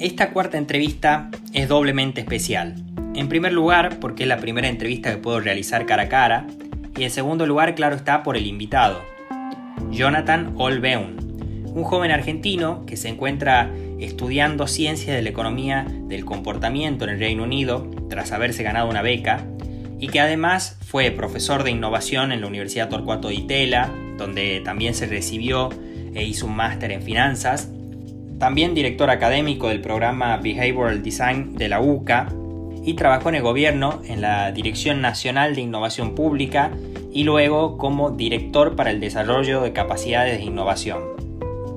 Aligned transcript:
Esta 0.00 0.30
cuarta 0.30 0.58
entrevista 0.58 1.28
es 1.52 1.66
doblemente 1.66 2.20
especial. 2.20 2.76
En 3.16 3.28
primer 3.28 3.52
lugar, 3.52 3.98
porque 3.98 4.22
es 4.22 4.28
la 4.28 4.38
primera 4.38 4.68
entrevista 4.68 5.10
que 5.10 5.16
puedo 5.16 5.40
realizar 5.40 5.86
cara 5.86 6.04
a 6.04 6.08
cara, 6.08 6.46
y 6.96 7.02
en 7.02 7.10
segundo 7.10 7.46
lugar, 7.46 7.74
claro 7.74 7.96
está, 7.96 8.22
por 8.22 8.36
el 8.36 8.46
invitado, 8.46 9.02
Jonathan 9.90 10.54
Olbeun, 10.56 11.64
un 11.74 11.82
joven 11.82 12.12
argentino 12.12 12.86
que 12.86 12.96
se 12.96 13.08
encuentra 13.08 13.72
estudiando 13.98 14.68
ciencias 14.68 15.16
de 15.16 15.22
la 15.22 15.30
economía 15.30 15.84
del 16.04 16.24
comportamiento 16.24 17.04
en 17.04 17.10
el 17.10 17.18
Reino 17.18 17.42
Unido 17.42 17.90
tras 18.08 18.30
haberse 18.30 18.62
ganado 18.62 18.88
una 18.88 19.02
beca 19.02 19.46
y 19.98 20.06
que 20.06 20.20
además 20.20 20.78
fue 20.86 21.10
profesor 21.10 21.64
de 21.64 21.72
innovación 21.72 22.30
en 22.30 22.40
la 22.40 22.46
Universidad 22.46 22.88
Torcuato 22.88 23.28
de 23.28 23.34
Itela, 23.34 23.90
donde 24.16 24.60
también 24.64 24.94
se 24.94 25.06
recibió 25.06 25.70
e 26.14 26.24
hizo 26.24 26.46
un 26.46 26.54
máster 26.54 26.92
en 26.92 27.02
finanzas, 27.02 27.68
también 28.38 28.74
director 28.74 29.10
académico 29.10 29.68
del 29.68 29.80
programa 29.80 30.36
Behavioral 30.36 31.02
Design 31.02 31.56
de 31.56 31.68
la 31.68 31.80
UCA 31.80 32.28
y 32.84 32.94
trabajó 32.94 33.28
en 33.28 33.34
el 33.34 33.42
gobierno 33.42 34.00
en 34.06 34.20
la 34.20 34.52
Dirección 34.52 35.00
Nacional 35.00 35.54
de 35.54 35.62
Innovación 35.62 36.14
Pública 36.14 36.70
y 37.12 37.24
luego 37.24 37.76
como 37.76 38.10
director 38.10 38.76
para 38.76 38.90
el 38.90 39.00
desarrollo 39.00 39.62
de 39.62 39.72
capacidades 39.72 40.38
de 40.38 40.44
innovación. 40.44 41.02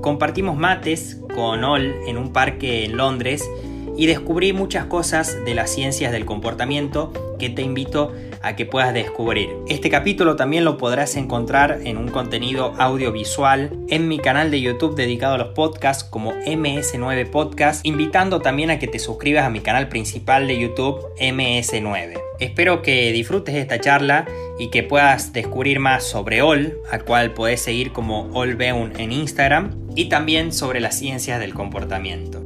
Compartimos 0.00 0.56
mates 0.56 1.20
con 1.34 1.64
Ol 1.64 1.94
en 2.06 2.16
un 2.16 2.32
parque 2.32 2.84
en 2.84 2.96
Londres 2.96 3.48
y 3.96 4.06
descubrí 4.06 4.52
muchas 4.52 4.86
cosas 4.86 5.36
de 5.44 5.54
las 5.54 5.70
ciencias 5.70 6.12
del 6.12 6.24
comportamiento 6.24 7.12
que 7.38 7.50
te 7.50 7.62
invito 7.62 8.12
a 8.12 8.31
que 8.56 8.66
puedas 8.66 8.92
descubrir. 8.92 9.50
Este 9.68 9.88
capítulo 9.88 10.36
también 10.36 10.64
lo 10.64 10.76
podrás 10.76 11.16
encontrar 11.16 11.80
en 11.84 11.96
un 11.96 12.08
contenido 12.08 12.74
audiovisual 12.78 13.70
en 13.88 14.08
mi 14.08 14.18
canal 14.18 14.50
de 14.50 14.60
YouTube 14.60 14.96
dedicado 14.96 15.34
a 15.34 15.38
los 15.38 15.48
podcasts 15.48 16.04
como 16.04 16.32
MS9 16.32 17.30
Podcast, 17.30 17.86
invitando 17.86 18.40
también 18.40 18.70
a 18.70 18.78
que 18.78 18.88
te 18.88 18.98
suscribas 18.98 19.44
a 19.44 19.50
mi 19.50 19.60
canal 19.60 19.88
principal 19.88 20.46
de 20.46 20.58
YouTube 20.58 21.00
MS9. 21.18 22.20
Espero 22.40 22.82
que 22.82 23.12
disfrutes 23.12 23.54
esta 23.54 23.80
charla 23.80 24.26
y 24.58 24.68
que 24.68 24.82
puedas 24.82 25.32
descubrir 25.32 25.78
más 25.78 26.04
sobre 26.04 26.42
OL, 26.42 26.76
al 26.90 27.04
cual 27.04 27.32
puedes 27.34 27.60
seguir 27.60 27.92
como 27.92 28.28
OLBeun 28.32 28.98
en 28.98 29.12
Instagram, 29.12 29.82
y 29.94 30.08
también 30.08 30.52
sobre 30.52 30.80
las 30.80 30.98
ciencias 30.98 31.38
del 31.38 31.54
comportamiento. 31.54 32.41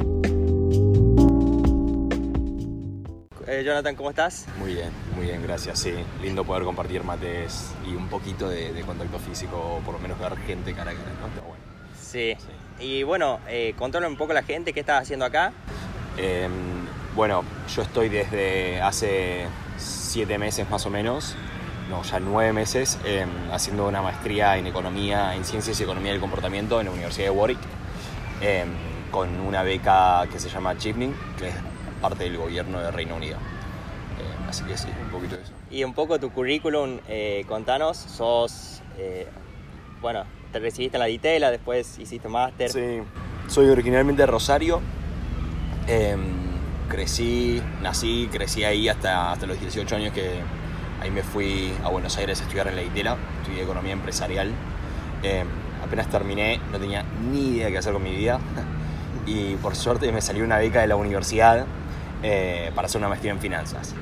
Jonathan, 3.67 3.97
¿cómo 3.97 4.11
estás? 4.11 4.47
Muy 4.61 4.75
bien, 4.75 4.91
muy 5.17 5.27
bien, 5.27 5.43
gracias. 5.43 5.81
Sí, 5.81 5.93
lindo 6.23 6.45
poder 6.45 6.63
compartir 6.63 7.03
mates 7.03 7.73
y 7.85 7.97
un 7.97 8.07
poquito 8.07 8.49
de, 8.49 8.81
contacto 8.87 9.19
físico, 9.19 9.57
o 9.57 9.81
por 9.81 9.95
lo 9.95 9.99
menos 9.99 10.21
ver 10.21 10.37
gente 10.47 10.73
cara 10.73 10.93
a 10.93 10.95
cara, 10.95 11.11
¿no? 11.21 11.43
bueno. 11.43 11.65
Sí. 12.01 12.37
Y 12.79 13.03
bueno, 13.03 13.41
eh, 13.49 13.75
un 13.81 14.17
poco 14.17 14.33
la 14.33 14.45
gente, 14.45 14.73
¿qué 14.73 14.79
estás 14.79 15.03
haciendo 15.03 15.25
acá? 15.25 15.53
Em, 16.17 16.53
bueno, 17.17 17.43
yo 17.75 17.83
estoy 17.83 18.09
desde 18.09 18.81
hace 18.81 19.47
siete 19.79 20.39
meses 20.39 20.71
más 20.71 20.87
o 20.87 20.91
menos, 20.91 21.35
no, 21.91 22.05
ya 22.05 22.21
nueve 22.21 22.53
meses, 22.53 23.01
em, 23.05 23.29
haciendo 23.51 23.89
una 23.89 24.01
maestría 24.01 24.59
en 24.59 24.69
economía, 24.69 25.35
en 25.35 25.45
ciencias 25.45 25.81
y 25.81 25.83
economía 25.83 26.13
del 26.13 26.21
comportamiento 26.21 26.79
en 26.79 26.87
la 26.87 26.93
Universidad 26.93 27.25
de 27.25 27.31
Warwick, 27.31 27.59
em, 28.43 28.69
con 29.11 29.41
una 29.41 29.65
beca 29.65 30.25
que 30.31 30.39
se 30.39 30.49
llama 30.49 30.71
Achievement, 30.71 31.17
que 31.37 31.49
es 31.49 31.55
parte 32.01 32.23
del 32.23 32.37
gobierno 32.37 32.79
de 32.79 32.93
Reino 32.93 33.17
Unido. 33.17 33.39
Así 34.57 34.65
que 34.65 34.79
sí, 34.79 34.89
un 35.03 35.11
poquito 35.11 35.37
de 35.37 35.43
eso. 35.43 35.53
Y 35.71 35.85
un 35.85 35.93
poco 35.93 36.19
tu 36.19 36.31
currículum, 36.31 36.99
eh, 37.09 37.45
contanos, 37.47 37.99
sos, 37.99 38.81
eh, 38.97 39.27
bueno, 40.01 40.25
te 40.51 40.59
recibiste 40.61 40.97
en 40.97 41.01
la 41.01 41.07
Ditela, 41.07 41.51
después 41.51 41.99
hiciste 41.99 42.27
máster. 42.29 42.71
Sí, 42.71 43.03
soy 43.49 43.69
originalmente 43.69 44.23
de 44.23 44.27
Rosario. 44.27 44.81
Em, 45.87 46.21
crecí, 46.89 47.63
nací, 47.83 48.31
crecí 48.33 48.65
ahí 48.65 48.89
hasta, 48.89 49.33
hasta 49.33 49.45
los 49.45 49.61
18 49.61 49.97
años 49.97 50.15
que 50.15 50.41
ahí 51.03 51.11
me 51.11 51.23
fui 51.23 51.75
a 51.85 51.91
Buenos 51.91 52.17
Aires 52.17 52.41
a 52.41 52.45
estudiar 52.45 52.69
en 52.69 52.77
la 52.77 52.83
Ditela, 52.83 53.19
estudié 53.43 53.63
economía 53.63 53.93
empresarial. 53.93 54.53
Em, 55.23 55.47
apenas 55.85 56.09
terminé, 56.09 56.61
no 56.73 56.79
tenía 56.79 57.05
ni 57.31 57.57
idea 57.57 57.69
qué 57.69 57.77
hacer 57.77 57.93
con 57.93 58.03
mi 58.03 58.17
vida 58.17 58.41
y 59.27 59.57
por 59.57 59.77
suerte 59.77 60.11
me 60.13 60.23
salió 60.23 60.45
una 60.45 60.57
beca 60.57 60.81
de 60.81 60.87
la 60.87 60.97
universidad 60.97 61.67
eh, 62.23 62.73
para 62.75 62.87
hacer 62.87 62.99
una 63.01 63.09
maestría 63.11 63.33
en 63.33 63.39
finanzas. 63.39 63.95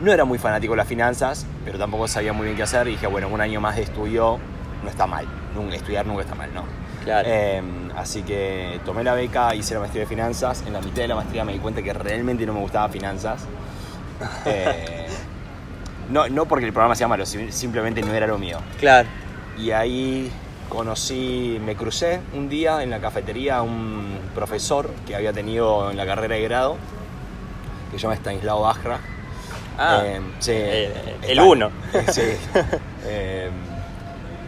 No 0.00 0.12
era 0.12 0.24
muy 0.24 0.38
fanático 0.38 0.72
de 0.72 0.78
las 0.78 0.88
finanzas, 0.88 1.46
pero 1.64 1.78
tampoco 1.78 2.08
sabía 2.08 2.32
muy 2.32 2.46
bien 2.46 2.56
qué 2.56 2.64
hacer 2.64 2.88
y 2.88 2.92
dije, 2.92 3.06
bueno, 3.06 3.28
un 3.28 3.40
año 3.40 3.60
más 3.60 3.76
de 3.76 3.82
estudio 3.82 4.38
no 4.82 4.90
está 4.90 5.06
mal, 5.06 5.26
estudiar 5.72 6.06
nunca 6.06 6.22
está 6.22 6.34
mal, 6.34 6.52
¿no? 6.52 6.64
Claro. 7.04 7.28
Em, 7.28 7.90
así 7.96 8.22
que 8.22 8.80
tomé 8.84 9.04
la 9.04 9.14
beca, 9.14 9.54
hice 9.54 9.74
la 9.74 9.80
maestría 9.80 10.02
de 10.04 10.08
finanzas, 10.08 10.64
en 10.66 10.72
la 10.72 10.80
mitad 10.80 11.02
de 11.02 11.08
la 11.08 11.14
maestría 11.16 11.44
me 11.44 11.52
di 11.52 11.58
cuenta 11.58 11.82
que 11.82 11.92
realmente 11.92 12.46
no 12.46 12.54
me 12.54 12.60
gustaba 12.60 12.88
finanzas. 12.88 13.42
Eh, 14.46 15.06
no, 16.08 16.28
no 16.28 16.46
porque 16.46 16.66
el 16.66 16.72
programa 16.72 16.94
sea 16.94 17.08
malo, 17.08 17.26
simplemente 17.26 18.00
no 18.00 18.12
era 18.12 18.26
lo 18.26 18.38
mío. 18.38 18.58
Claro. 18.78 19.08
Y 19.58 19.72
ahí 19.72 20.30
conocí, 20.68 21.60
me 21.64 21.74
crucé 21.74 22.20
un 22.34 22.48
día 22.48 22.82
en 22.82 22.90
la 22.90 23.00
cafetería 23.00 23.56
a 23.56 23.62
un 23.62 24.18
profesor 24.34 24.90
que 25.06 25.16
había 25.16 25.32
tenido 25.32 25.90
en 25.90 25.96
la 25.96 26.06
carrera 26.06 26.36
de 26.36 26.42
grado, 26.42 26.76
que 27.90 27.98
se 27.98 28.02
llama 28.02 28.14
Stanislao 28.14 28.62
Bajra. 28.62 29.00
Ah, 29.78 30.02
eh, 30.04 30.20
sí, 30.38 30.52
eh, 30.54 31.16
el 31.22 31.40
uno. 31.40 31.70
Sí. 32.10 32.22
Eh, 33.06 33.50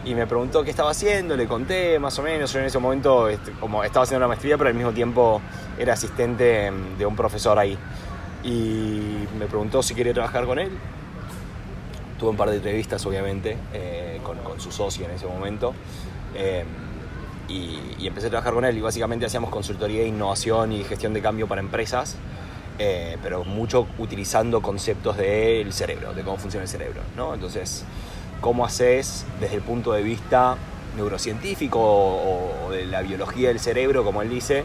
y 0.03 0.15
me 0.15 0.25
preguntó 0.25 0.63
qué 0.63 0.71
estaba 0.71 0.89
haciendo, 0.89 1.37
le 1.37 1.45
conté 1.45 1.99
más 1.99 2.17
o 2.17 2.23
menos, 2.23 2.51
yo 2.51 2.59
en 2.59 2.65
ese 2.65 2.79
momento 2.79 3.29
este, 3.29 3.51
como 3.51 3.83
estaba 3.83 4.03
haciendo 4.03 4.21
la 4.21 4.27
maestría, 4.27 4.57
pero 4.57 4.69
al 4.69 4.73
mismo 4.73 4.93
tiempo 4.93 5.41
era 5.77 5.93
asistente 5.93 6.71
de 6.97 7.05
un 7.05 7.15
profesor 7.15 7.59
ahí. 7.59 7.77
Y 8.43 9.27
me 9.37 9.45
preguntó 9.45 9.83
si 9.83 9.93
quería 9.93 10.13
trabajar 10.13 10.45
con 10.45 10.57
él. 10.57 10.71
Tuve 12.17 12.31
un 12.31 12.37
par 12.37 12.49
de 12.49 12.55
entrevistas, 12.55 13.05
obviamente, 13.05 13.57
con, 14.23 14.39
con, 14.39 14.59
su 14.59 14.71
socio 14.71 15.05
en 15.05 15.11
ese 15.11 15.27
momento. 15.27 15.75
Em, 16.33 16.65
y, 17.47 18.07
empecé 18.07 18.27
a 18.27 18.29
trabajar 18.29 18.53
con 18.53 18.65
él 18.65 18.77
y 18.77 18.81
básicamente 18.81 19.25
hacíamos 19.25 19.49
consultoría 19.49 20.01
de 20.01 20.07
innovación 20.07 20.71
y 20.71 20.83
gestión 20.83 21.13
de 21.13 21.21
cambio 21.21 21.47
para 21.47 21.61
empresas, 21.61 22.15
eh, 22.79 23.17
pero 23.23 23.43
mucho 23.43 23.87
utilizando 23.97 24.61
conceptos 24.61 25.17
del 25.17 25.73
cerebro, 25.73 26.13
de 26.13 26.23
cómo 26.23 26.37
funciona 26.37 26.63
el 26.63 26.69
cerebro. 26.69 27.01
¿no? 27.15 27.33
Entonces, 27.33 27.83
¿cómo 28.41 28.65
haces 28.65 29.25
desde 29.39 29.55
el 29.55 29.61
punto 29.61 29.93
de 29.93 30.03
vista 30.03 30.57
neurocientífico 30.95 31.79
o, 31.79 32.71
de 32.71 32.85
la 32.85 33.01
biología 33.01 33.49
del 33.49 33.59
cerebro, 33.59 34.03
como 34.03 34.21
él 34.21 34.29
dice, 34.29 34.63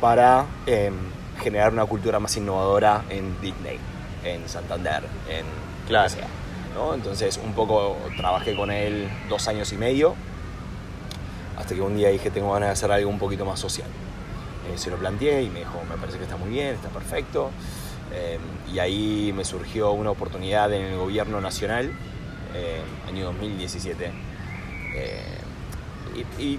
para 0.00 0.46
em, 0.66 0.94
generar 1.40 1.72
una 1.72 1.86
cultura 1.86 2.18
más 2.18 2.36
innovadora 2.36 3.04
en 3.08 3.40
Disney, 3.40 3.78
en 4.24 4.48
Santander, 4.48 5.02
en 5.28 5.44
claro. 5.86 6.10
¿no? 6.74 6.94
Entonces, 6.94 7.40
un 7.42 7.52
poco 7.52 7.96
trabajé 8.16 8.54
con 8.54 8.70
él 8.70 9.08
dos 9.28 9.48
años 9.48 9.72
y 9.72 9.76
medio 9.76 10.14
hasta 11.60 11.74
que 11.74 11.80
un 11.80 11.96
día 11.96 12.08
dije, 12.08 12.30
tengo 12.30 12.52
ganas 12.52 12.68
de 12.68 12.72
hacer 12.72 12.92
algo 12.92 13.10
un 13.10 13.18
poquito 13.18 13.44
más 13.44 13.60
social. 13.60 13.86
Eh, 14.70 14.78
se 14.78 14.90
lo 14.90 14.96
planteé 14.96 15.42
y 15.42 15.50
me 15.50 15.60
dijo, 15.60 15.82
me 15.88 15.96
parece 15.96 16.18
que 16.18 16.24
está 16.24 16.36
muy 16.36 16.50
bien, 16.50 16.74
está 16.74 16.88
perfecto. 16.88 17.50
Eh, 18.12 18.38
y 18.72 18.78
ahí 18.78 19.32
me 19.34 19.44
surgió 19.44 19.92
una 19.92 20.10
oportunidad 20.10 20.72
en 20.72 20.82
el 20.82 20.96
gobierno 20.96 21.40
nacional, 21.40 21.92
eh, 22.54 22.80
año 23.08 23.26
2017. 23.26 24.10
Y, 26.38 26.58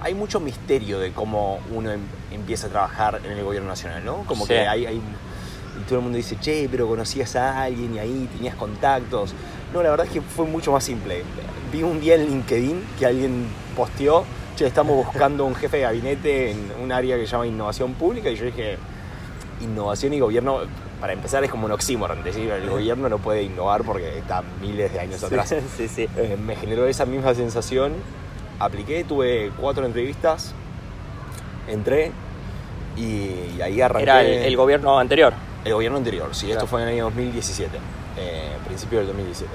hay 0.00 0.14
mucho 0.14 0.40
misterio 0.40 0.98
de 0.98 1.12
cómo 1.12 1.60
uno 1.70 1.90
em, 1.90 2.00
empieza 2.30 2.68
a 2.68 2.70
trabajar 2.70 3.20
en 3.24 3.32
el 3.32 3.44
gobierno 3.44 3.68
nacional, 3.68 4.04
¿no? 4.04 4.24
Como 4.26 4.46
que 4.46 4.66
hay, 4.66 4.86
hay, 4.86 4.96
y 4.96 5.84
todo 5.84 5.98
el 5.98 6.04
mundo 6.04 6.16
dice, 6.16 6.36
che, 6.40 6.68
pero 6.70 6.88
conocías 6.88 7.36
a 7.36 7.62
alguien 7.62 7.94
y 7.94 7.98
ahí 7.98 8.28
tenías 8.34 8.54
contactos. 8.54 9.34
No, 9.72 9.82
la 9.82 9.90
verdad 9.90 10.06
es 10.06 10.12
que 10.12 10.20
fue 10.20 10.46
mucho 10.46 10.72
más 10.72 10.84
simple. 10.84 11.24
Vi 11.72 11.82
un 11.82 12.00
día 12.00 12.14
en 12.14 12.26
LinkedIn 12.26 12.84
que 12.98 13.06
alguien 13.06 13.46
posteó 13.76 14.24
che, 14.56 14.66
estamos 14.66 14.96
buscando 14.96 15.44
un 15.44 15.54
jefe 15.54 15.78
de 15.78 15.82
gabinete 15.84 16.50
en 16.50 16.72
un 16.82 16.92
área 16.92 17.16
que 17.16 17.26
se 17.26 17.32
llama 17.32 17.46
innovación 17.46 17.94
pública 17.94 18.30
y 18.30 18.36
yo 18.36 18.44
dije, 18.44 18.76
innovación 19.60 20.12
y 20.12 20.20
gobierno, 20.20 20.60
para 21.00 21.12
empezar 21.12 21.44
es 21.44 21.50
como 21.50 21.66
un 21.66 21.72
oxímoron, 21.72 22.22
decir, 22.22 22.50
el 22.50 22.68
gobierno 22.68 23.08
no 23.08 23.18
puede 23.18 23.42
innovar 23.42 23.82
porque 23.82 24.18
está 24.18 24.42
miles 24.60 24.92
de 24.92 25.00
años 25.00 25.22
atrás. 25.22 25.54
Sí, 25.76 25.88
sí. 25.88 26.08
Eh, 26.16 26.36
me 26.42 26.56
generó 26.56 26.86
esa 26.86 27.06
misma 27.06 27.34
sensación, 27.34 27.94
apliqué, 28.58 29.04
tuve 29.04 29.50
cuatro 29.60 29.86
entrevistas, 29.86 30.52
entré 31.68 32.12
y, 32.96 33.60
ahí 33.60 33.80
arranqué. 33.80 34.02
¿Era 34.02 34.22
el, 34.22 34.56
gobierno 34.56 34.98
anterior? 34.98 35.32
El 35.64 35.74
gobierno 35.74 35.98
anterior, 35.98 36.28
sí, 36.34 36.50
esto 36.50 36.66
fue 36.66 36.82
en 36.82 36.88
el 36.88 36.94
año 36.94 37.04
2017, 37.04 37.76
eh, 38.18 38.52
principio 38.66 38.98
del 38.98 39.08
2017. 39.08 39.52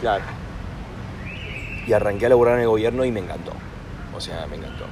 Claro. 0.00 0.24
Y 1.86 1.92
arranqué 1.92 2.26
a 2.26 2.28
laburar 2.28 2.54
en 2.56 2.62
el 2.62 2.68
gobierno 2.68 3.04
y 3.04 3.12
me 3.12 3.20
encantó. 3.20 3.52
O 4.16 4.20
sea, 4.20 4.46
me 4.46 4.56
encantó. 4.56 4.86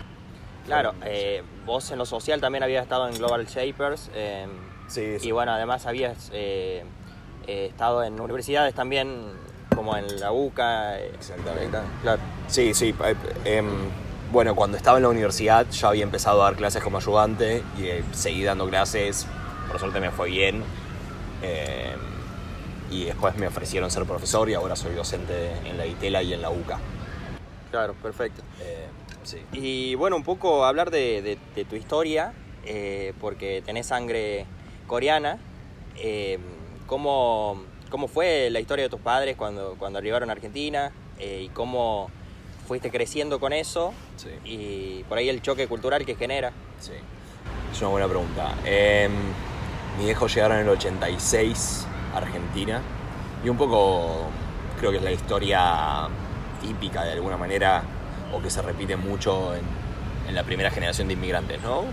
Claro, 0.67 0.95
eh, 1.05 1.43
vos 1.65 1.91
en 1.91 1.99
lo 1.99 2.07
social 2.07 2.41
también 2.41 2.63
habías 2.63 2.83
estado 2.83 3.09
en 3.09 3.17
Global 3.17 3.47
Shapers. 3.47 4.11
Em, 4.15 4.51
sí, 4.87 5.17
Y 5.23 5.31
bueno, 5.31 5.53
además 5.53 5.87
habías 5.87 6.31
eh, 6.33 6.85
eh, 7.47 7.67
estado 7.71 8.03
en 8.05 8.21
universidades 8.21 8.75
también, 8.75 9.33
como 9.75 9.97
en 9.97 10.21
la 10.21 10.33
UCA. 10.33 10.99
Exactamente. 11.01 11.79
Claro. 12.03 12.21
Sí, 12.49 12.75
sí. 12.75 12.95
Em, 13.45 13.67
bueno, 14.33 14.55
cuando 14.55 14.77
estaba 14.77 14.99
en 14.99 15.05
la 15.05 15.11
universidad 15.11 15.67
ya 15.71 15.89
había 15.89 16.03
empezado 16.03 16.43
a 16.43 16.45
dar 16.47 16.57
clases 16.57 16.83
como 16.83 16.99
ayudante 16.99 17.63
y 17.79 18.15
seguí 18.15 18.43
dando 18.43 18.69
clases, 18.69 19.27
por 19.69 19.79
suerte 19.79 20.01
me 20.01 20.11
fue 20.11 20.29
bien. 20.29 20.63
Eh, 21.43 21.95
y 22.91 23.05
después 23.05 23.37
me 23.37 23.47
ofrecieron 23.47 23.91
ser 23.91 24.05
profesor 24.05 24.49
y 24.49 24.55
ahora 24.55 24.77
soy 24.77 24.95
docente 24.95 25.53
en 25.65 25.77
la 25.77 25.87
ITELA 25.87 26.23
y 26.23 26.33
en 26.35 26.43
la 26.43 26.51
UCA. 26.51 26.79
Claro, 27.71 27.95
perfecto. 27.95 28.43
Sí. 29.25 29.39
Y 29.53 29.95
bueno, 29.97 30.17
un 30.17 30.23
poco 30.23 30.65
hablar 30.65 30.91
de, 30.91 31.21
de- 31.23 31.39
de 31.57 31.65
tu 31.65 31.77
historia, 31.77 32.33
eh, 32.65 33.13
porque 33.21 33.63
tenés 33.65 33.87
sangre 33.87 34.47
coreana. 34.87 35.39
Eh, 35.97 36.39
¿cómo, 36.87 37.63
cómo 37.91 38.09
fue 38.09 38.49
la 38.51 38.61
historia 38.61 38.85
de 38.85 38.89
tus 38.91 39.01
padres 39.01 39.37
cuando, 39.37 39.75
cuando 39.79 39.99
arribaron 39.99 40.29
a 40.31 40.33
Argentina? 40.33 40.93
Eh, 41.19 41.43
¿Y 41.45 41.49
cómo 41.49 42.11
fuiste 42.67 42.91
creciendo 42.91 43.41
con 43.41 43.53
eso? 43.53 43.93
Sí. 44.17 44.29
Y 44.45 45.05
por 45.05 45.19
ahí 45.19 45.29
el 45.29 45.41
choque 45.43 45.67
cultural 45.69 46.05
que 46.05 46.15
genera. 46.17 46.53
Sí. 46.81 46.93
Es 47.73 47.81
una 47.81 47.91
buena 47.91 48.09
pregunta. 48.09 48.55
Eh, 48.65 49.09
mi 49.99 50.05
viejo 50.05 50.27
llegaron 50.27 50.59
en 50.59 50.65
el 50.65 50.69
86 50.71 51.87
a 52.15 52.19
Argentina 52.19 52.83
y 53.45 53.49
un 53.49 53.57
poco 53.57 54.27
creo 54.79 54.91
que 54.91 54.97
es 54.99 55.03
la 55.03 55.13
historia 55.13 56.09
típica 56.61 57.05
de 57.05 57.13
alguna 57.13 57.37
manera 57.37 57.83
o 58.35 58.43
que 58.43 58.51
se 58.51 58.63
repite 58.63 58.97
mucho 58.97 59.55
en, 59.55 59.63
en 60.29 60.35
la 60.35 60.43
primera 60.43 60.71
generación 60.71 61.09
de 61.09 61.15
inmigrantes, 61.15 61.63
¿no? 61.63 61.85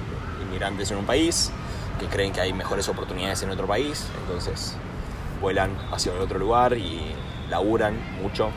Inmigrantes 0.41 0.91
en 0.91 0.97
un 0.97 1.05
país 1.05 1.51
que 1.99 2.07
creen 2.07 2.31
que 2.33 2.41
hay 2.41 2.53
mejores 2.53 2.87
oportunidades 2.89 3.43
en 3.43 3.51
otro 3.51 3.67
país, 3.67 4.07
entonces 4.21 4.75
vuelan 5.39 5.71
hacia 5.91 6.13
otro 6.13 6.39
lugar 6.39 6.73
y 6.73 7.13
laburan 7.49 7.95
mucho 8.21 8.49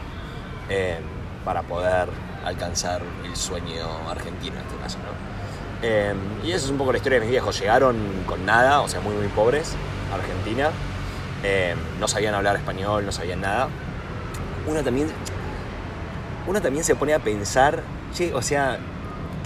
eh, 0.69 0.99
para 1.45 1.63
poder 1.63 2.09
alcanzar 2.45 3.03
el 3.25 3.37
sueño 3.37 3.87
argentino 4.09 4.57
en 4.57 4.63
este 4.63 4.77
caso, 4.77 4.99
¿no? 4.99 5.35
Eh, 5.83 6.15
y 6.45 6.53
eso 6.53 6.67
es 6.67 6.71
un 6.71 6.79
poco 6.79 6.93
la 6.93 6.99
historia 6.99 7.19
de 7.19 7.27
mis 7.27 7.31
viejos. 7.31 7.61
Llegaron 7.61 7.97
con 8.27 8.47
nada, 8.47 8.81
o 8.81 8.89
sea, 8.89 9.01
muy, 9.01 9.15
muy 9.15 9.29
pobres 9.29 9.75
a 10.11 10.15
Argentina. 10.15 10.71
Eh, 11.43 11.75
no 12.01 12.09
sabían 12.09 12.35
hablar 12.35 12.57
español, 12.57 13.05
no 13.05 13.13
sabían 13.13 13.43
nada. 13.43 13.69
Uno 14.67 14.83
también, 14.83 15.09
uno 16.47 16.61
también 16.61 16.85
se 16.85 16.95
pone 16.95 17.15
a 17.15 17.19
pensar, 17.19 17.83
che, 18.15 18.33
o 18.35 18.43
sea, 18.43 18.79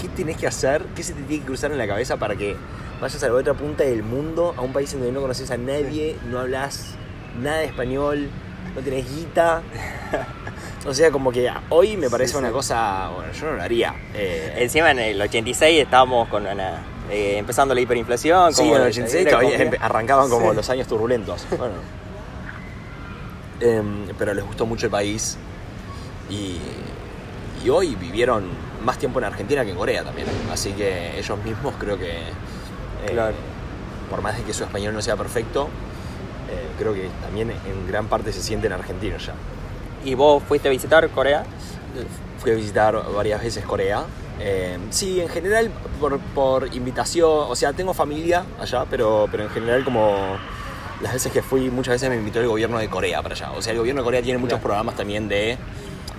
¿qué 0.00 0.08
tenés 0.08 0.36
que 0.36 0.46
hacer? 0.46 0.84
¿Qué 0.96 1.02
se 1.02 1.12
te 1.12 1.22
tiene 1.22 1.42
que 1.42 1.46
cruzar 1.46 1.70
en 1.72 1.78
la 1.78 1.86
cabeza 1.86 2.16
para 2.16 2.36
que 2.36 2.56
vayas 3.00 3.22
a 3.22 3.28
la 3.28 3.34
otra 3.34 3.54
punta 3.54 3.84
del 3.84 4.02
mundo, 4.02 4.54
a 4.56 4.60
un 4.62 4.72
país 4.72 4.92
en 4.92 5.00
donde 5.00 5.12
no 5.12 5.20
conoces 5.20 5.50
a 5.50 5.56
nadie, 5.56 6.16
no 6.28 6.40
hablas 6.40 6.94
nada 7.40 7.58
de 7.58 7.66
español, 7.66 8.28
no 8.74 8.80
tenés 8.82 9.08
guita? 9.14 9.62
O 10.86 10.94
sea, 10.94 11.10
como 11.10 11.30
que 11.32 11.50
hoy 11.70 11.96
me 11.96 12.08
parece 12.08 12.32
Sí, 12.32 12.38
una 12.38 12.48
sí. 12.48 12.54
cosa, 12.54 13.10
bueno, 13.14 13.32
yo 13.32 13.46
no 13.46 13.52
lo 13.56 13.62
haría. 13.62 13.94
Eh, 14.14 14.54
Encima 14.58 14.90
en 14.92 14.98
el 15.00 15.20
86 15.20 15.82
estábamos 15.82 16.28
con 16.28 16.46
una- 16.46 16.82
eh, 17.10 17.36
empezando 17.38 17.74
la 17.74 17.80
hiperinflación. 17.80 18.52
Sí, 18.52 18.62
como 18.62 18.70
en 18.70 18.76
el 18.76 18.82
la- 18.82 18.88
86 18.88 19.24
la 19.24 19.30
todavía 19.30 19.70
arrancaban 19.80 20.28
como 20.30 20.50
Sí. 20.50 20.56
los 20.56 20.70
años 20.70 20.86
turbulentos. 20.88 21.46
Bueno. 21.56 21.74
Em, 23.60 24.06
pero 24.16 24.34
les 24.34 24.44
gustó 24.44 24.66
mucho 24.66 24.86
el 24.86 24.92
país 24.92 25.36
y, 26.30 26.58
y 27.64 27.68
hoy 27.70 27.94
vivieron 27.96 28.48
más 28.84 28.98
tiempo 28.98 29.18
en 29.18 29.24
Argentina 29.26 29.64
que 29.64 29.70
en 29.70 29.76
Corea 29.76 30.04
también. 30.04 30.26
Así 30.52 30.72
que 30.72 31.18
ellos 31.18 31.38
mismos 31.44 31.74
creo 31.78 31.98
que, 31.98 32.10
eh, 32.10 33.10
Claro. 33.10 33.34
por 34.10 34.22
más 34.22 34.36
de 34.36 34.42
que 34.44 34.52
su 34.52 34.64
español 34.64 34.94
no 34.94 35.02
sea 35.02 35.16
perfecto, 35.16 35.68
eh, 36.50 36.66
creo 36.78 36.94
que 36.94 37.08
también 37.22 37.50
en 37.50 37.86
gran 37.88 38.06
parte 38.06 38.32
se 38.32 38.42
sienten 38.42 38.72
argentinos 38.72 39.26
ya. 39.26 39.34
¿Y 40.04 40.14
vos 40.14 40.42
fuiste 40.46 40.68
a 40.68 40.70
visitar 40.70 41.08
Corea? 41.10 41.44
Fui 42.38 42.52
a 42.52 42.54
visitar 42.54 42.94
varias 43.14 43.42
veces 43.42 43.64
Corea. 43.64 44.04
Eh, 44.40 44.78
sí, 44.90 45.20
en 45.20 45.28
general 45.28 45.70
por, 46.00 46.18
por 46.20 46.72
invitación, 46.74 47.28
o 47.48 47.56
sea, 47.56 47.72
tengo 47.72 47.92
familia 47.92 48.44
allá, 48.60 48.84
pero, 48.88 49.26
pero 49.30 49.42
en 49.42 49.50
general 49.50 49.84
como 49.84 50.36
las 51.02 51.12
veces 51.12 51.32
que 51.32 51.42
fui, 51.42 51.70
muchas 51.70 51.94
veces 51.94 52.08
me 52.08 52.16
invitó 52.16 52.40
el 52.40 52.46
gobierno 52.46 52.78
de 52.78 52.88
Corea 52.88 53.20
para 53.22 53.34
allá. 53.34 53.50
O 53.52 53.60
sea, 53.62 53.72
el 53.72 53.78
gobierno 53.80 54.02
de 54.02 54.04
Corea 54.04 54.22
tiene 54.22 54.38
muchos 54.38 54.58
Claro. 54.58 54.62
programas 54.62 54.94
también 54.94 55.28
de 55.28 55.58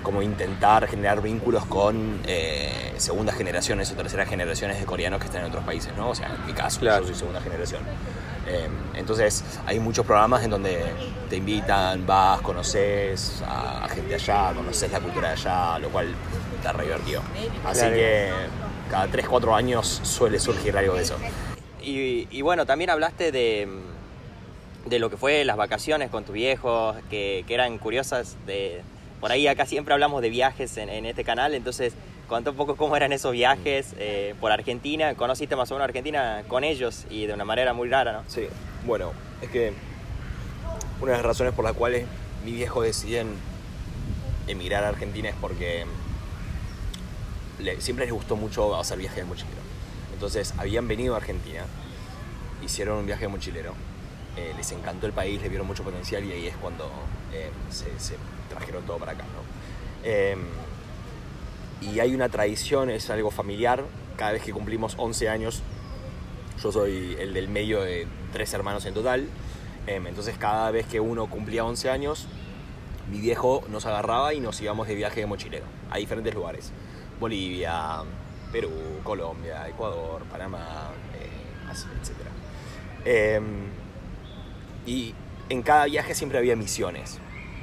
como 0.04 0.22
intentar 0.22 0.88
generar 0.88 1.22
vínculos 1.22 1.66
con 1.66 2.20
eh, 2.26 2.94
segundas 2.98 3.36
generaciones 3.36 3.92
o 3.92 3.96
terceras 3.96 4.30
generaciones 4.30 4.80
de 4.80 4.86
coreanos 4.86 5.20
que 5.20 5.26
están 5.26 5.42
en 5.42 5.48
otros 5.50 5.64
países, 5.64 5.96
¿no? 5.98 6.10
O 6.10 6.16
sea, 6.16 6.28
en 6.36 6.46
mi 6.48 6.54
caso, 6.54 6.80
Claro. 6.80 7.02
yo 7.02 7.08
soy 7.08 7.16
segunda 7.16 7.42
generación. 7.42 7.82
Eh, 8.48 8.68
entonces, 8.96 9.44
hay 9.66 9.80
muchos 9.80 10.06
programas 10.06 10.44
en 10.44 10.50
donde 10.50 10.84
te 11.30 11.36
invitan, 11.38 12.06
vas, 12.08 12.42
conoces 12.42 13.44
a, 13.48 13.86
a 13.86 13.90
gente 13.90 14.16
allá, 14.16 14.52
conoces 14.56 14.92
la 14.92 15.00
cultura 15.00 15.28
de 15.30 15.34
allá, 15.34 15.80
lo 15.80 15.90
cual 15.90 16.08
está 16.56 16.74
re 16.74 16.86
divertido. 16.86 17.22
Así 17.66 17.82
Claro. 17.82 17.96
que 17.96 18.30
cada 18.90 19.08
3, 19.08 19.28
4 19.28 19.56
años 19.56 20.00
suele 20.04 20.40
surgir 20.40 20.76
algo 20.78 20.96
de 20.96 21.04
eso. 21.04 21.16
Y, 21.82 22.28
y 22.32 22.42
bueno, 22.42 22.66
también 22.66 22.90
hablaste 22.90 23.32
de, 23.32 23.68
de 24.86 25.00
lo 25.00 25.10
que 25.12 25.18
fue 25.18 25.46
las 25.46 25.56
vacaciones 25.58 26.10
con 26.10 26.24
tus 26.24 26.34
viejos, 26.34 26.96
que, 27.10 27.44
que 27.48 27.54
eran 27.54 27.78
curiosas. 27.78 28.36
De, 28.48 28.82
por 29.20 29.32
ahí 29.32 29.48
acá 29.48 29.66
siempre 29.66 29.94
hablamos 29.94 30.22
de 30.22 30.30
viajes 30.30 30.78
en, 30.78 30.90
en 30.90 31.06
este 31.06 31.24
canal, 31.24 31.54
entonces 31.54 31.94
contá 32.28 32.52
un 32.52 32.58
poco 32.58 32.76
cómo 32.76 32.96
eran 32.96 33.12
esos 33.12 33.32
viajes 33.32 33.96
eh, 33.98 34.36
por 34.40 34.52
Argentina. 34.52 35.16
Conociste 35.16 35.56
más 35.56 35.72
o 35.72 35.76
menos 35.76 35.86
Argentina 35.86 36.44
con 36.48 36.64
ellos 36.64 37.06
y 37.10 37.26
de 37.26 37.34
una 37.34 37.44
manera 37.46 37.74
muy 37.74 37.90
rara, 37.90 38.14
¿no? 38.14 38.24
Sí, 38.28 38.48
bueno, 38.86 39.12
es 39.42 39.50
que 39.50 39.74
una 41.02 41.12
de 41.12 41.18
las 41.18 41.26
razones 41.26 41.54
por 41.54 41.66
las 41.66 41.74
cuales 41.74 42.06
mi 42.46 42.52
viejo 42.54 42.82
deciden 42.82 43.34
emigrar 44.48 44.84
a 44.84 44.90
Argentina 44.90 45.30
es 45.30 45.36
porque 45.42 45.86
le- 47.60 47.82
siempre 47.82 48.06
les 48.06 48.14
gustó 48.14 48.36
mucho 48.36 48.76
hacer 48.80 48.98
viajes 48.98 49.18
de 49.18 49.26
mochilero. 49.26 49.60
Entonces 50.14 50.54
habían 50.58 50.88
venido 50.88 51.14
a 51.16 51.18
Argentina, 51.18 51.64
hicieron 52.64 53.00
un 53.00 53.06
viaje 53.06 53.24
de 53.24 53.28
mochilero, 53.30 53.74
eh, 54.38 54.54
les 54.56 54.72
encantó 54.72 55.08
el 55.08 55.14
país, 55.14 55.42
le 55.42 55.50
vieron 55.50 55.66
mucho 55.68 55.84
potencial 55.84 56.24
y 56.26 56.32
ahí 56.32 56.48
es 56.48 56.56
cuando 56.58 56.90
eh, 57.34 57.50
se, 57.70 57.86
se 58.00 58.16
trajeron 58.50 58.84
todo 58.84 58.98
para 58.98 59.14
acá. 59.14 59.24
¿no? 59.24 59.42
Eh, 60.04 60.36
y 61.82 62.00
hay 62.00 62.14
una 62.14 62.30
tradición, 62.30 62.90
es 62.90 63.10
algo 63.10 63.32
familiar, 63.32 63.84
cada 64.18 64.34
vez 64.34 64.44
que 64.44 64.52
cumplimos 64.52 64.96
11 64.98 65.30
años 65.30 65.64
yo 66.62 66.74
soy 66.74 67.16
el 67.20 67.34
del 67.34 67.48
medio 67.48 67.82
de 67.82 68.06
tres 68.34 68.54
hermanos 68.54 68.86
en 68.86 68.94
total. 68.94 69.28
Em, 69.88 70.06
entonces 70.08 70.38
cada 70.38 70.70
vez 70.72 70.86
que 70.86 71.00
uno 71.00 71.28
cumplía 71.28 71.64
11 71.64 71.90
años, 71.90 72.28
mi 73.10 73.22
viejo 73.22 73.64
nos 73.70 73.86
agarraba 73.86 74.34
y 74.34 74.42
nos 74.42 74.60
íbamos 74.62 74.88
de 74.88 74.96
viaje 74.96 75.22
de 75.22 75.26
mochilero 75.26 75.66
a 75.90 75.98
diferentes 75.98 76.34
lugares. 76.34 76.72
Bolivia, 77.20 78.04
Perú, 78.52 78.72
Colombia, 79.04 79.68
Ecuador, 79.70 80.24
Panamá, 80.26 80.90
eh, 81.18 81.72
etc. 81.72 82.12
Em, 83.06 83.68
y 84.86 85.16
en 85.48 85.62
cada 85.64 85.86
viaje 85.86 86.14
siempre 86.14 86.40
había 86.40 86.58
misiones. 86.58 87.20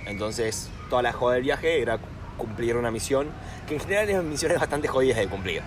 Entonces 0.06 0.70
toda 0.88 1.02
la 1.02 1.12
joda 1.12 1.34
del 1.34 1.42
viaje 1.42 1.80
era 1.80 1.98
cumplir 2.36 2.76
una 2.76 2.90
misión, 2.90 3.28
que 3.66 3.74
en 3.74 3.80
general 3.80 4.10
eran 4.10 4.28
misiones 4.28 4.58
bastante 4.58 4.88
jodidas 4.88 5.18
de 5.18 5.28
cumplir. 5.28 5.62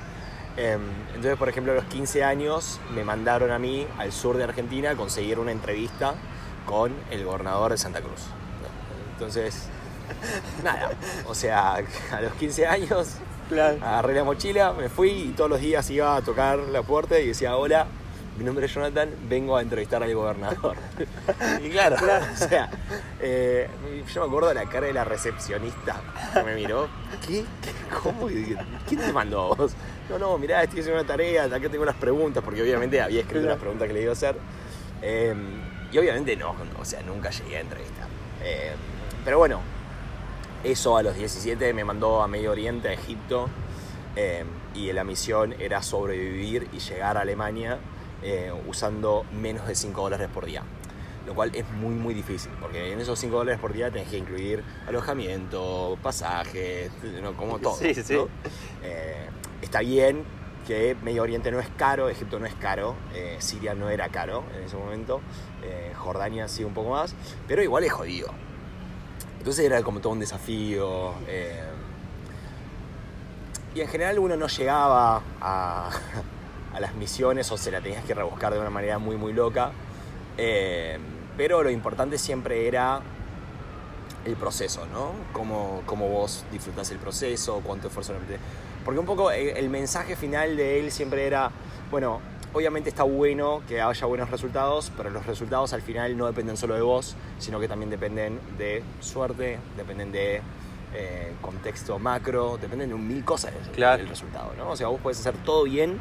Em, 0.58 0.82
Entonces, 1.10 1.38
por 1.38 1.50
ejemplo, 1.50 1.72
a 1.72 1.76
los 1.76 1.86
15 1.86 2.24
años 2.24 2.80
me 2.94 3.04
mandaron 3.04 3.52
a 3.52 3.60
mí 3.60 3.88
al 3.98 4.12
sur 4.12 4.38
de 4.38 4.44
Argentina 4.44 4.92
a 4.92 4.96
conseguir 4.96 5.40
una 5.40 5.52
entrevista 5.52 6.16
con 6.66 6.94
el 7.12 7.24
gobernador 7.24 7.72
de 7.72 7.78
Santa 7.78 8.02
Cruz. 8.02 8.22
Entonces, 9.14 9.68
nada, 10.64 10.92
o 11.28 11.36
sea, 11.36 11.76
a 12.12 12.22
los 12.22 12.34
15 12.34 12.68
años 12.68 13.16
agarré 13.82 14.14
la 14.14 14.24
mochila, 14.24 14.74
me 14.74 14.90
fui 14.90 15.10
y 15.10 15.28
todos 15.30 15.50
los 15.50 15.60
días 15.60 15.90
iba 15.90 16.16
a 16.16 16.22
tocar 16.22 16.60
la 16.60 16.84
puerta 16.84 17.20
y 17.20 17.28
decía, 17.28 17.58
hola, 17.58 17.88
mi 18.40 18.46
nombre 18.46 18.66
es 18.68 18.74
Jonathan, 18.74 19.10
vengo 19.28 19.58
a 19.58 19.62
entrevistar 19.62 20.02
al 20.02 20.16
gobernador. 20.16 20.78
y 21.62 21.70
claro, 21.70 21.98
o 21.98 22.38
sea, 22.38 22.70
eh, 23.20 23.68
yo 24.14 24.22
me 24.22 24.28
acuerdo 24.28 24.48
de 24.48 24.56
la 24.56 24.66
cara 24.66 24.88
de 24.88 24.94
la 24.94 25.04
recepcionista 25.04 26.02
que 26.34 26.44
me 26.44 26.56
miró. 26.56 26.88
¿Qué? 27.28 27.44
¿Qué? 27.62 27.72
¿Cómo? 28.02 28.28
¿Quién 28.28 29.02
te 29.02 29.12
mandó 29.12 29.52
a 29.52 29.56
vos? 29.56 29.74
No, 30.10 30.18
no, 30.18 30.38
mirá, 30.38 30.64
estoy 30.64 30.80
haciendo 30.80 31.02
una 31.02 31.08
tarea, 31.08 31.44
acá 31.44 31.68
tengo 31.70 31.84
unas 31.84 31.98
preguntas, 31.98 32.42
porque 32.42 32.62
obviamente 32.62 33.02
había 33.02 33.20
escrito 33.20 33.42
Claro. 33.42 33.54
unas 33.56 33.62
preguntas 33.62 33.88
que 33.90 33.94
le 33.94 34.02
iba 34.04 34.12
a 34.12 34.14
hacer. 34.14 34.38
Eh, 35.02 35.36
y 35.92 35.98
obviamente 35.98 36.38
no, 36.38 36.56
o 36.80 36.86
sea, 36.86 37.02
nunca 37.02 37.32
llegué 37.32 37.58
a 37.58 37.60
entrevistar. 37.60 38.08
Eh, 38.42 38.72
pero 39.26 39.38
bueno, 39.38 39.60
eso 40.64 40.96
a 40.96 41.04
los 41.04 41.14
17 41.14 41.74
me 41.74 41.84
mandó 41.84 42.22
a 42.22 42.28
Medio 42.30 42.52
Oriente, 42.52 42.88
a 42.88 42.94
Egipto, 42.94 43.50
eh, 44.16 44.46
y 44.76 44.94
la 44.94 45.04
misión 45.04 45.54
era 45.60 45.84
sobrevivir 45.84 46.70
y 46.72 46.80
llegar 46.80 47.18
a 47.18 47.22
Alemania 47.22 47.80
eh, 48.22 48.52
usando 48.68 49.26
menos 49.32 49.68
de 49.68 49.76
5 49.76 50.02
dólares 50.02 50.30
por 50.34 50.46
día. 50.46 50.64
Lo 51.26 51.36
cual 51.36 51.52
es 51.54 51.70
muy, 51.70 51.96
muy 51.96 52.14
difícil, 52.14 52.52
porque 52.60 52.92
en 52.92 53.00
esos 53.00 53.20
5 53.20 53.38
dólares 53.38 53.60
por 53.60 53.72
día 53.72 53.92
tenés 53.92 54.10
que 54.10 54.18
incluir 54.18 54.64
alojamiento, 54.88 55.98
pasajes, 56.02 56.92
no, 57.22 57.34
como 57.38 57.60
todo. 57.60 57.76
Sí, 57.76 57.94
sí. 57.94 58.14
¿no? 58.14 58.28
Eh, 58.84 59.28
está 59.62 59.80
bien 59.82 60.24
que 60.68 60.96
Medio 61.04 61.24
Oriente 61.24 61.52
no 61.52 61.60
es 61.60 61.70
caro, 61.78 62.10
Egipto 62.10 62.40
no 62.40 62.46
es 62.46 62.56
caro, 62.56 62.96
eh, 63.14 63.38
Siria 63.40 63.74
no 63.74 63.90
era 63.90 64.10
caro 64.10 64.44
en 64.56 64.64
ese 64.64 64.76
momento, 64.76 65.22
Jordania 65.96 66.48
sí 66.48 66.64
un 66.64 66.74
poco 66.74 66.92
más, 66.92 67.16
pero 67.48 67.62
igual 67.64 67.84
es 67.84 67.92
jodido. 67.92 68.30
Entonces 69.40 69.66
era 69.66 69.82
como 69.84 70.00
todo 70.00 70.14
un 70.14 70.20
desafío. 70.20 71.14
y 73.74 73.82
en 73.82 73.88
general 73.88 74.20
uno 74.20 74.36
no 74.36 74.48
llegaba 74.48 75.22
a, 75.42 75.90
a 76.80 76.82
las 76.82 76.96
misiones 76.96 77.52
o 77.52 77.58
se 77.58 77.72
la 77.72 77.82
tenías 77.82 78.04
que 78.06 78.14
rebuscar 78.14 78.54
de 78.54 78.60
una 78.60 78.70
manera 78.70 78.98
muy, 78.98 79.16
muy 79.18 79.34
loca. 79.34 79.72
Eh, 80.38 80.98
pero 81.38 81.62
lo 81.64 81.70
importante 81.70 82.18
siempre 82.18 82.68
era 82.68 83.02
el 84.26 84.36
proceso, 84.36 84.86
¿no? 84.92 85.12
Cómo, 85.34 85.84
cómo 85.86 86.08
vos 86.10 86.46
disfrutás 86.52 86.90
el 86.92 86.98
proceso, 86.98 87.62
cuánto 87.66 87.88
esfuerzo 87.88 88.14
le 88.14 88.20
metés. 88.20 88.40
Porque 88.84 89.00
un 89.00 89.06
poco 89.06 89.32
el, 89.32 89.50
el 89.50 89.70
mensaje 89.70 90.16
final 90.16 90.58
de 90.58 90.80
él 90.80 90.92
siempre 90.92 91.28
era, 91.28 91.52
bueno, 91.92 92.20
obviamente 92.54 92.90
está 92.90 93.04
bueno 93.04 93.62
que 93.68 93.82
haya 93.82 94.06
buenos 94.08 94.30
resultados, 94.32 94.92
pero 94.98 95.10
los 95.10 95.26
resultados 95.26 95.74
al 95.74 95.82
final 95.82 96.18
no 96.18 96.26
dependen 96.28 96.58
solo 96.58 96.76
de 96.76 96.82
vos, 96.82 97.16
sino 97.40 97.60
que 97.60 97.68
también 97.68 97.90
dependen 97.90 98.40
de 98.58 98.84
suerte, 99.02 99.60
dependen 99.78 100.12
de 100.12 100.42
eh, 100.94 101.34
contexto 101.42 102.00
macro, 102.00 102.58
dependen 102.60 102.90
de 102.90 102.96
un 102.96 103.08
mil 103.08 103.24
cosas 103.24 103.52
Claro. 103.76 104.04
resultado, 104.08 104.54
¿no? 104.58 104.70
O 104.72 104.76
sea, 104.76 104.88
vos 104.88 105.00
podés 105.00 105.20
hacer 105.20 105.36
todo 105.46 105.64
bien, 105.64 106.00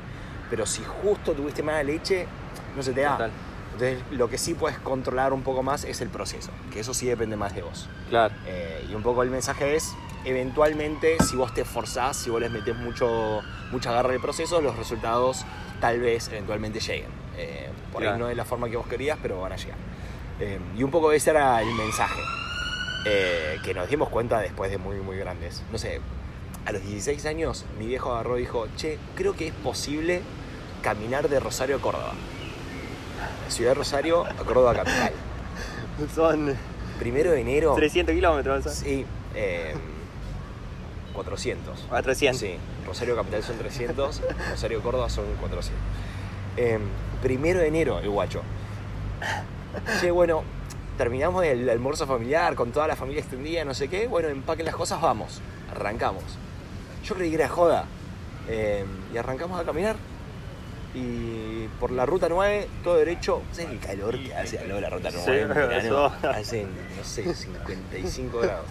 pero 0.50 0.66
si 0.66 0.82
justo 0.84 1.32
tuviste 1.32 1.62
mala 1.62 1.82
leche, 1.82 2.26
no 2.76 2.82
se 2.82 2.92
te 2.92 3.02
da. 3.02 3.12
Total. 3.12 3.30
Entonces, 3.74 4.02
lo 4.10 4.28
que 4.28 4.38
sí 4.38 4.54
puedes 4.54 4.78
controlar 4.78 5.32
un 5.32 5.42
poco 5.42 5.62
más 5.62 5.84
es 5.84 6.00
el 6.00 6.08
proceso, 6.08 6.50
que 6.72 6.80
eso 6.80 6.92
sí 6.94 7.06
depende 7.06 7.36
más 7.36 7.54
de 7.54 7.62
vos. 7.62 7.88
Claro. 8.08 8.34
Eh, 8.46 8.84
y 8.90 8.94
un 8.94 9.02
poco 9.04 9.22
el 9.22 9.30
mensaje 9.30 9.76
es, 9.76 9.94
eventualmente, 10.24 11.16
si 11.28 11.36
vos 11.36 11.54
te 11.54 11.60
esforzás, 11.60 12.16
si 12.16 12.30
vos 12.30 12.40
les 12.40 12.50
metés 12.50 12.74
mucho, 12.76 13.40
mucha 13.70 13.92
garra 13.92 14.12
al 14.12 14.20
proceso, 14.20 14.60
los 14.60 14.76
resultados 14.76 15.44
tal 15.80 16.00
vez 16.00 16.28
eventualmente 16.28 16.80
lleguen. 16.80 17.10
Eh, 17.36 17.68
por 17.92 18.00
Claro. 18.02 18.14
ahí 18.16 18.20
no 18.20 18.26
de 18.26 18.34
la 18.34 18.44
forma 18.44 18.68
que 18.68 18.76
vos 18.76 18.86
querías, 18.88 19.16
pero 19.22 19.40
van 19.40 19.52
a 19.52 19.56
llegar. 19.56 19.78
Eh, 20.40 20.58
y 20.76 20.82
un 20.82 20.90
poco 20.90 21.12
ese 21.12 21.30
era 21.30 21.60
el 21.62 21.72
mensaje, 21.74 22.20
eh, 23.06 23.58
que 23.64 23.74
nos 23.74 23.88
dimos 23.88 24.08
cuenta 24.08 24.40
después 24.40 24.70
de 24.70 24.78
muy, 24.78 24.96
muy 24.96 25.16
grandes. 25.16 25.62
No 25.70 25.78
sé, 25.78 26.00
a 26.66 26.72
los 26.72 26.82
16 26.82 27.26
años 27.26 27.64
mi 27.78 27.86
viejo 27.86 28.12
agarró 28.12 28.38
y 28.38 28.40
dijo, 28.42 28.66
che, 28.76 28.98
creo 29.14 29.34
que 29.36 29.48
es 29.48 29.54
posible 29.54 30.22
caminar 30.88 31.28
de 31.28 31.38
Rosario 31.38 31.76
a 31.76 31.80
Córdoba. 31.80 32.14
Ciudad 33.48 33.72
de 33.72 33.74
Rosario 33.74 34.24
a 34.24 34.44
Córdoba 34.44 34.74
capital. 34.74 35.12
Son 36.14 36.56
Primero 36.98 37.30
de 37.30 37.40
enero. 37.40 37.74
300 37.74 38.14
kilómetros. 38.14 38.64
Sí, 38.64 39.04
eh, 39.34 39.74
400. 41.14 41.86
A 41.90 42.02
300. 42.02 42.40
Sí, 42.40 42.56
Rosario 42.86 43.14
Capital 43.16 43.42
son 43.42 43.58
300, 43.58 44.20
Rosario 44.50 44.82
Córdoba 44.82 45.08
son 45.08 45.26
400. 45.40 45.72
Eh, 46.56 46.78
primero 47.22 47.60
de 47.60 47.68
enero, 47.68 47.98
el 48.00 48.08
guacho. 48.08 48.42
Che, 50.00 50.10
bueno, 50.10 50.42
terminamos 50.96 51.44
el 51.44 51.68
almuerzo 51.68 52.06
familiar 52.06 52.54
con 52.54 52.72
toda 52.72 52.88
la 52.88 52.96
familia 52.96 53.20
extendida, 53.20 53.64
no 53.64 53.74
sé 53.74 53.88
qué. 53.88 54.08
Bueno, 54.08 54.28
empaquen 54.28 54.66
las 54.66 54.74
cosas, 54.74 55.00
vamos. 55.00 55.40
Arrancamos. 55.70 56.24
Yo 57.04 57.14
creí 57.14 57.30
que 57.30 57.36
era 57.36 57.48
joda. 57.48 57.84
Eh, 58.48 58.84
y 59.12 59.16
arrancamos 59.18 59.60
a 59.60 59.64
caminar. 59.64 59.96
Y 60.94 61.66
por 61.80 61.90
la 61.90 62.06
ruta 62.06 62.28
9, 62.28 62.68
todo 62.82 62.96
derecho. 62.96 63.42
¿Sabes 63.52 63.70
el 63.72 63.78
calor 63.78 64.18
que 64.18 64.34
hace 64.34 64.58
al 64.58 64.68
lado 64.68 64.76
de 64.76 64.80
la 64.82 64.90
ruta 64.90 65.10
9? 65.12 65.24
Sí, 65.24 65.42
en 65.42 65.48
verano? 65.48 66.12
no 66.22 67.04
sé, 67.04 67.34
55 67.34 68.38
grados. 68.40 68.66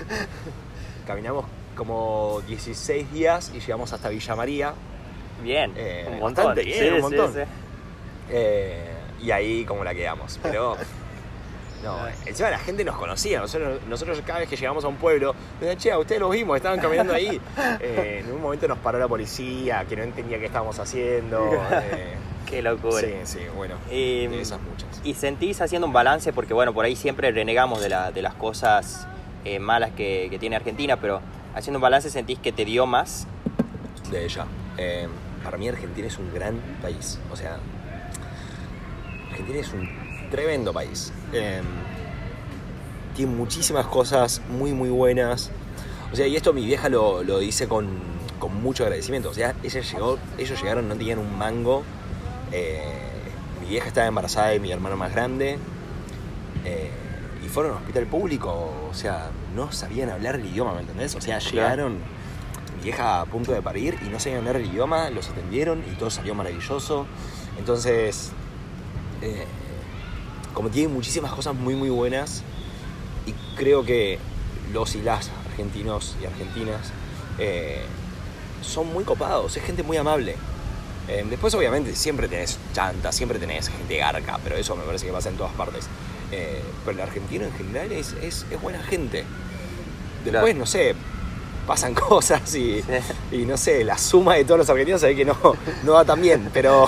Caminamos 1.05 1.45
como 1.75 2.41
16 2.47 3.11
días 3.13 3.51
y 3.53 3.59
llegamos 3.59 3.93
hasta 3.93 4.09
Villa 4.09 4.35
María. 4.35 4.73
Bien. 5.43 5.71
Eh, 5.77 6.05
un 6.11 6.19
montón. 6.19 6.45
bastante 6.45 6.63
bien, 6.63 6.79
Sí, 6.79 6.89
un 6.89 6.95
sí, 6.95 7.01
montón. 7.01 7.33
sí. 7.33 7.39
Eh, 8.31 8.93
y 9.21 9.31
ahí 9.31 9.63
como 9.65 9.83
la 9.83 9.93
quedamos. 9.93 10.39
Pero. 10.41 10.75
No, 11.87 12.07
encima 12.25 12.49
la 12.49 12.59
gente 12.59 12.83
nos 12.83 12.95
conocía. 12.97 13.39
Nosotros, 13.39 13.79
nosotros 13.87 14.21
cada 14.25 14.39
vez 14.39 14.49
que 14.49 14.55
llegamos 14.57 14.83
a 14.83 14.87
un 14.87 14.97
pueblo, 14.97 15.33
decían, 15.59 15.77
che, 15.77 15.91
a 15.91 15.99
ustedes 15.99 16.19
los 16.21 16.31
vimos, 16.31 16.57
estaban 16.57 16.79
caminando 16.79 17.13
ahí. 17.13 17.39
Eh, 17.79 18.23
en 18.25 18.31
un 18.31 18.41
momento 18.41 18.67
nos 18.67 18.77
paró 18.79 18.97
la 18.99 19.07
policía, 19.07 19.85
que 19.87 19.95
no 19.95 20.03
entendía 20.03 20.39
qué 20.39 20.45
estábamos 20.47 20.77
haciendo. 20.79 21.49
eh, 21.71 22.15
Qué 22.45 22.61
locura. 22.61 22.99
sí, 23.01 23.13
sí, 23.25 23.39
bueno. 23.55 23.75
Y, 23.91 24.27
de 24.27 24.41
esas 24.41 24.59
muchas. 24.61 24.87
y 25.03 25.13
sentís 25.13 25.59
haciendo 25.61 25.85
un 25.87 25.93
balance, 25.93 26.31
porque 26.33 26.53
bueno, 26.53 26.73
por 26.73 26.85
ahí 26.85 26.95
siempre 26.95 27.31
renegamos 27.31 27.81
de, 27.81 27.89
la- 27.89 28.11
de 28.11 28.21
las 28.21 28.33
cosas 28.35 29.05
eh, 29.45 29.59
malas 29.59 29.91
que, 29.91 30.27
que 30.29 30.39
tiene 30.39 30.55
Argentina, 30.55 30.97
pero 30.97 31.21
haciendo 31.55 31.77
un 31.77 31.81
balance 31.81 32.09
sentís 32.09 32.39
que 32.39 32.51
te 32.51 32.63
dio 32.65 32.85
más. 32.85 33.27
de 34.11 34.25
ella. 34.25 34.45
Eh, 34.77 35.07
para 35.43 35.57
mí 35.57 35.67
Argentina 35.67 36.07
es 36.07 36.17
un 36.17 36.33
gran 36.33 36.57
país. 36.81 37.19
O 37.31 37.35
sea, 37.35 37.57
Argentina 39.31 39.59
es 39.59 39.73
un 39.73 39.89
tremendo 40.29 40.73
país. 40.73 41.11
Eh, 41.33 41.61
tiene 43.15 43.33
muchísimas 43.35 43.85
cosas 43.87 44.41
muy, 44.49 44.73
muy 44.73 44.89
buenas. 44.89 45.51
O 46.11 46.15
sea, 46.15 46.27
y 46.27 46.35
esto 46.35 46.53
mi 46.53 46.65
vieja 46.65 46.89
lo, 46.89 47.23
lo 47.23 47.39
dice 47.39 47.67
con, 47.67 47.87
con 48.39 48.61
mucho 48.61 48.83
agradecimiento. 48.83 49.29
O 49.29 49.33
sea, 49.33 49.55
ella 49.63 49.81
llegó, 49.81 50.17
ellos 50.37 50.61
llegaron, 50.61 50.87
no 50.87 50.95
tenían 50.95 51.19
un 51.19 51.37
mango. 51.37 51.83
Eh, 52.51 52.83
mi 53.61 53.69
vieja 53.69 53.87
estaba 53.87 54.07
embarazada 54.07 54.49
de 54.49 54.59
mi 54.59 54.71
hermano 54.71 54.95
más 54.95 55.11
grande. 55.11 55.57
Eh, 56.63 56.91
y 57.43 57.49
fueron 57.49 57.73
a 57.73 57.75
un 57.75 57.81
hospital 57.81 58.05
público. 58.05 58.71
O 58.89 58.93
sea, 58.93 59.31
no 59.55 59.71
sabían 59.71 60.09
hablar 60.09 60.35
el 60.35 60.45
idioma, 60.45 60.73
¿me 60.73 60.81
entendés? 60.81 61.15
O 61.15 61.21
sea, 61.21 61.39
llegaron 61.39 61.95
mi 62.77 62.83
vieja 62.83 63.21
a 63.21 63.25
punto 63.25 63.51
de 63.51 63.61
parir 63.61 63.97
y 64.05 64.09
no 64.09 64.19
sabían 64.19 64.39
hablar 64.39 64.57
el 64.57 64.65
idioma, 64.65 65.09
los 65.09 65.29
atendieron 65.29 65.83
y 65.91 65.95
todo 65.95 66.09
salió 66.09 66.35
maravilloso. 66.35 67.05
Entonces, 67.57 68.31
eh, 69.21 69.45
como 70.57 70.69
tiene 70.69 70.87
muchísimas 70.91 71.31
cosas 71.33 71.53
muy 71.53 71.75
muy 71.75 71.89
buenas 71.89 72.41
y 73.27 73.33
creo 73.55 73.85
que 73.85 74.17
los 74.73 74.95
y 74.95 75.03
las 75.03 75.29
argentinos 75.51 76.15
y 76.19 76.25
argentinas 76.25 76.81
eh, 77.37 77.83
son 78.63 78.91
muy 78.91 79.03
copados, 79.03 79.55
es 79.55 79.63
gente 79.63 79.83
muy 79.83 79.97
amable. 79.97 80.35
Eh, 81.07 81.23
después 81.29 81.53
obviamente 81.53 81.95
siempre 81.95 82.27
tenés 82.27 82.57
chanta, 82.73 83.11
siempre 83.11 83.37
tenés 83.37 83.69
gente 83.69 83.97
garca, 83.97 84.39
pero 84.43 84.55
eso 84.55 84.75
me 84.75 84.83
parece 84.83 85.05
que 85.05 85.11
pasa 85.11 85.29
en 85.29 85.37
todas 85.37 85.53
partes. 85.53 85.85
Eh, 86.31 86.59
pero 86.83 86.97
el 86.97 87.03
argentino 87.03 87.45
en 87.45 87.53
general 87.53 87.91
es, 87.91 88.13
es, 88.23 88.47
es 88.49 88.59
buena 88.59 88.81
gente. 88.81 89.23
Después, 90.25 90.41
Claro. 90.43 90.57
no 90.57 90.65
sé, 90.65 90.95
pasan 91.67 91.93
cosas 92.09 92.41
y, 92.55 92.81
Sí. 92.81 92.87
y 93.31 93.45
no 93.45 93.57
sé, 93.57 93.83
la 93.83 93.97
suma 93.99 94.33
de 94.35 94.43
todos 94.43 94.57
los 94.57 94.69
argentinos 94.71 95.01
se 95.01 95.07
ve 95.07 95.15
que 95.15 95.23
no, 95.25 95.37
no 95.83 95.93
va 95.93 96.03
tan 96.03 96.19
bien, 96.19 96.49
pero, 96.51 96.87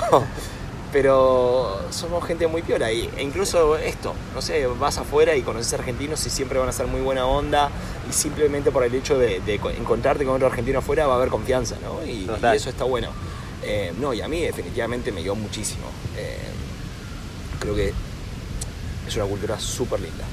pero 0.92 1.80
somos 1.92 2.26
gente 2.26 2.48
muy 2.48 2.62
piola. 2.62 2.92
Y, 2.92 3.10
e 3.18 3.24
incluso 3.24 3.78
esto, 3.78 4.14
no 4.34 4.42
sé, 4.42 4.66
vas 4.68 4.98
afuera 4.98 5.36
y 5.36 5.42
conoces 5.42 5.74
argentinos 5.74 6.26
y 6.26 6.30
siempre 6.30 6.60
van 6.60 6.70
a 6.70 6.72
ser 6.72 6.88
muy 6.88 7.02
buena 7.02 7.26
onda 7.26 7.70
y 8.10 8.14
simplemente 8.14 8.72
por 8.72 8.84
el 8.84 8.94
hecho 8.96 9.18
de, 9.18 9.40
de 9.42 9.60
co- 9.60 9.70
encontrarte 9.70 10.26
con 10.26 10.36
otro 10.36 10.48
argentino 10.48 10.80
afuera 10.80 11.08
va 11.08 11.14
a 11.14 11.18
haber 11.18 11.30
confianza, 11.30 11.76
¿no? 11.84 12.06
Y 12.06 12.26
eso 12.56 12.70
está 12.70 12.84
bueno. 12.86 13.10
Eh, 13.64 13.94
no, 14.00 14.14
y 14.14 14.22
a 14.22 14.28
mí 14.28 14.42
definitivamente 14.42 15.12
me 15.12 15.22
dio 15.22 15.36
muchísimo. 15.36 15.86
Eh, 16.18 16.38
creo 17.60 17.76
que 17.76 17.94
es 19.08 19.16
una 19.16 19.26
cultura 19.26 19.60
súper 19.60 20.00
linda. 20.00 20.24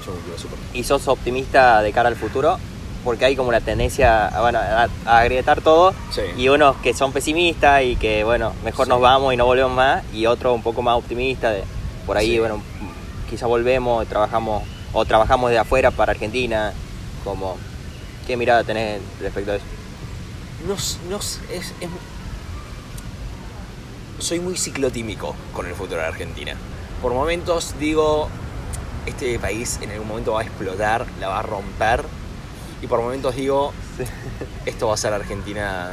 Es 0.00 0.06
una 0.06 0.16
cultura 0.16 0.38
súper 0.38 0.58
linda. 0.58 0.70
¿Y 0.78 0.84
sos 0.84 1.08
optimista 1.08 1.80
de 1.82 1.92
cara 1.92 2.08
al 2.08 2.16
futuro? 2.16 2.58
Porque 3.04 3.24
hay 3.24 3.34
como 3.36 3.48
una 3.48 3.60
tendencia 3.60 4.26
a, 4.28 4.40
bueno, 4.42 4.58
a, 4.58 4.88
a 5.06 5.18
agrietar 5.20 5.60
todo. 5.62 5.94
Sí. 6.10 6.20
Y 6.36 6.48
unos 6.48 6.76
que 6.76 6.92
son 6.94 7.12
pesimistas 7.12 7.82
y 7.82 7.96
que, 7.96 8.24
bueno, 8.24 8.52
mejor 8.64 8.86
Sí. 8.86 8.90
nos 8.90 9.00
vamos 9.00 9.32
y 9.32 9.36
no 9.36 9.46
volvemos 9.46 9.72
más. 9.72 10.04
Y 10.12 10.26
otros 10.26 10.54
un 10.54 10.62
poco 10.62 10.82
más 10.82 10.96
optimistas. 10.96 11.54
De, 11.54 11.64
por 12.06 12.16
ahí, 12.18 12.32
Sí. 12.32 12.38
bueno, 12.40 12.62
quizá 13.28 13.46
volvemos, 13.46 14.06
trabajamos 14.06 14.62
o 14.92 15.04
trabajamos 15.04 15.50
de 15.50 15.58
afuera 15.58 15.90
para 15.90 16.12
Argentina. 16.12 16.72
Como, 17.24 17.56
¿Qué 18.26 18.36
mirada 18.36 18.62
tenés 18.64 19.00
respecto 19.20 19.52
a 19.52 19.56
eso? 19.56 19.64
no, 20.68 20.76
no 21.10 21.16
es, 21.16 21.40
es- 21.50 21.72
soy 24.18 24.40
muy 24.40 24.56
ciclotímico 24.56 25.34
con 25.54 25.66
el 25.66 25.74
futuro 25.74 26.00
de 26.00 26.06
Argentina. 26.06 26.54
Por 27.00 27.14
momentos 27.14 27.74
digo, 27.78 28.28
este 29.06 29.38
país 29.38 29.78
en 29.80 29.90
algún 29.90 30.08
momento 30.08 30.32
va 30.32 30.40
a 30.40 30.44
explotar, 30.44 31.06
la 31.18 31.28
va 31.28 31.38
a 31.38 31.42
romper. 31.42 32.04
Y 32.82 32.86
por 32.86 33.00
momentos 33.00 33.36
digo, 33.36 33.72
esto 34.66 34.88
va 34.88 34.94
a 34.94 34.96
ser 34.96 35.12
Argentina 35.12 35.90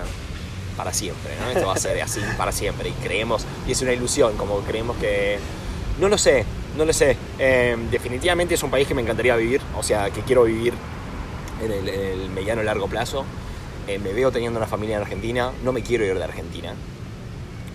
para 0.76 0.94
siempre, 0.94 1.34
¿no? 1.42 1.50
Esto 1.50 1.68
va 1.68 1.74
a 1.74 1.78
ser 1.78 2.02
así 2.02 2.22
para 2.38 2.52
siempre. 2.52 2.90
Y 2.90 2.94
creemos, 2.94 3.46
y 3.68 3.72
es 3.72 3.82
una 3.82 3.94
ilusión, 3.94 4.38
como 4.38 4.60
creemos 4.62 4.98
que... 4.98 5.40
No 6.00 6.10
lo 6.10 6.18
sé, 6.18 6.46
no 6.78 6.86
lo 6.86 6.94
sé. 6.94 7.18
Eh, 7.40 7.76
definitivamente 7.90 8.54
es 8.54 8.64
un 8.64 8.70
país 8.70 8.88
que 8.88 8.94
me 8.94 9.02
encantaría 9.02 9.36
vivir, 9.36 9.62
o 9.76 9.84
sea, 9.84 10.12
que 10.12 10.22
quiero 10.22 10.44
vivir 10.44 10.74
en 11.64 11.72
el, 11.72 11.90
en 11.90 12.22
el 12.22 12.30
mediano 12.30 12.62
largo 12.64 12.88
plazo. 12.88 13.26
Eh, 13.88 14.00
me 14.00 14.14
veo 14.14 14.32
teniendo 14.32 14.60
una 14.60 14.68
familia 14.68 14.98
en 14.98 15.02
Argentina, 15.02 15.52
no 15.64 15.72
me 15.74 15.82
quiero 15.82 16.06
ir 16.06 16.18
de 16.18 16.24
Argentina. 16.24 16.74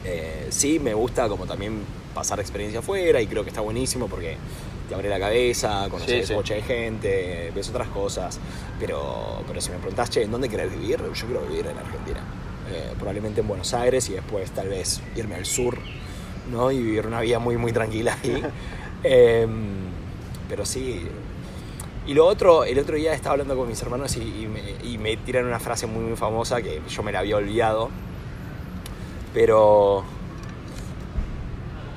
Eh, 0.04 0.48
sí, 0.50 0.78
me 0.78 0.94
gusta 0.94 1.28
como 1.28 1.46
también 1.46 1.84
pasar 2.14 2.38
experiencia 2.40 2.80
afuera 2.80 3.20
y 3.20 3.26
creo 3.26 3.42
que 3.42 3.48
está 3.48 3.60
buenísimo 3.62 4.08
porque 4.08 4.36
te 4.92 4.96
abre 4.96 5.08
la 5.08 5.18
cabeza, 5.18 5.86
conoces 5.90 6.20
Sí, 6.20 6.26
sí. 6.28 6.34
mucha 6.34 6.54
gente, 6.60 7.50
ves 7.54 7.70
otras 7.70 7.88
cosas. 7.88 8.38
Pero, 8.78 9.42
pero 9.46 9.58
si 9.60 9.70
me 9.70 9.78
preguntás, 9.78 10.10
che, 10.10 10.22
¿en 10.22 10.30
dónde 10.30 10.50
querés 10.50 10.70
vivir? 10.70 10.98
Yo 11.14 11.26
quiero 11.26 11.40
vivir 11.48 11.66
en 11.66 11.78
Argentina. 11.78 12.20
Eh, 12.70 12.92
probablemente 12.96 13.40
en 13.40 13.48
Buenos 13.48 13.72
Aires 13.72 14.08
y 14.10 14.12
después 14.12 14.50
tal 14.50 14.68
vez 14.68 15.00
irme 15.16 15.36
al 15.36 15.46
sur, 15.46 15.78
¿no? 16.50 16.70
Y 16.70 16.78
vivir 16.82 17.06
una 17.06 17.20
vida 17.22 17.38
muy, 17.38 17.56
muy 17.56 17.72
tranquila 17.72 18.16
ahí. 18.22 18.42
Em, 19.04 19.50
pero 20.48 20.64
sí, 20.64 21.04
Y 22.06 22.14
lo 22.14 22.24
otro, 22.26 22.64
el 22.64 22.78
otro 22.78 22.94
día 22.96 23.14
estaba 23.14 23.32
hablando 23.32 23.56
con 23.56 23.66
mis 23.66 23.80
hermanos 23.82 24.16
y, 24.16 24.46
me, 24.46 24.74
y 24.84 24.98
me 24.98 25.16
tiran 25.16 25.46
una 25.46 25.58
frase 25.58 25.86
muy, 25.86 26.04
muy 26.04 26.16
famosa 26.16 26.60
que 26.62 26.80
yo 26.88 27.02
me 27.02 27.10
la 27.12 27.20
había 27.20 27.36
olvidado. 27.36 27.90
Pero 29.34 30.04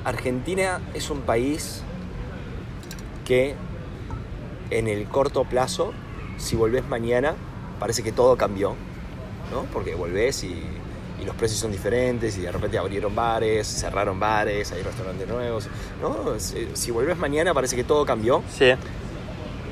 Argentina 0.04 0.80
es 0.94 1.10
un 1.10 1.20
país 1.22 1.82
que 3.26 3.54
en 4.70 4.88
el 4.88 5.06
corto 5.06 5.44
plazo, 5.44 5.92
si 6.38 6.56
volvés 6.56 6.86
mañana, 6.88 7.34
parece 7.78 8.02
que 8.02 8.12
todo 8.12 8.36
cambió, 8.36 8.74
¿no? 9.52 9.64
Porque 9.72 9.94
volvés 9.94 10.44
y, 10.44 10.62
y 11.20 11.24
los 11.24 11.34
precios 11.34 11.60
son 11.60 11.72
diferentes 11.72 12.38
y 12.38 12.42
de 12.42 12.52
repente 12.52 12.78
abrieron 12.78 13.14
bares, 13.14 13.66
cerraron 13.66 14.18
bares, 14.18 14.72
hay 14.72 14.82
restaurantes 14.82 15.28
nuevos, 15.28 15.68
¿no? 16.00 16.38
Si, 16.38 16.68
si 16.74 16.90
volvés 16.90 17.18
mañana 17.18 17.52
parece 17.52 17.76
que 17.76 17.84
todo 17.84 18.06
cambió. 18.06 18.42
Sí. 18.50 18.72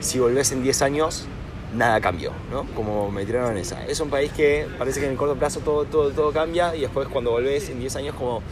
Si 0.01 0.19
volvés 0.19 0.53
en 0.53 0.63
10 0.63 0.83
años, 0.83 1.27
nada 1.75 2.01
cambió, 2.01 2.33
¿no? 2.51 2.65
Como 2.75 3.11
me 3.11 3.25
tiraron 3.25 3.53
en 3.53 3.59
esa. 3.59 3.85
Es 3.87 4.01
un 4.01 4.11
país 4.11 4.33
que 4.33 4.67
parece 4.79 5.01
que 5.01 5.07
en 5.07 5.13
el 5.13 5.19
corto 5.19 5.37
plazo 5.37 5.61
todo, 5.61 5.85
todo, 5.85 6.11
todo 6.11 6.33
cambia 6.33 6.75
y 6.75 6.81
después 6.81 7.09
cuando 7.09 7.31
volvés 7.31 7.69
en 7.71 7.81
10 7.81 7.97
años 7.97 8.15
como 8.15 8.43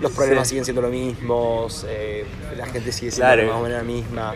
los 0.00 0.12
problemas 0.12 0.46
Sí. 0.46 0.50
siguen 0.50 0.64
siendo 0.64 0.82
los 0.82 0.90
mismos, 0.90 1.84
eh, 1.88 2.24
la 2.56 2.66
gente 2.66 2.90
sigue 2.92 3.10
siendo 3.10 3.32
Claro. 3.34 3.48
más 3.48 3.56
o 3.56 3.62
menos 3.62 3.78
la 3.78 3.84
misma. 3.84 4.34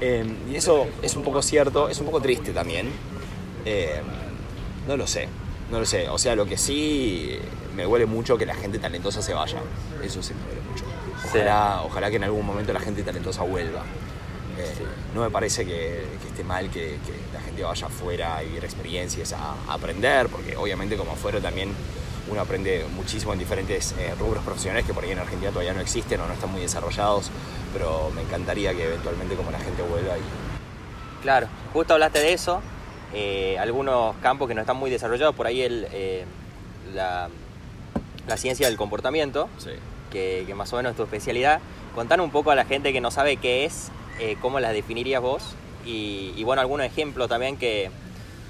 Eh, 0.00 0.24
y 0.50 0.56
eso 0.56 0.86
es 1.02 1.14
un 1.16 1.22
poco 1.22 1.42
cierto, 1.42 1.88
es 1.88 1.98
un 2.00 2.06
poco 2.06 2.20
triste 2.20 2.52
también. 2.52 2.88
Eh, 3.64 4.00
no 4.86 4.96
lo 4.96 5.06
sé, 5.06 5.28
no 5.70 5.80
lo 5.80 5.86
sé. 5.86 6.08
O 6.08 6.18
sea, 6.18 6.34
lo 6.36 6.46
que 6.46 6.56
sí 6.56 7.38
me 7.76 7.86
huele 7.86 8.06
mucho 8.06 8.36
que 8.38 8.46
la 8.46 8.54
gente 8.54 8.78
talentosa 8.78 9.22
se 9.22 9.34
vaya. 9.34 9.58
Eso 10.02 10.22
sí 10.22 10.34
me 10.34 10.48
huele 10.48 10.60
mucho. 10.70 10.84
Ojalá, 11.26 11.82
ojalá 11.84 12.10
que 12.10 12.16
en 12.16 12.24
algún 12.24 12.46
momento 12.46 12.72
la 12.72 12.80
gente 12.80 13.02
talentosa 13.02 13.42
vuelva. 13.42 13.82
Eh, 14.58 14.64
No 15.14 15.22
me 15.22 15.30
parece 15.30 15.64
que, 15.64 16.04
que 16.22 16.28
esté 16.28 16.44
mal 16.44 16.68
que, 16.70 16.98
que 17.06 17.12
la 17.32 17.40
gente 17.40 17.62
vaya 17.62 17.86
afuera 17.86 18.36
a 18.38 18.42
vivir 18.42 18.64
experiencias, 18.64 19.32
a, 19.32 19.54
a 19.68 19.74
aprender, 19.74 20.28
porque 20.28 20.56
obviamente 20.56 20.96
como 20.96 21.12
afuera 21.12 21.40
también 21.40 21.70
uno 22.30 22.40
aprende 22.40 22.84
muchísimo 22.94 23.32
en 23.32 23.38
diferentes 23.38 23.92
eh, 23.98 24.14
rubros 24.18 24.44
profesionales 24.44 24.84
que 24.86 24.92
por 24.94 25.04
ahí 25.04 25.10
en 25.12 25.18
Argentina 25.18 25.50
todavía 25.50 25.72
no 25.72 25.80
existen 25.80 26.20
o 26.20 26.26
no 26.26 26.34
están 26.34 26.50
muy 26.52 26.60
desarrollados, 26.60 27.30
pero 27.72 28.10
me 28.14 28.22
encantaría 28.22 28.74
que 28.74 28.84
eventualmente 28.84 29.34
como 29.34 29.50
la 29.50 29.58
gente 29.60 29.82
vuelva 29.82 30.16
y... 30.18 30.20
Claro, 31.22 31.48
justo 31.72 31.94
hablaste 31.94 32.20
de 32.20 32.32
eso. 32.32 32.60
eh, 33.14 33.56
algunos 33.58 34.14
campos 34.16 34.48
que 34.48 34.54
no 34.54 34.60
están 34.60 34.76
muy 34.76 34.90
desarrollados, 34.90 35.34
por 35.34 35.46
ahí 35.46 35.62
el, 35.62 35.86
eh, 35.92 36.24
la, 36.94 37.28
la 38.26 38.36
ciencia 38.36 38.66
del 38.68 38.76
comportamiento, 38.76 39.48
Sí. 39.58 39.70
que, 40.12 40.44
que 40.46 40.54
más 40.54 40.72
o 40.72 40.76
menos 40.76 40.90
es 40.90 40.96
tu 40.96 41.04
especialidad. 41.04 41.60
Contar 41.94 42.20
un 42.20 42.30
poco 42.30 42.50
a 42.50 42.54
la 42.54 42.64
gente 42.66 42.92
que 42.92 43.00
no 43.00 43.10
sabe 43.10 43.38
qué 43.38 43.64
es, 43.64 43.90
cómo 44.42 44.60
las 44.60 44.72
definirías 44.72 45.22
vos. 45.22 45.42
Y, 45.86 46.34
y 46.36 46.44
bueno, 46.44 46.60
algunos 46.60 46.84
ejemplos 46.86 47.28
también 47.28 47.56
que, 47.56 47.90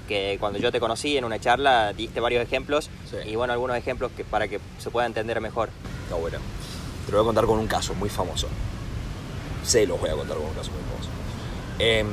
que 0.09 0.37
cuando 0.39 0.57
yo 0.57 0.71
te 0.71 0.79
conocí 0.79 1.15
en 1.15 1.23
una 1.23 1.39
charla 1.39 1.93
diste 1.93 2.19
varios 2.19 2.43
ejemplos. 2.43 2.89
Sí. 3.09 3.29
Y 3.29 3.35
bueno, 3.35 3.53
algunos 3.53 3.77
ejemplos 3.77 4.11
que, 4.17 4.25
para 4.25 4.47
que 4.47 4.59
se 4.79 4.89
pueda 4.89 5.05
entender 5.05 5.39
mejor. 5.39 5.69
Está 6.03 6.15
bueno. 6.15 6.39
Te 7.05 7.11
lo 7.11 7.19
voy 7.19 7.25
a 7.25 7.27
contar 7.27 7.45
con 7.45 7.59
un 7.59 7.67
caso 7.67 7.93
muy 7.93 8.09
famoso. 8.09 8.47
Se 9.63 9.85
los 9.85 9.99
voy 10.01 10.09
a 10.09 10.13
contar 10.13 10.35
con 10.35 10.47
un 10.47 10.53
caso 10.53 10.71
muy 10.71 10.81
famoso. 10.81 11.09
Em, 11.77 12.07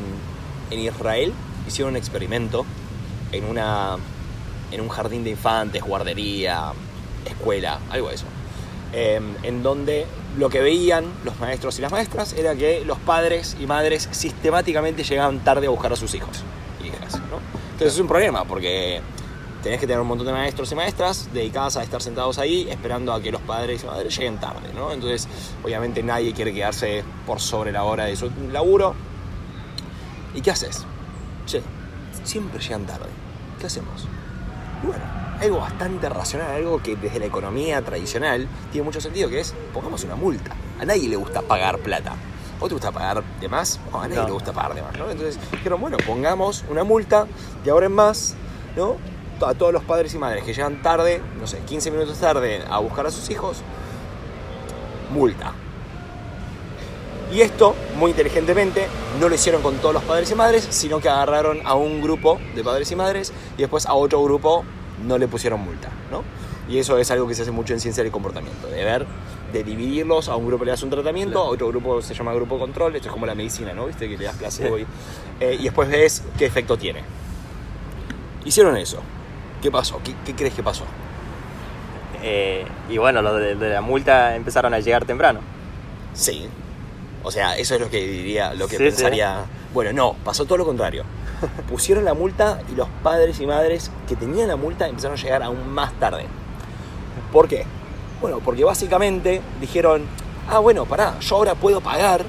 en 0.70 0.78
Israel 0.78 1.32
hicieron 1.66 1.94
un 1.94 1.96
experimento 1.96 2.66
en, 3.32 3.44
una, 3.46 3.96
en 4.70 4.80
un 4.80 4.88
jardín 4.88 5.24
de 5.24 5.30
infantes, 5.30 5.82
guardería, 5.82 6.72
escuela, 7.24 7.80
algo 7.90 8.10
de 8.10 8.14
eso. 8.14 8.26
Em, 8.92 9.34
en 9.42 9.62
donde 9.62 10.06
lo 10.36 10.50
que 10.50 10.60
veían 10.60 11.06
los 11.24 11.40
maestros 11.40 11.78
y 11.78 11.82
las 11.82 11.90
maestras 11.90 12.34
era 12.34 12.54
que 12.54 12.84
los 12.84 12.98
padres 12.98 13.56
y 13.58 13.66
madres 13.66 14.08
sistemáticamente 14.12 15.02
llegaban 15.02 15.40
tarde 15.40 15.66
a 15.66 15.70
buscar 15.70 15.92
a 15.94 15.96
sus 15.96 16.14
hijos 16.14 16.42
y 16.82 16.88
hijas. 16.88 17.18
¿no? 17.30 17.55
Entonces 17.76 17.96
es 17.96 18.00
un 18.00 18.08
problema 18.08 18.42
porque 18.44 19.02
tenés 19.62 19.78
que 19.78 19.86
tener 19.86 20.00
un 20.00 20.08
montón 20.08 20.26
de 20.26 20.32
maestros 20.32 20.72
y 20.72 20.74
maestras 20.74 21.28
dedicadas 21.30 21.76
a 21.76 21.82
estar 21.82 22.00
sentados 22.00 22.38
ahí 22.38 22.66
esperando 22.70 23.12
a 23.12 23.20
que 23.20 23.30
los 23.30 23.42
padres 23.42 23.82
y 23.84 23.86
madres 23.86 24.16
lleguen 24.16 24.38
tarde, 24.38 24.72
¿no? 24.74 24.92
Entonces, 24.92 25.28
obviamente 25.62 26.02
nadie 26.02 26.32
quiere 26.32 26.54
quedarse 26.54 27.04
por 27.26 27.38
sobre 27.38 27.72
la 27.72 27.84
hora 27.84 28.06
de 28.06 28.16
su 28.16 28.30
laburo. 28.50 28.94
¿Y 30.34 30.40
qué 30.40 30.52
haces? 30.52 30.86
Che, 31.44 31.60
siempre 32.24 32.62
llegan 32.62 32.86
tarde. 32.86 33.10
¿Qué 33.60 33.66
hacemos? 33.66 34.08
Bueno, 34.82 35.04
algo 35.38 35.58
bastante 35.58 36.08
racional, 36.08 36.52
algo 36.52 36.82
que 36.82 36.96
desde 36.96 37.18
la 37.18 37.26
economía 37.26 37.82
tradicional 37.82 38.48
tiene 38.72 38.86
mucho 38.86 39.02
sentido, 39.02 39.28
que 39.28 39.40
es 39.40 39.54
pongamos 39.74 40.02
una 40.02 40.16
multa. 40.16 40.52
A 40.80 40.86
nadie 40.86 41.10
le 41.10 41.16
gusta 41.16 41.42
pagar 41.42 41.76
plata. 41.80 42.14
¿A 42.56 42.58
vos 42.58 42.68
te 42.68 42.74
gusta 42.74 42.90
pagar 42.90 43.22
de 43.40 43.48
más? 43.48 43.78
No, 43.92 44.00
a 44.00 44.08
nadie 44.08 44.20
No. 44.20 44.26
le 44.26 44.32
gusta 44.32 44.52
pagar 44.52 44.74
de 44.74 44.82
más, 44.82 44.96
¿no? 44.98 45.10
Entonces 45.10 45.38
dijeron, 45.52 45.80
bueno, 45.80 45.96
pongamos 46.06 46.64
una 46.70 46.84
multa 46.84 47.26
de 47.64 47.70
ahora 47.70 47.86
en 47.86 47.92
más, 47.92 48.34
¿no? 48.76 48.96
A 49.46 49.52
todos 49.54 49.72
los 49.72 49.84
padres 49.84 50.14
y 50.14 50.18
madres 50.18 50.42
que 50.44 50.54
llegan 50.54 50.80
tarde, 50.80 51.20
no 51.38 51.46
sé, 51.46 51.58
15 51.60 51.90
minutos 51.90 52.16
tarde 52.18 52.64
a 52.70 52.78
buscar 52.78 53.06
a 53.06 53.10
sus 53.10 53.28
hijos, 53.28 53.58
multa. 55.10 55.52
Y 57.32 57.40
esto, 57.40 57.74
muy 57.98 58.12
inteligentemente, 58.12 58.86
no 59.20 59.28
lo 59.28 59.34
hicieron 59.34 59.60
con 59.60 59.76
todos 59.76 59.92
los 59.94 60.04
padres 60.04 60.30
y 60.30 60.34
madres, 60.34 60.66
sino 60.70 61.00
que 61.00 61.08
agarraron 61.08 61.60
a 61.66 61.74
un 61.74 62.00
grupo 62.00 62.38
de 62.54 62.62
padres 62.62 62.90
y 62.92 62.96
madres 62.96 63.32
y 63.58 63.62
después 63.62 63.84
a 63.86 63.94
otro 63.94 64.22
grupo 64.22 64.64
no 65.04 65.18
le 65.18 65.26
pusieron 65.28 65.60
multa, 65.60 65.88
¿no? 66.10 66.22
Y 66.72 66.78
eso 66.78 66.96
es 66.98 67.10
algo 67.10 67.26
que 67.28 67.34
se 67.34 67.42
hace 67.42 67.50
mucho 67.50 67.74
en 67.74 67.80
ciencia 67.80 68.02
del 68.02 68.12
comportamiento, 68.12 68.68
de 68.68 68.84
ver, 68.84 69.06
de 69.52 69.64
dividirlos, 69.64 70.28
a 70.28 70.36
un 70.36 70.46
grupo 70.46 70.64
le 70.64 70.72
das 70.72 70.82
un 70.82 70.90
tratamiento, 70.90 71.40
a 71.40 71.44
otro 71.44 71.68
grupo 71.68 72.02
se 72.02 72.14
llama 72.14 72.32
grupo 72.34 72.58
control, 72.58 72.96
esto 72.96 73.08
es 73.08 73.12
como 73.12 73.26
la 73.26 73.34
medicina, 73.34 73.72
¿no? 73.72 73.86
¿Viste? 73.86 74.08
Que 74.08 74.16
le 74.18 74.24
das 74.24 74.36
placebo 74.36 74.78
y, 74.78 74.86
eh, 75.40 75.56
y 75.58 75.64
después 75.64 75.88
ves 75.88 76.22
qué 76.38 76.46
efecto 76.46 76.76
tiene. 76.76 77.02
Hicieron 78.44 78.76
eso. 78.76 78.98
¿Qué 79.62 79.70
pasó? 79.70 80.00
¿Qué, 80.04 80.14
qué 80.24 80.34
crees 80.34 80.54
que 80.54 80.62
pasó? 80.62 80.84
Eh, 82.22 82.64
y 82.88 82.98
bueno, 82.98 83.22
lo 83.22 83.34
de, 83.34 83.54
de 83.54 83.70
la 83.70 83.80
multa 83.80 84.34
empezaron 84.36 84.74
a 84.74 84.80
llegar 84.80 85.04
temprano. 85.04 85.40
Sí. 86.12 86.48
O 87.22 87.30
sea, 87.30 87.56
eso 87.56 87.74
es 87.74 87.80
lo 87.80 87.90
que 87.90 88.06
diría, 88.06 88.54
lo 88.54 88.68
que 88.68 88.76
Sí, 88.76 88.84
pensaría. 88.84 89.44
Bueno, 89.74 89.92
no, 89.92 90.16
pasó 90.24 90.44
todo 90.44 90.58
lo 90.58 90.64
contrario. 90.64 91.04
Pusieron 91.68 92.04
la 92.04 92.14
multa 92.14 92.60
y 92.72 92.76
los 92.76 92.88
padres 93.02 93.40
y 93.40 93.46
madres 93.46 93.90
que 94.08 94.16
tenían 94.16 94.48
la 94.48 94.56
multa 94.56 94.86
empezaron 94.86 95.18
a 95.18 95.20
llegar 95.22 95.42
aún 95.42 95.68
más 95.68 95.92
tarde. 95.94 96.26
¿Por 97.32 97.48
qué? 97.48 97.66
Bueno, 98.20 98.40
porque 98.44 98.64
básicamente 98.64 99.42
dijeron, 99.60 100.04
ah, 100.48 100.58
bueno, 100.58 100.86
pará, 100.86 101.18
yo 101.20 101.36
ahora 101.36 101.54
puedo 101.54 101.80
pagar 101.80 102.24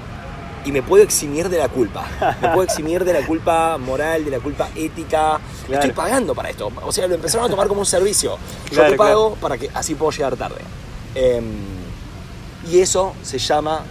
y 0.66 0.72
me 0.72 0.82
puedo 0.84 1.04
eximir 1.04 1.50
de 1.50 1.58
la 1.58 1.70
culpa. 1.70 2.06
Me 2.42 2.50
puedo 2.50 2.64
eximir 2.64 3.06
de 3.06 3.14
la 3.14 3.26
culpa 3.26 3.78
moral, 3.78 4.26
de 4.26 4.32
la 4.32 4.40
culpa 4.40 4.70
ética. 4.76 5.40
Claro. 5.66 5.84
Estoy 5.84 5.92
pagando 5.92 6.36
para 6.36 6.50
esto. 6.50 6.70
O 6.84 6.92
sea, 6.92 7.08
lo 7.08 7.16
empezaron 7.16 7.48
a 7.48 7.50
tomar 7.50 7.68
como 7.68 7.80
un 7.82 7.86
servicio. 7.86 8.38
Yo 8.66 8.76
Claro, 8.76 8.92
te 8.92 8.98
pago 8.98 9.36
para 9.36 9.58
que 9.58 9.70
así 9.74 9.96
puedo 9.96 10.12
llegar 10.12 10.36
tarde. 10.36 10.60
Em, 11.16 11.46
y 12.70 12.80
eso 12.80 13.14
se 13.24 13.38
llama, 13.38 13.82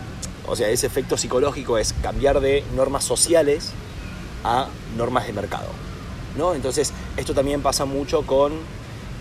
o 0.46 0.54
sea, 0.54 0.68
ese 0.68 0.86
efecto 0.86 1.16
psicológico 1.16 1.78
es 1.78 1.94
cambiar 2.02 2.40
de 2.40 2.62
normas 2.74 3.04
sociales 3.04 3.72
a 4.44 4.68
normas 4.96 5.26
de 5.26 5.32
mercado. 5.32 5.86
¿no? 6.36 6.54
Entonces, 6.54 6.92
esto 7.16 7.34
también 7.34 7.62
pasa 7.62 7.84
mucho 7.84 8.22
con 8.22 8.52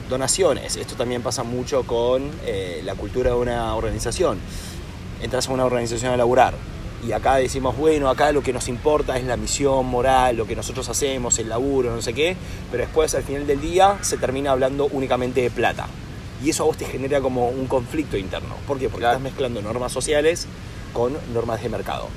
donaciones, 0.09 0.75
esto 0.75 0.95
también 0.95 1.21
pasa 1.21 1.43
mucho 1.43 1.83
con 1.83 2.29
eh, 2.45 2.81
la 2.83 2.95
cultura 2.95 3.31
de 3.31 3.35
una 3.37 3.75
organización. 3.75 4.39
Entras 5.21 5.47
a 5.49 5.53
una 5.53 5.65
organización 5.65 6.11
a 6.13 6.17
laburar 6.17 6.53
y 7.07 7.11
acá 7.11 7.35
decimos, 7.35 7.77
bueno, 7.77 8.09
acá 8.09 8.31
lo 8.31 8.41
que 8.41 8.53
nos 8.53 8.67
importa 8.67 9.17
es 9.17 9.23
la 9.25 9.37
misión 9.37 9.85
moral, 9.85 10.35
lo 10.37 10.47
que 10.47 10.55
nosotros 10.55 10.87
hacemos, 10.89 11.37
el 11.39 11.49
laburo, 11.49 11.95
no 11.95 12.01
sé 12.01 12.13
qué, 12.13 12.35
pero 12.71 12.83
después 12.83 13.13
al 13.15 13.23
final 13.23 13.45
del 13.47 13.61
día 13.61 13.97
se 14.01 14.17
termina 14.17 14.51
hablando 14.51 14.87
únicamente 14.91 15.41
de 15.41 15.51
plata. 15.51 15.87
Y 16.43 16.49
eso 16.49 16.63
a 16.63 16.65
vos 16.65 16.77
te 16.77 16.85
genera 16.85 17.21
como 17.21 17.47
un 17.47 17.67
conflicto 17.67 18.17
interno. 18.17 18.55
¿Por 18.67 18.77
qué? 18.77 18.89
Porque 18.89 19.01
Claro. 19.03 19.17
estás 19.17 19.23
mezclando 19.23 19.61
normas 19.61 19.91
sociales 19.91 20.47
con 20.93 21.13
normas 21.33 21.61
de 21.61 21.69
mercado. 21.69 22.07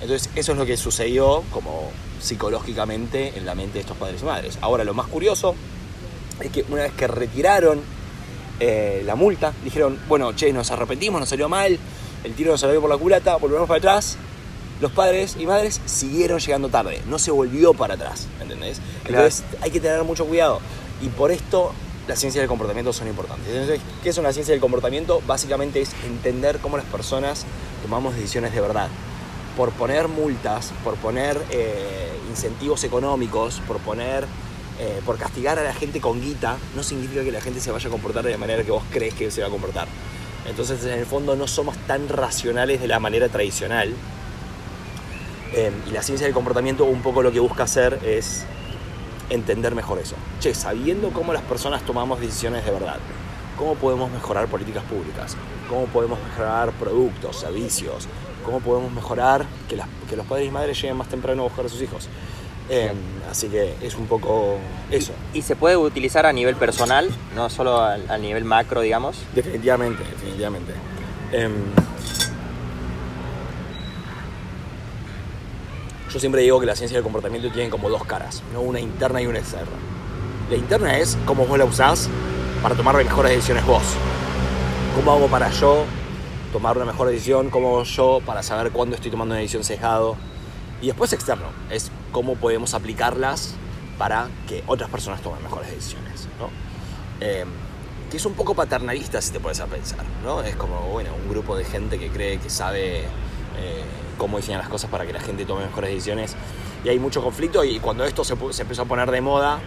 Entonces, 0.00 0.28
eso 0.34 0.52
es 0.52 0.58
lo 0.58 0.66
que 0.66 0.76
sucedió 0.76 1.42
como 1.50 1.90
psicológicamente 2.20 3.32
en 3.36 3.46
la 3.46 3.54
mente 3.54 3.74
de 3.74 3.80
estos 3.80 3.96
padres 3.96 4.20
y 4.22 4.24
madres. 4.24 4.58
Ahora, 4.60 4.84
lo 4.84 4.92
más 4.94 5.06
curioso 5.06 5.54
es 6.40 6.50
que 6.50 6.64
una 6.68 6.82
vez 6.82 6.92
que 6.92 7.06
retiraron 7.06 7.80
eh, 8.60 9.02
la 9.04 9.14
multa, 9.14 9.52
dijeron, 9.64 9.98
bueno, 10.08 10.32
che, 10.34 10.52
nos 10.52 10.70
arrepentimos, 10.70 11.20
nos 11.20 11.28
salió 11.28 11.48
mal, 11.48 11.78
el 12.24 12.34
tiro 12.34 12.52
nos 12.52 12.60
salió 12.60 12.80
por 12.80 12.90
la 12.90 12.96
culata, 12.96 13.36
volvemos 13.36 13.68
para 13.68 13.78
atrás. 13.78 14.16
Los 14.80 14.90
padres 14.90 15.36
y 15.38 15.46
madres 15.46 15.80
siguieron 15.86 16.40
llegando 16.40 16.68
tarde, 16.68 17.00
no 17.06 17.18
se 17.18 17.30
volvió 17.30 17.74
para 17.74 17.94
atrás, 17.94 18.26
¿entendés? 18.40 18.80
Claro. 19.04 19.24
Entonces 19.24 19.44
hay 19.60 19.70
que 19.70 19.80
tener 19.80 20.02
mucho 20.02 20.26
cuidado. 20.26 20.60
Y 21.00 21.08
por 21.08 21.30
esto 21.30 21.72
las 22.08 22.18
ciencias 22.18 22.42
del 22.42 22.48
comportamiento 22.48 22.92
son 22.92 23.08
importantes. 23.08 23.48
Entonces, 23.48 23.80
¿qué 24.02 24.10
es 24.10 24.18
una 24.18 24.32
ciencia 24.32 24.52
del 24.52 24.60
comportamiento? 24.60 25.22
Básicamente 25.26 25.80
es 25.80 25.90
entender 26.04 26.58
cómo 26.58 26.76
las 26.76 26.86
personas 26.86 27.46
tomamos 27.82 28.14
decisiones 28.14 28.52
de 28.52 28.60
verdad. 28.60 28.88
Por 29.56 29.70
poner 29.72 30.08
multas, 30.08 30.72
por 30.82 30.96
poner 30.96 31.40
eh, 31.50 32.10
incentivos 32.28 32.82
económicos, 32.84 33.62
por 33.66 33.78
poner 33.78 34.26
eh, 34.80 35.00
por 35.06 35.18
castigar 35.18 35.58
a 35.58 35.62
la 35.62 35.72
gente 35.72 36.00
con 36.00 36.20
guita, 36.20 36.56
no 36.74 36.82
significa 36.82 37.22
que 37.22 37.30
la 37.30 37.40
gente 37.40 37.60
se 37.60 37.70
vaya 37.70 37.88
a 37.88 37.90
comportar 37.90 38.24
de 38.24 38.32
la 38.32 38.38
manera 38.38 38.64
que 38.64 38.70
vos 38.70 38.82
crees 38.90 39.14
que 39.14 39.30
se 39.30 39.40
va 39.40 39.46
a 39.46 39.50
comportar. 39.50 39.86
Entonces, 40.46 40.84
en 40.84 40.98
el 40.98 41.06
fondo, 41.06 41.36
no 41.36 41.46
somos 41.46 41.76
tan 41.86 42.08
racionales 42.08 42.80
de 42.80 42.88
la 42.88 42.98
manera 43.00 43.28
tradicional. 43.28 43.94
Eh, 45.52 45.70
y 45.88 45.90
la 45.90 46.02
ciencia 46.02 46.26
del 46.26 46.34
comportamiento 46.34 46.84
un 46.84 47.02
poco 47.02 47.22
lo 47.22 47.30
que 47.30 47.38
busca 47.38 47.62
hacer 47.62 48.00
es 48.04 48.44
entender 49.30 49.74
mejor 49.74 49.98
eso. 50.00 50.16
Che, 50.40 50.54
sabiendo 50.54 51.10
cómo 51.10 51.32
las 51.32 51.42
personas 51.42 51.82
tomamos 51.82 52.20
decisiones 52.20 52.64
de 52.64 52.72
verdad, 52.72 52.98
cómo 53.56 53.74
podemos 53.76 54.10
mejorar 54.10 54.48
políticas 54.48 54.82
públicas, 54.84 55.36
cómo 55.68 55.86
podemos 55.86 56.18
mejorar 56.22 56.72
productos, 56.72 57.36
servicios, 57.36 58.08
cómo 58.44 58.60
podemos 58.60 58.92
mejorar 58.92 59.46
que, 59.68 59.80
que 60.08 60.16
los 60.16 60.26
padres 60.26 60.48
y 60.48 60.50
madres 60.50 60.80
lleguen 60.80 60.96
más 60.96 61.08
temprano 61.08 61.42
a 61.42 61.44
buscar 61.44 61.66
a 61.66 61.68
sus 61.68 61.80
hijos. 61.80 62.08
Eh, 62.70 62.92
así 63.30 63.48
que 63.48 63.74
es 63.82 63.94
un 63.96 64.06
poco 64.06 64.56
eso. 64.90 65.12
¿Y, 65.34 65.42
se 65.42 65.54
puede 65.54 65.76
utilizar 65.76 66.24
a 66.24 66.32
nivel 66.32 66.56
personal, 66.56 67.10
no 67.34 67.50
solo 67.50 67.80
a, 67.80 68.18
nivel 68.18 68.44
macro, 68.44 68.80
digamos? 68.80 69.16
Definitivamente, 69.34 70.02
definitivamente. 70.02 70.72
Em, 71.32 71.52
yo 76.10 76.20
siempre 76.20 76.42
digo 76.42 76.58
que 76.60 76.66
la 76.66 76.76
ciencia 76.76 76.96
del 76.96 77.02
comportamiento 77.02 77.50
tiene 77.50 77.68
como 77.68 77.90
dos 77.90 78.04
caras, 78.04 78.42
¿no? 78.52 78.60
una 78.60 78.80
interna 78.80 79.20
y 79.20 79.26
una 79.26 79.40
externa. 79.40 79.76
La 80.50 80.56
interna 80.56 80.98
es 80.98 81.18
cómo 81.26 81.46
vos 81.46 81.58
la 81.58 81.64
usás 81.64 82.08
para 82.62 82.74
tomar 82.74 82.96
mejores 82.96 83.32
decisiones 83.32 83.66
vos. 83.66 83.82
¿Cómo 84.94 85.12
hago 85.12 85.26
para 85.26 85.50
yo 85.50 85.84
tomar 86.52 86.76
una 86.76 86.86
mejor 86.86 87.08
decisión? 87.08 87.50
¿Cómo 87.50 87.68
hago 87.68 87.82
yo 87.82 88.20
para 88.24 88.42
saber 88.42 88.70
cuándo 88.70 88.94
estoy 88.94 89.10
tomando 89.10 89.32
una 89.32 89.40
decisión 89.40 89.64
sesgado? 89.64 90.16
Y 90.80 90.86
después 90.86 91.12
externo, 91.12 91.46
es 91.70 91.90
cómo 92.14 92.36
podemos 92.36 92.74
aplicarlas 92.74 93.56
para 93.98 94.28
que 94.46 94.62
otras 94.68 94.88
personas 94.88 95.20
tomen 95.20 95.42
mejores 95.42 95.68
decisiones. 95.68 96.28
¿no? 96.38 96.48
Em, 97.20 97.48
que 98.08 98.18
es 98.18 98.24
un 98.24 98.34
poco 98.34 98.54
paternalista 98.54 99.20
si 99.20 99.32
te 99.32 99.40
puedes 99.40 99.58
a 99.58 99.66
pensar. 99.66 99.98
Es 100.46 100.54
como 100.54 100.80
bueno, 100.92 101.10
un 101.20 101.28
grupo 101.28 101.56
de 101.56 101.64
gente 101.64 101.98
que 101.98 102.10
cree 102.10 102.38
que 102.38 102.48
sabe 102.48 103.00
eh, 103.00 103.84
cómo 104.16 104.36
diseñar 104.36 104.60
las 104.60 104.68
cosas 104.68 104.88
para 104.90 105.04
que 105.04 105.12
la 105.12 105.18
gente 105.18 105.44
tome 105.44 105.66
mejores 105.66 105.90
decisiones. 105.90 106.36
Y 106.84 106.88
hay 106.88 107.00
mucho 107.00 107.20
conflicto 107.20 107.64
y 107.64 107.80
cuando 107.80 108.04
esto 108.04 108.22
se, 108.22 108.36
se 108.52 108.62
empezó 108.62 108.82
a 108.82 108.84
poner 108.84 109.10
de 109.10 109.20
moda, 109.20 109.58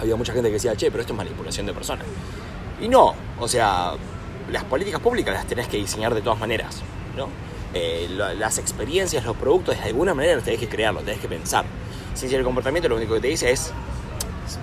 había 0.00 0.16
mucha 0.16 0.32
gente 0.32 0.48
que 0.48 0.54
decía, 0.54 0.74
che, 0.74 0.90
pero 0.90 1.02
esto 1.02 1.12
es 1.12 1.16
manipulación 1.16 1.64
de 1.64 1.72
personas. 1.72 2.06
Y 2.80 2.88
no, 2.88 3.14
o 3.38 3.46
sea, 3.46 3.92
las 4.50 4.64
políticas 4.64 5.00
públicas 5.00 5.32
las 5.32 5.46
tenés 5.46 5.68
que 5.68 5.76
diseñar 5.76 6.12
de 6.12 6.22
todas 6.22 6.40
maneras. 6.40 6.82
¿no? 7.16 7.28
Eh, 7.78 8.08
las 8.38 8.56
experiencias, 8.56 9.22
los 9.22 9.36
productos, 9.36 9.76
de 9.76 9.82
alguna 9.84 10.14
manera 10.14 10.34
los 10.36 10.44
tenés 10.44 10.60
que 10.60 10.68
crearlos, 10.68 11.04
tenés 11.04 11.20
que 11.20 11.28
pensar. 11.28 11.66
Ciencia 12.14 12.38
del 12.38 12.44
comportamiento 12.44 12.88
lo 12.88 12.96
único 12.96 13.12
que 13.14 13.20
te 13.20 13.28
dice 13.28 13.50
es, 13.50 13.70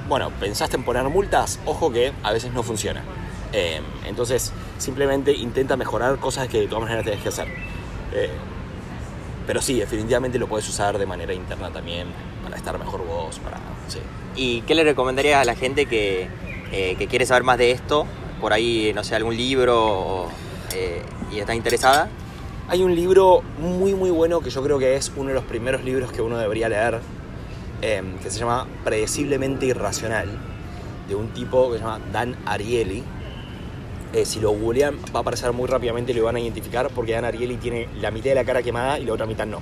bueno, 0.09 0.31
pensaste 0.39 0.77
en 0.77 0.83
poner 0.83 1.03
multas, 1.09 1.59
ojo 1.67 1.91
que 1.91 2.11
a 2.23 2.31
veces 2.31 2.51
no 2.53 2.63
funciona. 2.63 3.03
Eh, 3.51 3.81
entonces, 4.07 4.51
simplemente 4.79 5.31
intenta 5.31 5.77
mejorar 5.77 6.17
cosas 6.17 6.47
que 6.47 6.61
de 6.61 6.67
todas 6.67 6.85
maneras 6.85 7.05
tenés 7.05 7.21
que 7.21 7.29
hacer. 7.29 7.47
Eh, 8.13 8.31
pero 9.45 9.61
sí, 9.61 9.79
definitivamente 9.79 10.39
lo 10.39 10.47
puedes 10.47 10.67
usar 10.67 10.97
de 10.97 11.05
manera 11.05 11.35
interna 11.35 11.69
también, 11.69 12.07
para 12.43 12.57
estar 12.57 12.79
mejor 12.79 13.05
vos, 13.05 13.37
para... 13.37 13.59
¿Y 14.35 14.61
qué 14.61 14.73
le 14.73 14.83
recomendarías 14.83 15.39
a 15.39 15.45
la 15.45 15.53
gente 15.53 15.85
que 15.85 16.27
quiere 17.07 17.27
saber 17.27 17.43
más 17.43 17.59
de 17.59 17.69
esto? 17.69 18.07
Por 18.41 18.53
ahí, 18.53 18.91
no 18.95 19.03
sé, 19.03 19.13
algún 19.15 19.37
libro 19.37 20.29
y 21.31 21.37
está 21.37 21.53
interesada. 21.53 22.09
Hay 22.69 22.81
un 22.81 22.95
libro 22.95 23.41
muy 23.59 23.93
muy 23.93 24.09
bueno 24.09 24.39
que 24.39 24.49
yo 24.49 24.63
creo 24.63 24.79
que 24.79 24.95
es 24.95 25.11
uno 25.17 25.29
de 25.29 25.35
los 25.35 25.43
primeros 25.43 25.83
libros 25.83 26.11
que 26.13 26.21
uno 26.21 26.37
debería 26.37 26.69
leer, 26.69 27.01
em, 27.81 28.17
que 28.19 28.31
se 28.31 28.39
llama 28.39 28.67
Predeciblemente 28.85 29.65
Irracional, 29.65 30.29
de 31.09 31.15
un 31.15 31.27
tipo 31.33 31.71
que 31.71 31.77
se 31.77 31.83
llama 31.83 31.99
Dan 32.11 32.37
Ariely. 32.45 33.03
Eh, 34.13 34.25
si 34.25 34.39
lo 34.39 34.51
googlean 34.51 34.95
va 35.13 35.19
a 35.19 35.21
aparecer 35.21 35.51
muy 35.51 35.67
rápidamente 35.67 36.13
y 36.13 36.15
lo 36.15 36.23
van 36.23 36.37
a 36.37 36.39
identificar 36.39 36.89
porque 36.89 37.11
Dan 37.11 37.25
Ariely 37.25 37.57
tiene 37.57 37.89
la 37.99 38.11
mitad 38.11 38.29
de 38.29 38.35
la 38.35 38.45
cara 38.45 38.63
quemada 38.63 38.97
y 38.97 39.05
la 39.05 39.13
otra 39.13 39.25
mitad 39.25 39.45
no. 39.45 39.59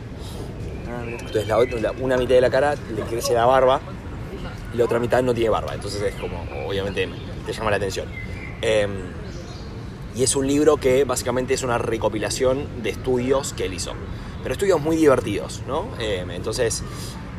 Entonces 1.07 1.47
la, 1.47 1.57
una 1.99 2.17
mitad 2.17 2.35
de 2.35 2.41
la 2.41 2.49
cara 2.51 2.75
le 2.75 3.01
crece 3.03 3.33
la 3.33 3.45
barba 3.45 3.81
y 4.73 4.77
la 4.77 4.85
otra 4.85 4.99
mitad 4.99 5.23
no 5.23 5.33
tiene 5.33 5.49
barba. 5.49 5.73
Entonces 5.73 6.01
es 6.03 6.15
como, 6.15 6.45
obviamente 6.67 7.09
te 7.47 7.51
llama 7.53 7.71
la 7.71 7.77
atención. 7.77 8.07
Em, 8.61 8.91
y 10.15 10.23
es 10.23 10.35
un 10.35 10.47
libro 10.47 10.77
que 10.77 11.03
básicamente 11.03 11.53
es 11.53 11.63
una 11.63 11.77
recopilación 11.77 12.83
de 12.83 12.89
estudios 12.89 13.53
que 13.53 13.65
él 13.65 13.73
hizo. 13.73 13.93
Pero 14.43 14.53
estudios 14.53 14.81
muy 14.81 14.95
divertidos, 14.95 15.61
¿no? 15.67 15.85
Eh, 15.99 16.25
entonces, 16.29 16.83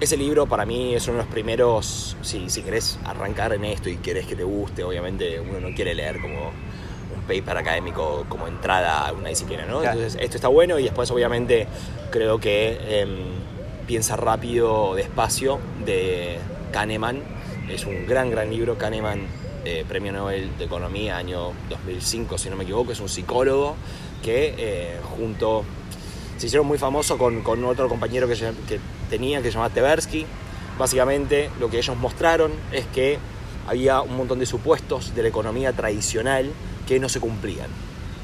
ese 0.01 0.17
libro 0.17 0.47
para 0.47 0.65
mí 0.65 0.95
es 0.95 1.07
uno 1.09 1.19
de 1.19 1.25
los 1.25 1.33
primeros, 1.33 2.17
si, 2.23 2.49
si 2.49 2.63
querés 2.63 2.99
arrancar 3.05 3.53
en 3.53 3.65
esto 3.65 3.89
y 3.89 3.97
querés 3.97 4.27
que 4.27 4.37
te 4.37 4.45
guste, 4.45 4.85
obviamente 4.85 5.41
uno 5.41 5.61
no 5.61 5.75
quiere 5.75 5.95
leer 5.95 6.21
como 6.21 6.49
un 6.49 7.23
paper 7.27 7.57
académico 7.57 8.25
como 8.29 8.47
entrada 8.47 9.09
a 9.09 9.13
una 9.13 9.29
disciplina, 9.29 9.67
¿no? 9.67 9.83
Entonces, 9.83 10.17
esto 10.21 10.37
está 10.37 10.49
bueno 10.49 10.79
y 10.79 10.85
después 10.85 11.11
obviamente 11.11 11.67
creo 12.11 12.39
que 12.39 13.01
em, 13.01 13.43
Piensa 13.87 14.17
rápido, 14.17 14.95
despacio, 14.95 15.59
de 15.85 16.39
Kahneman. 16.73 17.21
Es 17.69 17.85
un 17.85 18.07
gran, 18.07 18.31
gran 18.31 18.51
libro. 18.51 18.79
Kahneman 18.79 19.27
eh, 19.65 19.85
premio 19.89 20.13
Nobel 20.13 20.57
de 20.59 20.65
Economía 20.65 21.17
año 21.17 21.53
2005, 21.69 22.39
si 22.39 22.51
no 22.51 22.57
me 22.57 22.65
equivoco, 22.65 22.93
es 22.93 23.01
un 23.01 23.09
psicólogo 23.09 23.77
que 24.23 24.55
eh, 24.57 25.01
junto 25.17 25.65
se 26.37 26.47
hicieron 26.47 26.67
muy 26.67 26.79
famoso 26.79 27.19
con, 27.19 27.43
con 27.43 27.65
otro 27.65 27.89
compañero 27.89 28.27
que, 28.27 28.35
que, 28.35 28.81
tenía 29.09 29.39
que 29.39 29.49
se 29.49 29.53
llamaba 29.53 29.73
Tversky. 29.73 30.27
Básicamente 30.79 31.51
lo 31.61 31.71
que 31.71 31.79
ellos 31.79 31.97
mostraron 31.97 32.53
es 32.73 32.87
que 32.87 33.19
había 33.69 34.01
un 34.01 34.17
montón 34.17 34.39
de 34.39 34.47
supuestos 34.47 35.15
de 35.15 35.23
la 35.23 35.29
economía 35.29 35.73
tradicional 35.73 36.51
que 36.87 36.99
no 36.99 37.09
se 37.09 37.21
cumplían. 37.21 37.69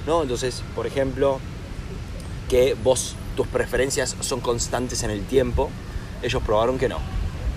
¿no? 0.07 0.23
Entonces, 0.23 0.63
por 0.75 0.87
ejemplo, 0.87 1.39
que 2.49 2.75
vos, 2.83 3.15
tus 3.37 3.47
preferencias 3.47 4.17
son 4.21 4.41
constantes 4.41 5.03
en 5.03 5.11
el 5.11 5.23
tiempo, 5.25 5.71
ellos 6.23 6.43
probaron 6.43 6.79
que 6.79 6.89
no. 6.89 6.99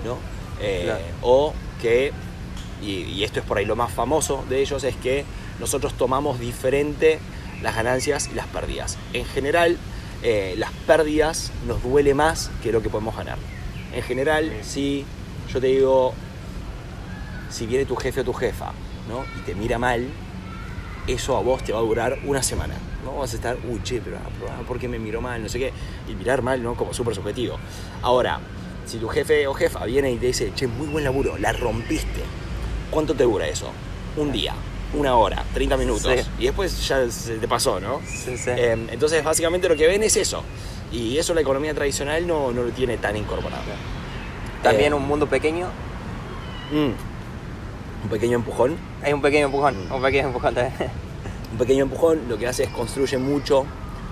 ¿no? 0.05 0.17
Eh, 0.59 0.93
o 1.23 1.53
que 1.81 2.11
y, 2.81 3.23
esto 3.23 3.39
es 3.39 3.45
por 3.45 3.57
ahí 3.57 3.65
lo 3.65 3.75
más 3.75 3.91
famoso 3.91 4.43
de 4.49 4.61
ellos, 4.61 4.83
es 4.83 4.95
que 4.95 5.25
nosotros 5.59 5.93
tomamos 5.93 6.39
diferente 6.39 7.19
las 7.61 7.75
ganancias 7.75 8.29
y 8.31 8.35
las 8.35 8.47
pérdidas. 8.47 8.97
En 9.13 9.25
general, 9.25 9.77
eh, 10.23 10.55
las 10.57 10.71
pérdidas 10.87 11.51
nos 11.67 11.83
duele 11.83 12.13
más 12.13 12.49
que 12.63 12.71
lo 12.71 12.81
que 12.81 12.89
podemos 12.89 13.15
ganar. 13.15 13.37
En 13.93 14.01
general, 14.01 14.51
si 14.63 15.05
yo 15.51 15.61
te 15.61 15.67
digo, 15.67 16.13
si 17.49 17.67
viene 17.67 17.85
tu 17.85 17.95
jefe 17.95 18.21
o 18.21 18.23
tu 18.23 18.33
jefa 18.33 18.71
¿no? 19.07 19.25
y 19.39 19.45
te 19.45 19.53
mira 19.53 19.77
mal, 19.77 20.07
eso 21.07 21.37
a 21.37 21.41
vos 21.41 21.63
te 21.63 21.73
va 21.73 21.79
a 21.79 21.83
durar 21.83 22.19
una 22.25 22.41
semana. 22.41 22.75
¿no? 23.03 23.17
Vas 23.17 23.33
a 23.33 23.35
estar, 23.35 23.57
uy, 23.69 23.81
che, 23.83 24.01
pero 24.01 24.17
ah, 24.17 24.61
¿por 24.67 24.79
qué 24.79 24.87
me 24.87 24.97
miró 24.97 25.21
mal? 25.21 25.41
No 25.41 25.49
sé 25.49 25.59
qué. 25.59 25.73
Y 26.09 26.15
mirar 26.15 26.41
mal, 26.41 26.63
¿no? 26.63 26.75
Como 26.75 26.93
súper 26.93 27.15
subjetivo. 27.15 27.57
Ahora, 28.01 28.39
si 28.85 28.97
tu 28.97 29.07
jefe 29.07 29.45
o 29.47 29.53
jefa 29.53 29.85
viene 29.85 30.11
y 30.11 30.17
te 30.17 30.27
dice, 30.27 30.51
che, 30.55 30.67
muy 30.67 30.87
buen 30.87 31.03
laburo, 31.03 31.37
la 31.37 31.51
rompiste 31.53 32.21
¿Cuánto 32.91 33.15
te 33.15 33.23
dura 33.23 33.47
eso? 33.47 33.71
Un 34.17 34.31
día, 34.33 34.53
una 34.93 35.15
hora, 35.15 35.45
30 35.53 35.77
minutos. 35.77 36.13
Y 36.37 36.45
después 36.45 36.87
ya 36.87 37.09
se 37.09 37.37
te 37.37 37.47
pasó, 37.47 37.79
¿no? 37.79 38.01
Sí, 38.05 38.37
sí. 38.37 38.51
Em, 38.51 38.87
entonces, 38.91 39.23
básicamente 39.23 39.69
lo 39.69 39.77
que 39.77 39.87
ven 39.87 40.03
es 40.03 40.17
eso. 40.17 40.43
Y 40.91 41.17
eso 41.17 41.33
la 41.33 41.41
economía 41.41 41.73
tradicional 41.73 42.27
no, 42.27 42.51
no 42.51 42.63
lo 42.63 42.69
tiene 42.71 42.97
tan 42.97 43.15
incorporado. 43.15 43.63
También 44.61 44.91
eh, 44.91 44.95
un 44.95 45.07
mundo 45.07 45.27
pequeño. 45.27 45.67
Mm, 46.71 48.03
un 48.03 48.09
pequeño 48.09 48.35
empujón. 48.35 48.77
Hay 49.01 49.13
un 49.13 49.21
pequeño 49.21 49.45
empujón, 49.45 49.87
mm. 49.87 49.93
un 49.93 50.01
pequeño 50.01 50.27
empujón 50.27 50.53
también. 50.53 50.73
un 51.53 51.57
pequeño 51.57 51.83
empujón 51.83 52.21
lo 52.27 52.37
que 52.37 52.47
hace 52.47 52.63
es 52.63 52.69
construye 52.69 53.17
mucho 53.17 53.65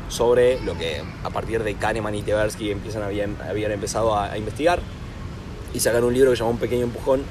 sobre 0.07 0.59
lo 0.61 0.77
que 0.77 1.03
a 1.23 1.29
partir 1.29 1.63
de 1.63 1.75
Kahneman 1.75 2.15
y 2.15 2.23
Tversky 2.23 2.71
empiezan, 2.71 3.03
habían, 3.03 3.35
habían 3.47 3.71
empezado 3.71 4.15
a, 4.15 4.31
a 4.31 4.37
investigar 4.37 4.79
y 5.73 5.81
sacar 5.81 6.03
un 6.03 6.13
libro 6.13 6.31
que 6.31 6.37
se 6.37 6.39
llama 6.41 6.51
Un 6.51 6.57
pequeño 6.57 6.83
empujón 6.83 7.23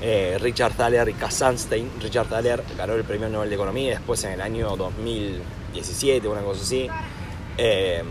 eh, 0.00 0.38
Richard 0.40 0.74
Thaler 0.74 1.08
y 1.08 1.14
Cass 1.14 1.34
Sunstein. 1.34 1.90
Richard 2.00 2.28
Thaler 2.28 2.62
ganó 2.76 2.94
el 2.94 3.04
premio 3.04 3.28
Nobel 3.28 3.48
de 3.48 3.54
Economía 3.54 3.90
después 3.90 4.22
en 4.24 4.32
el 4.32 4.40
año 4.40 4.76
2017, 4.76 6.26
una 6.28 6.40
cosa 6.40 6.62
así. 6.62 6.88
Eh, 7.58 8.02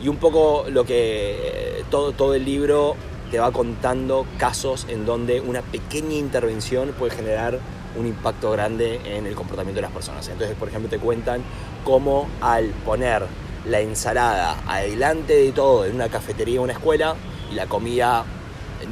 y 0.00 0.08
un 0.08 0.16
poco 0.16 0.66
lo 0.68 0.84
que 0.84 1.84
todo, 1.90 2.12
todo 2.12 2.34
el 2.34 2.44
libro 2.44 2.96
te 3.30 3.38
va 3.38 3.50
contando 3.50 4.26
casos 4.38 4.86
en 4.88 5.06
donde 5.06 5.40
una 5.40 5.62
pequeña 5.62 6.14
intervención 6.14 6.94
puede 6.98 7.14
generar 7.14 7.58
un 7.96 8.06
impacto 8.06 8.50
grande 8.50 9.00
en 9.04 9.26
el 9.26 9.34
comportamiento 9.34 9.76
de 9.76 9.82
las 9.82 9.92
personas. 9.92 10.28
Entonces, 10.28 10.56
por 10.56 10.68
ejemplo, 10.68 10.90
te 10.90 10.98
cuentan 10.98 11.42
cómo 11.84 12.28
al 12.40 12.66
poner 12.84 13.24
la 13.68 13.80
ensalada 13.80 14.62
adelante 14.66 15.34
de 15.34 15.52
todo 15.52 15.84
en 15.84 15.94
una 15.94 16.08
cafetería 16.08 16.60
o 16.60 16.64
una 16.64 16.74
escuela 16.74 17.16
y 17.50 17.54
la 17.54 17.66
comida 17.66 18.24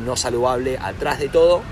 no 0.04 0.16
saludable 0.16 0.78
atrás 0.78 1.18
de 1.18 1.28
todo, 1.28 1.62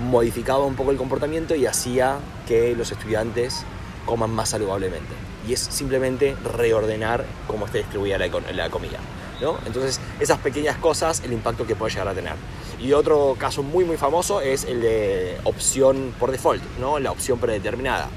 modificaba 0.00 0.64
un 0.64 0.74
poco 0.74 0.90
el 0.90 0.96
comportamiento 0.96 1.54
y 1.54 1.66
hacía 1.66 2.18
que 2.46 2.74
los 2.76 2.90
estudiantes 2.92 3.64
coman 4.06 4.30
más 4.30 4.50
saludablemente. 4.50 5.14
Y 5.46 5.52
es 5.52 5.60
simplemente 5.60 6.36
reordenar 6.56 7.24
cómo 7.46 7.66
está 7.66 7.78
distribuida 7.78 8.18
la, 8.18 8.70
comida. 8.70 8.98
¿no? 9.40 9.58
Entonces, 9.66 10.00
esas 10.20 10.38
pequeñas 10.38 10.76
cosas, 10.76 11.22
el 11.24 11.32
impacto 11.32 11.66
que 11.66 11.74
puede 11.74 11.92
llegar 11.92 12.08
a 12.08 12.14
tener. 12.14 12.34
Y 12.80 12.92
otro 12.92 13.36
caso 13.38 13.62
muy 13.62 13.84
muy 13.84 13.96
famoso 13.96 14.40
es 14.40 14.64
el 14.64 14.80
de 14.80 15.38
opción 15.44 16.14
por 16.18 16.30
default, 16.30 16.62
¿no? 16.80 16.98
la 16.98 17.10
opción 17.10 17.38
predeterminada. 17.38 18.08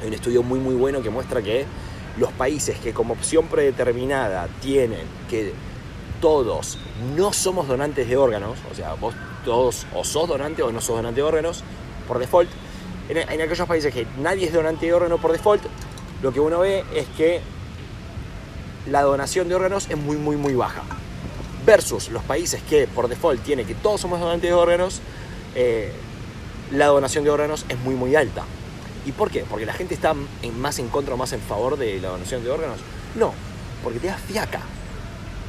Hay 0.00 0.08
un 0.08 0.14
estudio 0.14 0.42
muy 0.42 0.58
muy 0.60 0.74
bueno 0.74 1.02
que 1.02 1.10
muestra 1.10 1.42
que 1.42 1.66
los 2.18 2.32
países 2.32 2.78
que 2.78 2.92
como 2.92 3.14
opción 3.14 3.46
predeterminada 3.46 4.48
tienen 4.60 5.02
que 5.28 5.52
todos 6.20 6.78
no 7.16 7.32
somos 7.32 7.66
donantes 7.68 8.08
de 8.08 8.16
órganos, 8.16 8.58
o 8.70 8.74
sea, 8.74 8.94
vos 8.94 9.14
todos 9.44 9.86
o 9.94 10.04
sos 10.04 10.28
donante 10.28 10.62
o 10.62 10.70
no 10.70 10.80
sos 10.80 10.96
donante 10.96 11.20
de 11.20 11.26
órganos, 11.26 11.62
por 12.06 12.18
default, 12.18 12.50
en, 13.08 13.18
aquellos 13.18 13.66
países 13.66 13.92
que 13.92 14.06
nadie 14.18 14.46
es 14.46 14.52
donante 14.52 14.86
de 14.86 14.92
órgano 14.92 15.18
por 15.18 15.32
default, 15.32 15.62
lo 16.22 16.32
que 16.32 16.40
uno 16.40 16.60
ve 16.60 16.84
es 16.94 17.06
que 17.16 17.40
la 18.86 19.02
donación 19.02 19.48
de 19.48 19.54
órganos 19.54 19.86
es 19.88 19.96
muy, 19.96 20.16
muy, 20.16 20.36
muy 20.36 20.54
baja. 20.54 20.82
Versus 21.66 22.08
los 22.08 22.22
países 22.22 22.62
que 22.62 22.86
por 22.86 23.08
default 23.08 23.42
tiene 23.42 23.64
que 23.64 23.74
todos 23.74 24.00
somos 24.00 24.20
donantes 24.20 24.48
de 24.48 24.54
órganos, 24.54 25.00
eh, 25.54 25.92
la 26.72 26.86
donación 26.86 27.24
de 27.24 27.30
órganos 27.30 27.64
es 27.68 27.78
muy, 27.80 27.94
muy 27.94 28.14
alta. 28.16 28.44
¿Y 29.06 29.12
por 29.12 29.30
qué? 29.30 29.44
¿Porque 29.48 29.66
la 29.66 29.72
gente 29.72 29.94
está 29.94 30.14
en- 30.42 30.60
más 30.60 30.78
en 30.78 30.88
contra 30.88 31.14
o 31.14 31.16
más 31.16 31.32
en 31.32 31.40
favor 31.40 31.76
de 31.76 32.00
la 32.00 32.08
donación 32.08 32.44
de 32.44 32.50
órganos? 32.50 32.78
No, 33.14 33.32
porque 33.82 33.98
te 33.98 34.06
da 34.08 34.16
fiaca, 34.16 34.60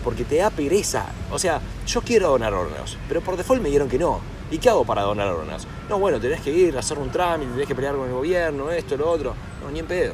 porque 0.03 0.23
te 0.23 0.37
da 0.37 0.49
pereza. 0.49 1.05
O 1.31 1.39
sea, 1.39 1.61
yo 1.85 2.01
quiero 2.01 2.29
donar 2.29 2.53
órganos, 2.53 2.97
pero 3.07 3.21
por 3.21 3.37
default 3.37 3.61
me 3.61 3.69
dijeron 3.69 3.89
que 3.89 3.97
no. 3.97 4.19
¿Y 4.51 4.57
qué 4.57 4.69
hago 4.69 4.83
para 4.83 5.03
donar 5.03 5.27
órganos? 5.27 5.65
No, 5.89 5.97
bueno, 5.97 6.19
tenés 6.19 6.41
que 6.41 6.51
ir 6.51 6.75
a 6.75 6.79
hacer 6.79 6.99
un 6.99 7.09
trámite, 7.09 7.51
tenés 7.53 7.67
que 7.67 7.75
pelear 7.75 7.95
con 7.95 8.07
el 8.07 8.13
gobierno, 8.13 8.69
esto, 8.69 8.97
lo 8.97 9.09
otro. 9.09 9.33
No, 9.63 9.71
ni 9.71 9.79
en 9.79 9.87
pedo. 9.87 10.13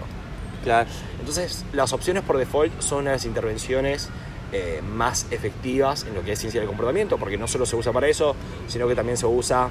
Claro. 0.64 0.88
Entonces, 1.20 1.66
las 1.74 1.92
opciones 1.94 2.24
por 2.24 2.38
default 2.38 2.80
son 2.82 3.06
las 3.06 3.26
intervenciones 3.26 4.10
eh, 4.52 4.82
más 4.88 5.26
efectivas 5.32 6.06
en 6.08 6.14
lo 6.14 6.24
que 6.24 6.34
es 6.34 6.40
ciencia 6.40 6.60
del 6.60 6.68
comportamiento, 6.68 7.18
porque 7.18 7.38
no 7.38 7.48
solo 7.48 7.66
se 7.66 7.76
usa 7.76 7.92
para 7.92 8.08
eso, 8.08 8.36
sino 8.68 8.88
que 8.88 8.96
también 8.96 9.18
se 9.18 9.26
usa 9.26 9.70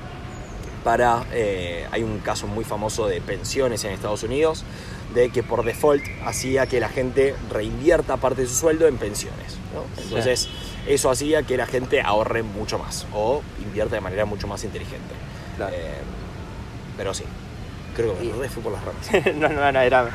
para... 0.83 1.25
eh, 1.33 1.87
hay 1.91 2.03
un 2.03 2.19
caso 2.19 2.47
muy 2.47 2.65
famoso 2.65 3.07
de 3.07 3.21
pensiones 3.21 3.85
en 3.85 3.93
Estados 3.93 4.23
Unidos, 4.23 4.65
de 5.17 5.31
que 5.31 5.43
por 5.43 5.65
default 5.65 6.05
hacía 6.27 6.67
que 6.67 6.79
la 6.79 6.91
gente 6.91 7.35
reinvierta 7.51 8.19
parte 8.19 8.43
de 8.43 8.49
su 8.49 8.55
sueldo 8.55 8.87
en 8.87 8.99
pensiones. 8.99 9.57
¿no? 9.75 10.03
Entonces, 10.03 10.47
eso 10.87 11.11
hacía 11.11 11.43
que 11.43 11.57
la 11.57 11.67
gente 11.67 12.03
ahorre 12.03 12.43
mucho 12.43 12.79
más 12.79 13.07
o 13.15 13.43
invierta 13.63 13.95
de 13.95 14.03
manera 14.03 14.27
mucho 14.27 14.47
más 14.47 14.63
inteligente. 14.63 15.15
Claro. 15.57 15.75
Eh, 15.75 15.95
pero 16.99 17.15
sí, 17.15 17.25
creo 17.97 18.17
que 18.19 18.25
me 18.25 18.49
fui 18.51 18.63
por 18.63 18.73
las 18.73 18.85
ramas. 18.85 19.09
no, 19.37 19.49
no, 19.49 19.73
no, 19.73 19.81
era. 19.81 20.11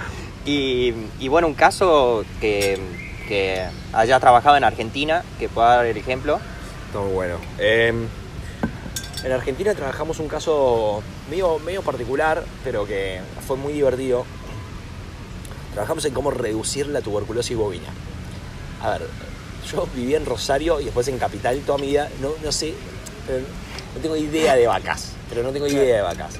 Y, 0.45 0.93
y 1.19 1.27
bueno, 1.29 1.47
un 1.47 1.55
caso 1.55 2.23
que, 2.39 2.79
que 3.27 3.65
haya 3.93 4.19
trabajado 4.19 4.55
en 4.57 4.63
Argentina, 4.63 5.23
que 5.39 5.49
pueda 5.49 5.77
dar 5.77 5.85
el 5.87 5.97
ejemplo. 5.97 6.39
Muy 6.93 7.11
bueno. 7.11 7.37
Eh, 7.57 7.91
en 9.23 9.31
Argentina 9.31 9.73
trabajamos 9.73 10.19
un 10.19 10.27
caso 10.27 11.01
medio, 11.27 11.57
medio 11.59 11.81
particular, 11.81 12.43
pero 12.63 12.85
que 12.85 13.19
fue 13.47 13.57
muy 13.57 13.73
divertido. 13.73 14.25
Trabajamos 15.73 16.05
en 16.05 16.13
cómo 16.13 16.31
reducir 16.31 16.87
la 16.87 17.01
tuberculosis 17.01 17.55
bovina. 17.55 17.87
A 18.81 18.91
ver, 18.91 19.01
yo 19.71 19.87
viví 19.95 20.15
en 20.15 20.25
Rosario 20.25 20.79
y 20.79 20.85
después 20.85 21.07
en 21.07 21.17
Capital 21.17 21.59
toda 21.65 21.77
mi 21.77 21.87
vida. 21.87 22.09
No, 22.21 22.31
no 22.43 22.51
sé, 22.51 22.73
no 23.95 24.01
tengo 24.01 24.15
idea 24.15 24.55
de 24.55 24.67
vacas. 24.67 25.13
Pero 25.29 25.43
no 25.43 25.51
tengo 25.51 25.67
idea 25.67 25.97
de 25.97 26.01
vacas. 26.01 26.35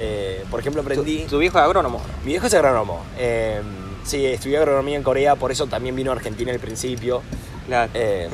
Eh, 0.00 0.44
por 0.50 0.60
ejemplo, 0.60 0.82
aprendí. 0.82 1.22
Tu, 1.22 1.30
tu 1.30 1.38
viejo 1.38 1.58
es 1.58 1.64
agrónomo. 1.64 2.00
Mi 2.24 2.32
viejo 2.32 2.46
es 2.46 2.54
agrónomo. 2.54 3.04
Eh, 3.18 3.60
sí, 4.04 4.26
estudié 4.26 4.58
agronomía 4.58 4.96
en 4.96 5.02
Corea, 5.02 5.36
por 5.36 5.52
eso 5.52 5.66
también 5.66 5.94
vino 5.94 6.10
a 6.10 6.14
Argentina 6.14 6.50
al 6.50 6.58
principio. 6.58 7.22
Claro. 7.66 7.90
Eh, 7.94 8.28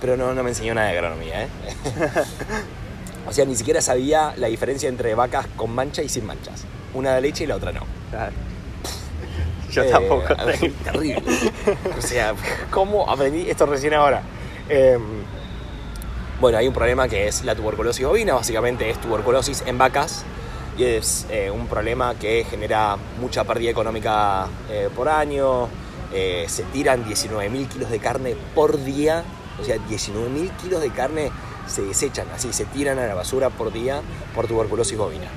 pero 0.00 0.16
no, 0.16 0.34
no 0.34 0.42
me 0.42 0.50
enseñó 0.50 0.74
nada 0.74 0.88
de 0.88 0.98
agronomía, 0.98 1.44
¿eh? 1.44 1.48
o 3.26 3.32
sea, 3.32 3.44
ni 3.44 3.54
siquiera 3.54 3.80
sabía 3.80 4.34
la 4.36 4.48
diferencia 4.48 4.88
entre 4.88 5.14
vacas 5.14 5.46
con 5.56 5.70
mancha 5.70 6.02
y 6.02 6.08
sin 6.08 6.26
manchas. 6.26 6.64
Una 6.92 7.14
de 7.14 7.20
leche 7.20 7.44
y 7.44 7.46
la 7.46 7.56
otra 7.56 7.72
no. 7.72 7.86
Claro. 8.10 8.32
Yo 9.72 9.82
Eh, 9.82 9.90
tampoco. 9.90 10.24
Terrible. 10.84 11.22
O 11.98 12.02
sea, 12.02 12.34
¿cómo 12.70 13.08
aprendí 13.08 13.48
esto 13.48 13.66
recién 13.66 13.94
ahora? 13.94 14.22
Eh, 14.68 14.98
bueno, 16.40 16.58
hay 16.58 16.68
un 16.68 16.74
problema 16.74 17.08
que 17.08 17.26
es 17.26 17.44
la 17.44 17.54
tuberculosis 17.54 18.04
bovina, 18.06 18.34
básicamente 18.34 18.90
es 18.90 19.00
tuberculosis 19.00 19.62
en 19.66 19.78
vacas 19.78 20.24
y 20.76 20.84
es 20.84 21.26
eh, 21.30 21.50
un 21.50 21.66
problema 21.68 22.14
que 22.16 22.44
genera 22.44 22.96
mucha 23.20 23.44
pérdida 23.44 23.70
económica 23.70 24.46
eh, 24.70 24.88
por 24.94 25.08
año, 25.08 25.68
se 26.12 26.62
tiran 26.74 27.06
19.000 27.06 27.68
kilos 27.68 27.90
de 27.90 27.98
carne 27.98 28.36
por 28.54 28.84
día, 28.84 29.24
o 29.58 29.64
sea, 29.64 29.76
19.000 29.76 30.50
kilos 30.56 30.82
de 30.82 30.90
carne 30.90 31.30
se 31.66 31.80
desechan, 31.80 32.26
así, 32.34 32.52
se 32.52 32.66
tiran 32.66 32.98
a 32.98 33.06
la 33.06 33.14
basura 33.14 33.48
por 33.48 33.72
día 33.72 34.02
por 34.34 34.46
tuberculosis 34.46 34.98
bovina. 34.98 35.28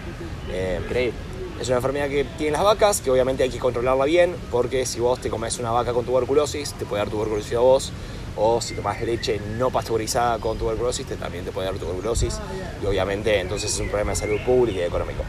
Increíble. 0.84 1.35
Es 1.60 1.68
una 1.68 1.78
enfermedad 1.78 2.10
que 2.10 2.26
tienen 2.38 2.54
las 2.54 2.64
vacas, 2.64 3.02
que 3.02 3.10
obviamente 3.10 3.44
hay 3.44 3.50
que 3.50 3.60
controlarla 3.60 4.06
bien, 4.06 4.36
porque 4.52 4.86
si 4.86 5.00
vos 5.00 5.20
te 5.20 5.30
comes 5.30 5.58
una 5.60 5.72
vaca 5.72 5.94
con 5.94 6.06
tuberculosis, 6.06 6.74
te 6.74 6.86
puede 6.86 7.02
dar 7.02 7.10
tuberculosis 7.10 7.54
a 7.54 7.60
vos, 7.60 7.92
o 8.36 8.60
si 8.62 8.74
tomás 8.74 9.02
leche 9.02 9.40
no 9.58 9.70
pasteurizada 9.70 10.38
con 10.40 10.58
tuberculosis, 10.58 11.06
te, 11.06 11.16
también 11.16 11.46
te 11.46 11.52
puede 11.52 11.68
dar 11.68 11.78
tuberculosis, 11.78 12.40
y 12.84 12.86
obviamente 12.86 13.40
entonces 13.40 13.74
es 13.74 13.80
un 13.80 13.88
problema 13.88 14.12
de 14.12 14.18
salud 14.18 14.40
pública 14.46 14.80
y 14.80 14.84
económico. 14.84 15.24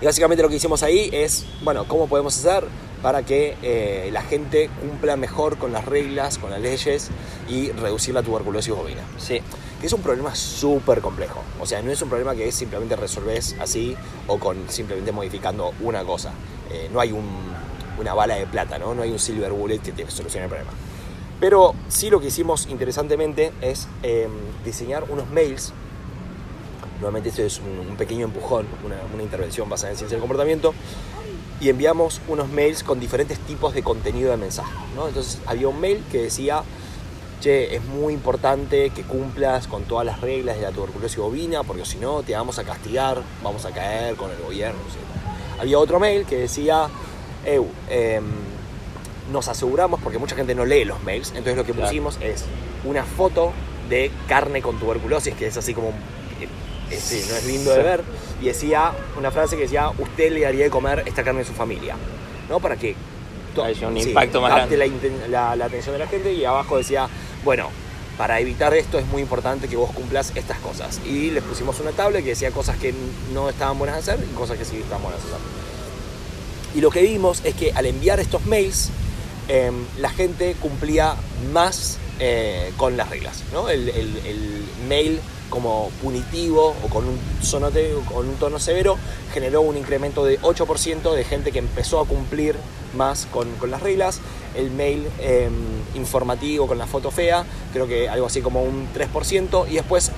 Y 0.00 0.04
básicamente 0.04 0.42
lo 0.42 0.48
que 0.48 0.56
hicimos 0.56 0.82
ahí 0.82 1.10
es, 1.12 1.44
bueno, 1.62 1.86
¿cómo 1.86 2.08
podemos 2.08 2.36
hacer 2.36 2.64
para 3.02 3.24
que 3.24 3.56
eh, 3.62 4.10
la 4.12 4.22
gente 4.22 4.68
cumpla 4.80 5.16
mejor 5.16 5.58
con 5.58 5.72
las 5.72 5.84
reglas, 5.84 6.38
con 6.38 6.50
las 6.50 6.60
leyes 6.60 7.10
y 7.48 7.70
reducir 7.70 8.14
la 8.14 8.22
tuberculosis 8.22 8.74
bovina? 8.74 9.02
Sí. 9.18 9.40
Es 9.86 9.92
un 9.92 10.00
problema 10.02 10.34
súper 10.34 11.00
complejo. 11.00 11.40
O 11.60 11.66
sea, 11.66 11.82
no 11.82 11.90
es 11.90 12.00
un 12.02 12.08
problema 12.08 12.34
que 12.34 12.50
simplemente 12.52 12.96
resolvés 12.96 13.56
así 13.60 13.96
o 14.26 14.38
con 14.38 14.56
simplemente 14.68 15.12
modificando 15.12 15.72
una 15.80 16.04
cosa. 16.04 16.32
Eh, 16.70 16.88
no 16.92 17.00
hay 17.00 17.12
un- 17.12 17.52
una 17.98 18.14
bala 18.14 18.36
de 18.36 18.46
plata, 18.46 18.78
¿no? 18.78 18.94
No 18.94 19.02
hay 19.02 19.10
un 19.10 19.18
silver 19.18 19.52
bullet 19.52 19.78
que 19.80 19.92
te 19.92 20.10
solucione 20.10 20.44
el 20.44 20.48
problema. 20.50 20.72
Pero 21.40 21.74
sí 21.88 22.08
lo 22.10 22.20
que 22.20 22.28
hicimos 22.28 22.66
interesantemente 22.68 23.52
es 23.60 23.88
eh, 24.02 24.28
diseñar 24.64 25.04
unos 25.10 25.28
mails. 25.30 25.72
Nuevamente 27.00 27.30
esto 27.30 27.42
es 27.42 27.58
un, 27.58 27.88
un 27.90 27.96
pequeño 27.96 28.24
empujón, 28.26 28.66
una, 28.84 28.96
una 29.12 29.22
intervención 29.22 29.68
basada 29.68 29.90
en 29.92 29.96
ciencia 29.98 30.16
del 30.16 30.20
comportamiento. 30.20 30.72
Y 31.60 31.68
enviamos 31.68 32.20
unos 32.28 32.48
mails 32.48 32.82
con 32.82 32.98
diferentes 33.00 33.38
tipos 33.40 33.74
de 33.74 33.82
contenido 33.82 34.30
de 34.30 34.36
mensaje. 34.36 34.72
¿no? 34.96 35.08
Entonces 35.08 35.38
había 35.46 35.68
un 35.68 35.80
mail 35.80 36.02
que 36.10 36.22
decía 36.22 36.62
che, 37.42 37.74
es 37.74 37.84
muy 37.84 38.14
importante 38.14 38.90
que 38.90 39.02
cumplas 39.02 39.66
con 39.66 39.82
todas 39.84 40.06
las 40.06 40.20
reglas 40.20 40.56
de 40.56 40.62
la 40.62 40.70
tuberculosis 40.70 41.18
bovina, 41.18 41.62
porque 41.64 41.84
si 41.84 41.98
no 41.98 42.22
te 42.22 42.34
vamos 42.34 42.58
a 42.58 42.64
castigar, 42.64 43.20
vamos 43.42 43.64
a 43.66 43.70
caer 43.72 44.14
con 44.14 44.30
el 44.30 44.38
gobierno. 44.38 44.78
etc. 44.80 45.60
Había 45.60 45.78
otro 45.78 45.98
mail 45.98 46.24
que 46.24 46.36
decía, 46.38 46.86
"Eu, 47.44 47.66
em, 47.90 48.24
nos 49.32 49.48
aseguramos, 49.48 50.00
porque 50.00 50.18
mucha 50.18 50.36
gente 50.36 50.54
no 50.54 50.64
lee 50.64 50.84
los 50.84 51.02
mails, 51.02 51.28
entonces 51.30 51.56
lo 51.56 51.64
que 51.64 51.72
Claro. 51.72 51.88
pusimos 51.88 52.18
es 52.20 52.44
una 52.84 53.04
foto 53.04 53.52
de 53.88 54.10
carne 54.28 54.62
con 54.62 54.78
tuberculosis, 54.78 55.34
que 55.34 55.46
es 55.48 55.56
así 55.56 55.74
como, 55.74 55.88
eh, 55.88 56.48
eh, 56.90 56.96
sí, 57.00 57.24
no 57.28 57.36
es 57.36 57.44
lindo 57.46 57.70
de 57.72 57.82
ver, 57.82 58.02
y 58.40 58.46
decía 58.46 58.92
una 59.18 59.30
frase 59.30 59.56
que 59.56 59.62
decía, 59.62 59.90
usted 59.98 60.32
le 60.32 60.40
daría 60.42 60.64
de 60.64 60.70
comer 60.70 61.02
esta 61.06 61.22
carne 61.24 61.40
a 61.42 61.44
su 61.44 61.52
familia, 61.52 61.96
¿no? 62.48 62.60
Para 62.60 62.76
que 62.76 62.94
un 63.86 63.96
impacto 63.98 64.40
más 64.40 64.50
grande. 64.54 64.76
La, 64.78 64.86
inten- 64.86 65.26
la- 65.28 65.54
la 65.56 65.66
atención 65.66 65.92
de 65.94 65.98
la 65.98 66.06
gente 66.06 66.32
y 66.32 66.42
abajo 66.44 66.78
decía, 66.78 67.06
bueno, 67.44 67.70
para 68.16 68.40
evitar 68.40 68.74
esto 68.74 68.98
es 68.98 69.06
muy 69.06 69.22
importante 69.22 69.68
que 69.68 69.76
vos 69.76 69.90
cumplas 69.90 70.32
estas 70.34 70.58
cosas. 70.58 71.00
Y 71.04 71.30
les 71.30 71.42
pusimos 71.42 71.80
una 71.80 71.92
tabla 71.92 72.20
que 72.20 72.30
decía 72.30 72.50
cosas 72.50 72.76
que 72.76 72.94
no 73.32 73.48
estaban 73.48 73.78
buenas 73.78 73.96
de 73.96 74.12
hacer 74.12 74.24
y 74.24 74.34
cosas 74.34 74.58
que 74.58 74.64
sí 74.64 74.76
estaban 74.76 75.02
buenas 75.02 75.22
de 75.22 75.28
hacer. 75.28 75.40
Y 76.74 76.80
lo 76.80 76.90
que 76.90 77.02
vimos 77.02 77.42
es 77.44 77.54
que 77.54 77.72
al 77.72 77.86
enviar 77.86 78.20
estos 78.20 78.46
mails, 78.46 78.90
em, 79.48 79.84
la 79.98 80.10
gente 80.10 80.54
cumplía 80.60 81.16
más 81.52 81.98
eh, 82.18 82.72
con 82.76 82.96
las 82.96 83.10
reglas. 83.10 83.42
¿no? 83.52 83.68
El, 83.68 83.90
mail 84.88 85.20
como 85.48 85.90
punitivo 86.02 86.74
o 86.82 86.88
con 86.88 87.04
un, 87.06 88.34
tono 88.38 88.58
severo 88.58 88.98
generó 89.32 89.60
un 89.60 89.76
incremento 89.76 90.24
de 90.24 90.40
8% 90.40 91.14
de 91.14 91.24
gente 91.24 91.52
que 91.52 91.58
empezó 91.58 92.00
a 92.00 92.06
cumplir 92.06 92.56
más 92.94 93.26
con 93.30 93.70
las 93.70 93.82
reglas. 93.82 94.20
El 94.54 94.70
mail 94.70 95.06
em, 95.20 95.52
informativo 95.94 96.66
con 96.66 96.78
la 96.78 96.86
foto 96.86 97.10
fea, 97.10 97.44
creo 97.72 97.86
que 97.86 98.08
algo 98.08 98.26
así 98.26 98.42
como 98.42 98.62
un 98.62 98.88
3%. 98.92 99.66
Y 99.70 99.74
después 99.74 100.12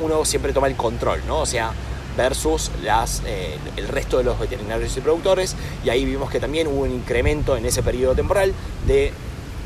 uno 0.00 0.24
siempre 0.24 0.52
toma 0.52 0.66
el 0.66 0.76
control, 0.76 1.20
¿no? 1.26 1.40
O 1.40 1.46
sea, 1.46 1.72
versus 2.16 2.70
las, 2.82 3.22
eh, 3.26 3.56
el 3.76 3.88
resto 3.88 4.18
de 4.18 4.24
los 4.24 4.38
veterinarios 4.38 4.96
y 4.96 5.00
productores. 5.00 5.54
Y 5.84 5.90
ahí 5.90 6.04
vimos 6.04 6.30
que 6.30 6.40
también 6.40 6.66
hubo 6.66 6.82
un 6.82 6.92
incremento 6.92 7.56
en 7.56 7.66
ese 7.66 7.82
periodo 7.82 8.14
temporal 8.14 8.52
de 8.86 9.12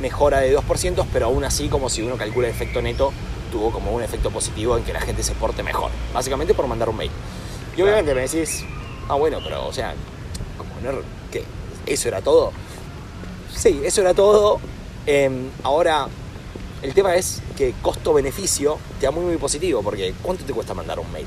mejora 0.00 0.40
de 0.40 0.56
2%, 0.56 1.06
pero 1.12 1.26
aún 1.26 1.44
así, 1.44 1.68
como 1.68 1.88
si 1.88 2.02
uno 2.02 2.16
calcula 2.16 2.48
el 2.48 2.54
efecto 2.54 2.82
neto, 2.82 3.12
tuvo 3.50 3.70
como 3.70 3.92
un 3.92 4.02
efecto 4.02 4.30
positivo 4.30 4.76
en 4.76 4.84
que 4.84 4.92
la 4.92 5.00
gente 5.00 5.22
se 5.22 5.34
porte 5.34 5.62
mejor. 5.62 5.90
Básicamente 6.14 6.54
por 6.54 6.66
mandar 6.66 6.88
un 6.88 6.96
mail. 6.96 7.10
Y 7.76 7.82
obviamente 7.82 8.14
me 8.14 8.22
decís, 8.22 8.64
ah, 9.08 9.14
bueno, 9.14 9.38
pero, 9.42 9.66
o 9.66 9.72
sea, 9.72 9.94
como 10.56 10.70
¿qué? 11.30 11.44
¿Eso 11.86 12.08
era 12.08 12.20
todo? 12.20 12.52
Sí, 13.54 13.80
eso 13.84 14.00
era 14.00 14.14
todo. 14.14 14.60
Em, 15.06 15.50
ahora, 15.62 16.08
el 16.82 16.94
tema 16.94 17.14
es 17.14 17.42
que 17.56 17.74
costo-beneficio 17.82 18.78
te 18.98 19.06
da 19.06 19.12
muy, 19.12 19.24
muy 19.24 19.36
positivo, 19.36 19.82
porque 19.82 20.14
¿cuánto 20.22 20.44
te 20.44 20.52
cuesta 20.52 20.74
mandar 20.74 20.98
un 20.98 21.10
mail? 21.12 21.26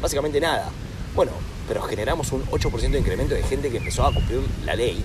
Básicamente 0.00 0.40
nada. 0.40 0.70
Bueno, 1.14 1.32
pero 1.68 1.82
generamos 1.82 2.32
un 2.32 2.44
8% 2.46 2.90
de 2.90 2.98
incremento 2.98 3.34
de 3.34 3.42
gente 3.42 3.70
que 3.70 3.78
empezó 3.78 4.04
a 4.04 4.12
cumplir 4.12 4.40
la 4.64 4.74
ley, 4.74 5.02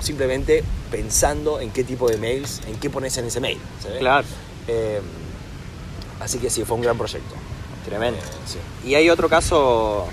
simplemente 0.00 0.64
pensando 0.90 1.60
en 1.60 1.70
qué 1.70 1.84
tipo 1.84 2.08
de 2.08 2.16
mails, 2.16 2.60
en 2.66 2.76
qué 2.76 2.90
pones 2.90 3.16
en 3.18 3.26
ese 3.26 3.40
mail. 3.40 3.58
¿sabes? 3.82 3.98
Claro. 3.98 4.26
Eh, 4.68 5.00
así 6.20 6.38
que 6.38 6.50
sí, 6.50 6.64
fue 6.64 6.76
un 6.76 6.82
gran 6.82 6.98
proyecto. 6.98 7.34
Tremendo. 7.84 8.18
Eh, 8.18 8.22
sí. 8.46 8.88
Y 8.88 8.94
hay 8.94 9.08
otro 9.08 9.28
caso 9.28 10.06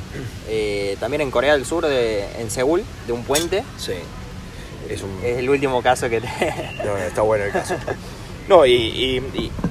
eh, 0.48 0.96
también 1.00 1.22
en 1.22 1.32
Corea 1.32 1.54
del 1.54 1.66
Sur, 1.66 1.86
de, 1.86 2.26
en 2.40 2.50
Seúl, 2.50 2.84
de 3.06 3.14
un 3.14 3.24
puente. 3.24 3.64
Sí. 3.78 3.94
Es 4.90 5.02
un, 5.04 5.20
Es 5.24 5.38
el 5.38 5.50
último 5.50 5.82
caso 5.82 6.10
que 6.10 6.22
te... 6.22 6.28
No, 6.86 6.98
está 6.98 7.22
bueno 7.22 7.46
el 7.46 7.52
caso. 7.52 7.76
No, 8.48 8.66
y, 8.66 9.22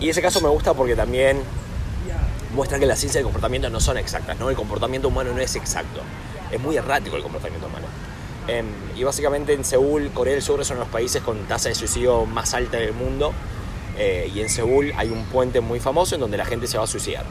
y- 0.01 0.09
ese 0.09 0.21
caso 0.23 0.41
me 0.41 0.49
gusta 0.49 0.75
porque 0.75 0.95
también 0.95 1.39
muestra 2.55 2.79
que 2.79 2.87
la 2.87 2.97
ciencia 2.97 3.19
del 3.19 3.25
comportamiento 3.25 3.69
no 3.71 3.81
son 3.81 3.99
exactas, 3.99 4.39
¿no? 4.39 4.49
El 4.51 4.57
comportamiento 4.57 5.09
humano 5.09 5.33
no 5.33 5.41
es 5.41 5.57
exacto. 5.57 6.01
Es 6.51 6.61
muy 6.61 6.77
errático 6.77 7.17
el 7.17 7.23
comportamiento 7.23 7.67
humano. 7.67 7.87
Em, 8.49 8.67
y 8.97 9.03
básicamente 9.05 9.53
en 9.53 9.65
Seúl, 9.65 10.11
Corea 10.13 10.35
del 10.35 10.43
Sur 10.43 10.61
es 10.61 10.69
uno 10.71 10.79
de 10.81 10.85
los 10.85 10.93
países 10.93 11.23
con 11.23 11.39
tasa 11.47 11.69
de 11.69 11.75
suicidio 11.75 12.25
más 12.27 12.55
alta 12.55 12.77
del 12.77 12.93
mundo. 12.93 13.33
Eh, 13.99 14.31
y 14.35 14.41
en 14.41 14.49
Seúl 14.49 14.93
hay 14.97 15.09
un 15.09 15.25
puente 15.25 15.61
muy 15.61 15.81
famoso 15.81 16.15
en 16.15 16.21
donde 16.21 16.37
la 16.37 16.45
gente 16.45 16.67
se 16.67 16.79
va 16.79 16.85
a 16.85 16.87
suicidar. 16.87 17.25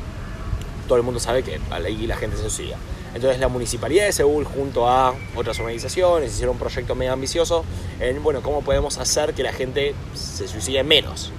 Todo 0.88 0.98
el 0.98 1.04
mundo 1.04 1.20
sabe 1.20 1.44
que 1.44 1.60
ahí 1.72 2.06
la 2.08 2.18
gente 2.18 2.36
se 2.38 2.50
suicida. 2.50 2.78
Entonces 3.16 3.40
la 3.40 3.48
municipalidad 3.48 4.06
de 4.06 4.12
Seúl 4.12 4.44
junto 4.44 4.90
a 4.90 5.14
otras 5.38 5.58
organizaciones 5.60 6.34
hicieron 6.34 6.56
un 6.56 6.60
proyecto 6.60 6.96
medio 6.96 7.14
ambicioso 7.14 7.64
en, 8.02 8.22
bueno, 8.22 8.42
cómo 8.42 8.62
podemos 8.62 8.98
hacer 8.98 9.34
que 9.34 9.42
la 9.42 9.54
gente 9.54 9.96
se 10.14 10.50
suicide 10.50 10.84
menos. 10.84 11.32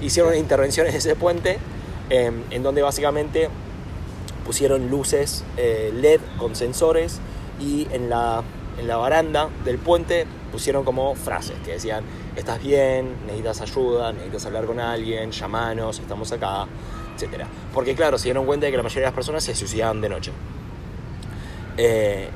Hicieron 0.00 0.34
intervenciones 0.34 0.94
en 0.94 0.98
ese 0.98 1.16
puente 1.16 1.58
em, 2.08 2.44
en 2.50 2.62
donde 2.62 2.80
básicamente 2.80 3.50
pusieron 4.46 4.88
luces 4.88 5.44
eh, 5.58 5.92
LED 5.94 6.20
con 6.38 6.56
sensores 6.56 7.20
y 7.60 7.86
en 7.92 8.08
la, 8.08 8.42
en 8.78 8.88
la 8.88 8.96
baranda 8.96 9.50
del 9.66 9.76
puente 9.76 10.26
pusieron 10.50 10.82
como 10.82 11.14
frases 11.14 11.56
que 11.62 11.72
decían, 11.72 12.04
estás 12.36 12.62
bien, 12.62 13.26
necesitas 13.26 13.60
ayuda, 13.60 14.12
necesitas 14.14 14.46
hablar 14.46 14.64
con 14.64 14.80
alguien, 14.80 15.30
llamanos, 15.30 15.98
estamos 15.98 16.32
acá, 16.32 16.66
etc. 17.14 17.44
Porque 17.74 17.94
claro, 17.94 18.16
se 18.16 18.24
dieron 18.24 18.46
cuenta 18.46 18.64
de 18.64 18.70
que 18.70 18.78
la 18.78 18.82
mayoría 18.82 19.02
de 19.02 19.08
las 19.08 19.14
personas 19.14 19.44
se 19.44 19.54
suicidaban 19.54 20.00
de 20.00 20.08
noche. 20.08 20.32
Eh, 21.78 22.28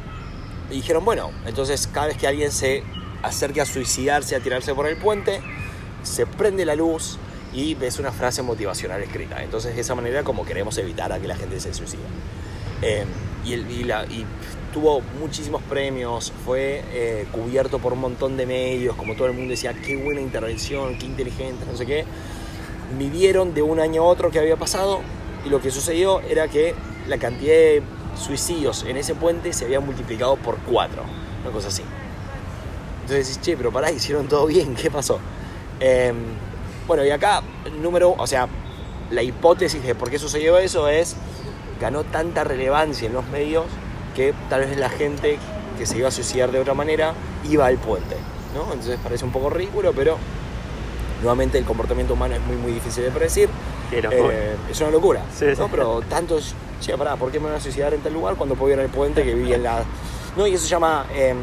y 0.70 0.76
dijeron, 0.76 1.04
bueno, 1.04 1.30
entonces 1.46 1.86
cada 1.86 2.06
vez 2.06 2.16
que 2.16 2.26
alguien 2.26 2.50
se 2.50 2.82
acerque 3.22 3.60
a 3.60 3.66
suicidarse, 3.66 4.34
a 4.36 4.40
tirarse 4.40 4.74
por 4.74 4.86
el 4.86 4.96
puente, 4.96 5.40
se 6.02 6.24
prende 6.26 6.64
la 6.64 6.74
luz 6.74 7.18
y 7.52 7.74
ves 7.74 7.98
una 7.98 8.10
frase 8.12 8.40
motivacional 8.42 9.02
escrita. 9.02 9.42
Entonces 9.42 9.74
de 9.74 9.80
esa 9.82 9.94
manera 9.94 10.22
como 10.22 10.44
queremos 10.46 10.78
evitar 10.78 11.12
a 11.12 11.18
que 11.18 11.28
la 11.28 11.36
gente 11.36 11.60
se 11.60 11.74
suicide. 11.74 12.00
Eh, 12.80 13.04
y, 13.44 13.52
el- 13.52 13.70
y 13.70 13.84
la- 13.84 14.06
y 14.06 14.24
tuvo 14.72 15.02
muchísimos 15.20 15.60
premios, 15.62 16.32
fue 16.46 16.82
eh, 16.92 17.26
cubierto 17.30 17.78
por 17.78 17.92
un 17.92 18.00
montón 18.00 18.36
de 18.38 18.46
medios, 18.46 18.96
como 18.96 19.14
todo 19.14 19.26
el 19.26 19.34
mundo 19.34 19.50
decía, 19.50 19.74
qué 19.74 19.96
buena 19.96 20.20
intervención, 20.20 20.96
qué 20.98 21.04
inteligente, 21.06 21.66
no 21.70 21.76
sé 21.76 21.84
qué. 21.84 22.04
Midieron 22.96 23.54
de 23.54 23.62
un 23.62 23.80
año 23.80 24.02
a 24.02 24.06
otro 24.06 24.30
qué 24.30 24.38
había 24.38 24.56
pasado 24.56 25.00
y 25.44 25.48
lo 25.50 25.60
que 25.60 25.70
sucedió 25.70 26.20
era 26.22 26.48
que 26.48 26.74
la 27.08 27.18
cantidad 27.18 27.52
de 27.52 27.82
suicidios 28.16 28.84
en 28.84 28.96
ese 28.96 29.14
puente 29.14 29.52
se 29.52 29.64
había 29.64 29.80
multiplicado 29.80 30.36
por 30.36 30.58
cuatro, 30.58 31.02
una 31.42 31.52
cosa 31.52 31.68
así. 31.68 31.82
Entonces 33.02 33.28
decís, 33.28 33.40
che, 33.40 33.56
pero 33.56 33.72
pará, 33.72 33.90
hicieron 33.90 34.28
todo 34.28 34.46
bien, 34.46 34.74
¿qué 34.74 34.90
pasó? 34.90 35.18
Eh, 35.80 36.12
bueno, 36.86 37.04
y 37.04 37.10
acá, 37.10 37.42
número, 37.80 38.14
o 38.16 38.26
sea, 38.26 38.48
la 39.10 39.22
hipótesis 39.22 39.82
de 39.82 39.94
por 39.94 40.10
qué 40.10 40.18
sucedió 40.18 40.58
eso 40.58 40.88
es, 40.88 41.16
ganó 41.80 42.04
tanta 42.04 42.44
relevancia 42.44 43.06
en 43.06 43.12
los 43.12 43.26
medios 43.28 43.66
que 44.14 44.34
tal 44.48 44.60
vez 44.60 44.76
la 44.76 44.88
gente 44.88 45.38
que 45.78 45.86
se 45.86 45.98
iba 45.98 46.08
a 46.08 46.10
suicidar 46.10 46.52
de 46.52 46.60
otra 46.60 46.74
manera 46.74 47.14
iba 47.48 47.66
al 47.66 47.78
puente, 47.78 48.16
¿no? 48.54 48.72
Entonces 48.72 48.98
parece 49.02 49.24
un 49.24 49.32
poco 49.32 49.50
ridículo, 49.50 49.92
pero 49.92 50.16
nuevamente 51.20 51.58
el 51.58 51.64
comportamiento 51.64 52.14
humano 52.14 52.34
es 52.34 52.40
muy, 52.42 52.56
muy 52.56 52.72
difícil 52.72 53.04
de 53.04 53.10
predecir. 53.10 53.48
Eh, 53.92 54.56
es 54.70 54.80
una 54.80 54.90
locura, 54.90 55.22
Sí, 55.36 55.44
¿no? 55.46 55.54
sí. 55.56 55.62
Pero 55.70 56.00
tantos, 56.08 56.54
che, 56.80 56.96
pará, 56.96 57.16
¿por 57.16 57.30
qué 57.30 57.38
me 57.38 57.48
voy 57.48 57.56
a 57.56 57.60
suicidar 57.60 57.92
en 57.94 58.00
tal 58.00 58.12
lugar 58.14 58.36
cuando 58.36 58.54
puedo 58.54 58.72
ir 58.72 58.80
al 58.80 58.88
puente 58.88 59.22
que 59.24 59.34
viví 59.34 59.52
en 59.52 59.62
la... 59.62 59.84
No, 60.36 60.46
y 60.46 60.54
eso 60.54 60.64
se 60.64 60.70
llama 60.70 61.06
em, 61.14 61.36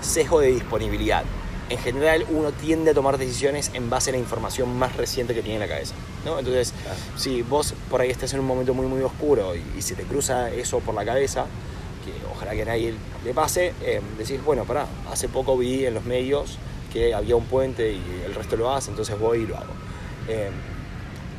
sesgo 0.00 0.40
de 0.40 0.48
disponibilidad. 0.48 1.24
En 1.70 1.78
general 1.78 2.24
uno 2.30 2.52
tiende 2.52 2.90
a 2.92 2.94
tomar 2.94 3.18
decisiones 3.18 3.70
en 3.74 3.88
base 3.90 4.10
a 4.10 4.12
la 4.12 4.18
información 4.18 4.78
más 4.78 4.94
reciente 4.96 5.34
que 5.34 5.40
tiene 5.42 5.54
en 5.54 5.60
la 5.68 5.68
cabeza, 5.74 5.94
¿no? 6.24 6.38
Entonces, 6.38 6.72
Claro. 6.82 6.96
si 7.16 7.42
vos 7.42 7.74
por 7.90 8.00
ahí 8.00 8.10
estás 8.10 8.32
en 8.34 8.40
un 8.40 8.46
momento 8.46 8.72
muy, 8.74 8.86
muy 8.86 9.00
oscuro 9.02 9.54
y, 9.56 9.64
y 9.78 9.82
se 9.82 9.94
te 9.96 10.04
cruza 10.04 10.50
eso 10.50 10.78
por 10.80 10.94
la 10.94 11.04
cabeza, 11.04 11.46
que 12.04 12.12
ojalá 12.32 12.52
que 12.52 12.62
a 12.62 12.66
nadie 12.66 12.94
le 13.24 13.34
pase, 13.34 13.72
em, 13.82 14.02
decís, 14.16 14.44
bueno, 14.44 14.64
pará, 14.64 14.86
hace 15.10 15.28
poco 15.28 15.56
vi 15.56 15.86
en 15.86 15.94
los 15.94 16.04
medios 16.04 16.58
que 16.92 17.12
había 17.14 17.34
un 17.34 17.46
puente 17.46 17.90
y 17.90 18.22
el 18.24 18.34
resto 18.34 18.56
lo 18.56 18.72
hace, 18.72 18.90
entonces 18.90 19.18
voy 19.18 19.38
y 19.40 19.46
lo 19.46 19.56
hago. 19.56 19.72
Em, 20.28 20.52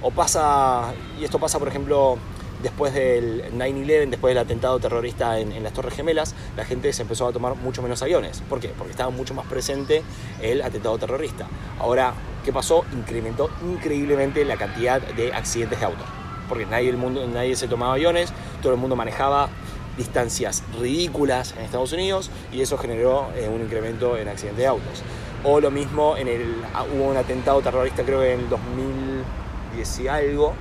o 0.02 0.12
pasa, 0.12 0.94
y 1.20 1.24
esto 1.24 1.40
pasa 1.40 1.60
por 1.60 1.68
ejemplo 1.68 2.18
después 2.62 2.94
del 2.94 3.44
9-11, 3.54 4.10
después 4.10 4.32
del 4.32 4.40
atentado 4.40 4.80
terrorista 4.80 5.40
en, 5.40 5.64
las 5.64 5.74
Torres 5.74 5.94
Gemelas, 5.94 6.36
la 6.56 6.66
gente 6.66 6.92
se 6.94 7.04
empezó 7.04 7.28
a 7.28 7.34
tomar 7.34 7.56
mucho 7.56 7.82
menos 7.82 8.02
aviones. 8.02 8.42
¿Por 8.50 8.60
qué? 8.60 8.70
Porque 8.70 8.92
estaba 8.92 9.10
mucho 9.10 9.34
más 9.34 9.46
presente 9.46 10.04
el 10.42 10.62
atentado 10.62 10.98
terrorista. 10.98 11.48
Ahora, 11.80 12.14
¿qué 12.44 12.52
pasó? 12.52 12.86
Incrementó 12.94 13.50
increíblemente 13.64 14.44
la 14.46 14.58
cantidad 14.58 15.02
de 15.02 15.34
accidentes 15.34 15.80
de 15.80 15.86
auto. 15.86 16.04
Porque 16.50 16.66
nadie, 16.66 16.90
el 16.90 16.98
mundo, 16.98 17.28
nadie 17.28 17.56
se 17.56 17.68
tomaba 17.68 17.94
aviones, 17.94 18.32
todo 18.62 18.74
el 18.74 18.80
mundo 18.80 18.96
manejaba 18.96 19.50
distancias 19.98 20.64
ridículas 20.80 21.54
en 21.58 21.64
Estados 21.64 21.92
Unidos 21.92 22.30
y 22.54 22.62
eso 22.62 22.78
generó 22.78 23.30
eh, 23.36 23.50
un 23.50 23.62
incremento 23.62 24.16
en 24.16 24.28
accidentes 24.28 24.60
de 24.60 24.68
autos. 24.68 25.04
O 25.44 25.60
lo 25.60 25.72
mismo, 25.72 26.18
en 26.18 26.28
el, 26.28 26.56
hubo 26.96 27.10
un 27.10 27.18
atentado 27.18 27.62
terrorista 27.62 28.04
creo 28.04 28.22
que 28.22 28.34
en 28.34 28.40
el 28.42 28.50
2010 29.78 30.00
y 30.00 30.08
algo, 30.08 30.54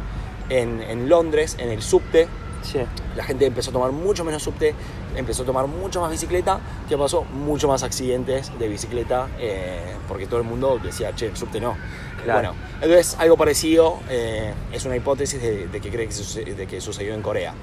en, 0.48 0.83
en 0.83 1.09
Londres, 1.09 1.57
en 1.59 1.70
el 1.70 1.83
subte, 1.83 2.29
Sí. 2.62 2.81
la 3.14 3.22
gente 3.22 3.46
empezó 3.46 3.70
a 3.70 3.72
tomar 3.74 3.92
mucho 3.92 4.24
menos 4.24 4.42
subte, 4.42 4.74
empezó 5.14 5.44
a 5.44 5.46
tomar 5.46 5.66
mucho 5.68 6.00
más 6.00 6.11
bicicleta, 6.11 6.59
¿qué 6.88 6.98
pasó? 6.98 7.22
Mucho 7.22 7.68
más 7.68 7.85
accidentes 7.85 8.50
de 8.59 8.66
bicicleta, 8.68 9.29
eh, 9.38 9.94
porque 10.09 10.26
todo 10.26 10.40
el 10.40 10.46
mundo 10.46 10.81
decía, 10.83 11.14
che, 11.14 11.26
el 11.26 11.37
subte 11.37 11.61
no. 11.61 11.76
Claro. 12.24 12.48
Bueno, 12.55 12.55
entonces 12.83 13.14
algo 13.20 13.37
parecido 13.37 14.00
eh, 14.09 14.52
es 14.72 14.85
una 14.85 14.96
hipótesis 14.96 15.40
de, 15.40 15.68
de 15.68 15.81
que 15.81 15.90
cree 15.90 16.07
que, 16.09 16.12
suce- 16.12 16.44
de 16.57 16.66
que 16.66 16.81
sucedió 16.81 17.14
en 17.14 17.22
Corea. 17.22 17.55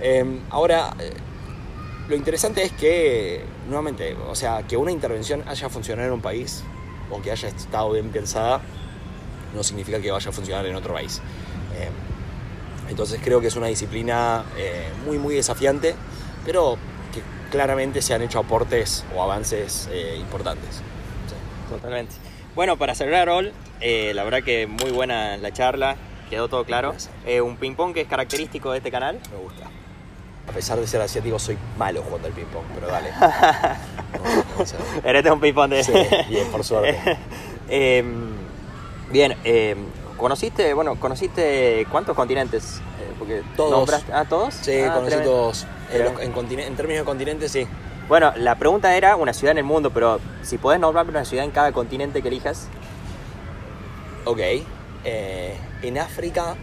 Eh, 0.00 0.40
ahora, 0.50 0.94
eh, 1.00 1.12
lo 2.08 2.14
interesante 2.14 2.62
es 2.62 2.70
que, 2.72 3.42
nuevamente, 3.66 4.14
o 4.28 4.36
sea, 4.36 4.62
que 4.68 4.76
una 4.76 4.92
intervención 4.92 5.42
haya 5.48 5.68
funcionado 5.68 6.06
en 6.08 6.14
un 6.14 6.20
país 6.20 6.62
o 7.10 7.20
que 7.20 7.32
haya 7.32 7.48
estado 7.48 7.90
bien 7.90 8.10
pensada, 8.10 8.60
no 9.58 9.64
significa 9.64 10.00
que 10.00 10.10
vaya 10.10 10.30
a 10.30 10.32
funcionar 10.32 10.64
en 10.64 10.76
otro 10.76 10.94
país. 10.94 11.20
Eh, 11.76 11.90
entonces 12.88 13.20
creo 13.22 13.40
que 13.40 13.48
es 13.48 13.56
una 13.56 13.66
disciplina 13.66 14.44
eh, 14.56 14.88
muy, 15.04 15.18
muy 15.18 15.34
desafiante, 15.34 15.94
pero 16.46 16.78
que 17.12 17.20
claramente 17.50 18.00
se 18.00 18.14
han 18.14 18.22
hecho 18.22 18.38
aportes 18.38 19.04
o 19.14 19.22
avances 19.22 19.88
eh, 19.92 20.16
importantes. 20.18 20.76
Sí. 20.76 21.72
Totalmente. 21.74 22.14
Bueno, 22.54 22.76
para 22.76 22.94
cerrar, 22.94 23.28
Ol, 23.28 23.52
eh, 23.80 24.12
la 24.14 24.24
verdad 24.24 24.42
que 24.42 24.66
muy 24.66 24.90
buena 24.90 25.36
la 25.36 25.52
charla, 25.52 25.96
quedó 26.30 26.48
todo 26.48 26.64
claro. 26.64 26.94
Un 27.44 27.56
ping-pong 27.56 27.92
que 27.92 28.02
es 28.02 28.08
característico 28.08 28.70
de 28.70 28.78
este 28.78 28.90
canal. 28.90 29.18
Me 29.30 29.38
gusta. 29.38 29.64
A 30.48 30.52
pesar 30.52 30.80
de 30.80 30.86
ser 30.86 31.00
asiático, 31.02 31.38
soy 31.38 31.58
malo 31.76 32.02
jugando 32.02 32.28
al 32.28 32.34
ping-pong, 32.34 32.64
pero 32.74 32.86
dale. 32.86 33.10
No, 35.04 35.22
no, 35.22 35.34
un 35.34 35.40
ping-pong 35.40 35.70
de... 35.70 35.84
Sí, 35.84 35.92
bien, 36.30 36.48
por 36.50 36.64
suerte. 36.64 37.18
Eh, 37.70 38.02
bien, 39.10 39.36
eh, 39.44 39.76
¿conociste, 40.16 40.74
bueno, 40.74 40.98
conociste 41.00 41.86
cuántos 41.90 42.14
continentes? 42.16 42.80
Eh, 43.00 43.12
porque 43.18 43.42
Todos. 43.56 43.72
nombraste- 43.88 44.12
¿Ah, 44.12 44.24
todos? 44.28 44.54
Sí, 44.54 44.80
Ah, 44.80 44.94
conocí 44.94 45.08
tremendo. 45.08 45.30
todos. 45.32 45.66
En, 45.92 46.04
los- 46.04 46.20
en 46.20 46.76
términos 46.76 47.00
de 47.00 47.04
continentes, 47.04 47.52
sí. 47.52 47.66
Bueno, 48.08 48.32
la 48.36 48.54
pregunta 48.56 48.96
era 48.96 49.16
una 49.16 49.32
ciudad 49.32 49.52
en 49.52 49.58
el 49.58 49.64
mundo, 49.64 49.90
pero 49.90 50.18
si 50.42 50.56
podés 50.58 50.80
nombrarme 50.80 51.10
una 51.10 51.24
ciudad 51.24 51.44
en 51.44 51.50
cada 51.50 51.72
continente 51.72 52.22
que 52.22 52.28
elijas. 52.28 52.66
Ok. 54.24 54.40
Eh, 55.04 55.56
en 55.82 55.98
África, 55.98 56.54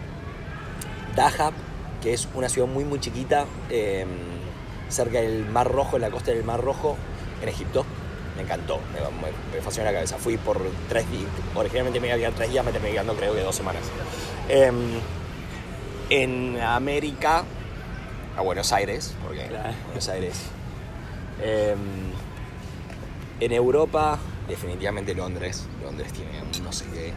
Dahab, 1.15 1.53
que 2.01 2.13
es 2.13 2.27
una 2.35 2.49
ciudad 2.49 2.67
muy 2.67 2.83
muy 2.83 2.99
chiquita, 2.99 3.45
eh, 3.69 4.05
cerca 4.89 5.21
del 5.21 5.45
Mar 5.45 5.71
Rojo, 5.71 5.95
en 5.97 6.01
la 6.03 6.09
costa 6.11 6.31
del 6.31 6.43
Mar 6.43 6.61
Rojo, 6.61 6.97
en 7.41 7.49
Egipto. 7.49 7.85
Me 8.35 8.41
encantó, 8.43 8.79
me, 8.93 8.99
me- 8.99 9.55
me 9.57 9.61
fascinó 9.61 9.85
la 9.85 9.93
cabeza. 9.93 10.17
Fui 10.17 10.37
por 10.37 10.59
tres 10.89 11.09
días, 11.09 11.29
originalmente 11.55 11.99
me 11.99 12.07
iba 12.07 12.15
a 12.15 12.19
quedar 12.19 12.33
tres 12.33 12.49
días, 12.51 12.65
me 12.65 12.71
terminé 12.71 12.93
quedando 12.93 13.15
creo 13.15 13.33
que 13.33 13.41
dos 13.41 13.55
semanas. 13.55 13.83
Em, 14.49 14.99
en 16.09 16.59
América, 16.61 17.43
a 18.37 18.41
Buenos 18.41 18.71
Aires, 18.73 19.13
porque 19.23 19.47
Claro. 19.47 19.69
Buenos 19.85 20.09
Aires. 20.09 20.33
Em, 21.41 21.77
en 23.39 23.51
Europa, 23.51 24.19
definitivamente 24.47 25.13
Londres. 25.15 25.65
Londres 25.83 26.11
tiene 26.13 26.41
un 26.41 26.63
no 26.63 26.71
sé 26.71 26.85
qué. 26.93 27.07
eh, 27.09 27.13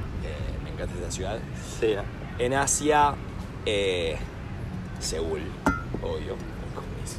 me 0.65 0.71
encanta 0.71 0.95
esta 0.95 1.11
ciudad. 1.11 1.39
Sí. 1.81 1.95
En 2.39 2.55
Asia, 2.55 3.15
eh, 3.67 4.17
Seúl, 5.01 5.43
obvio. 6.03 6.37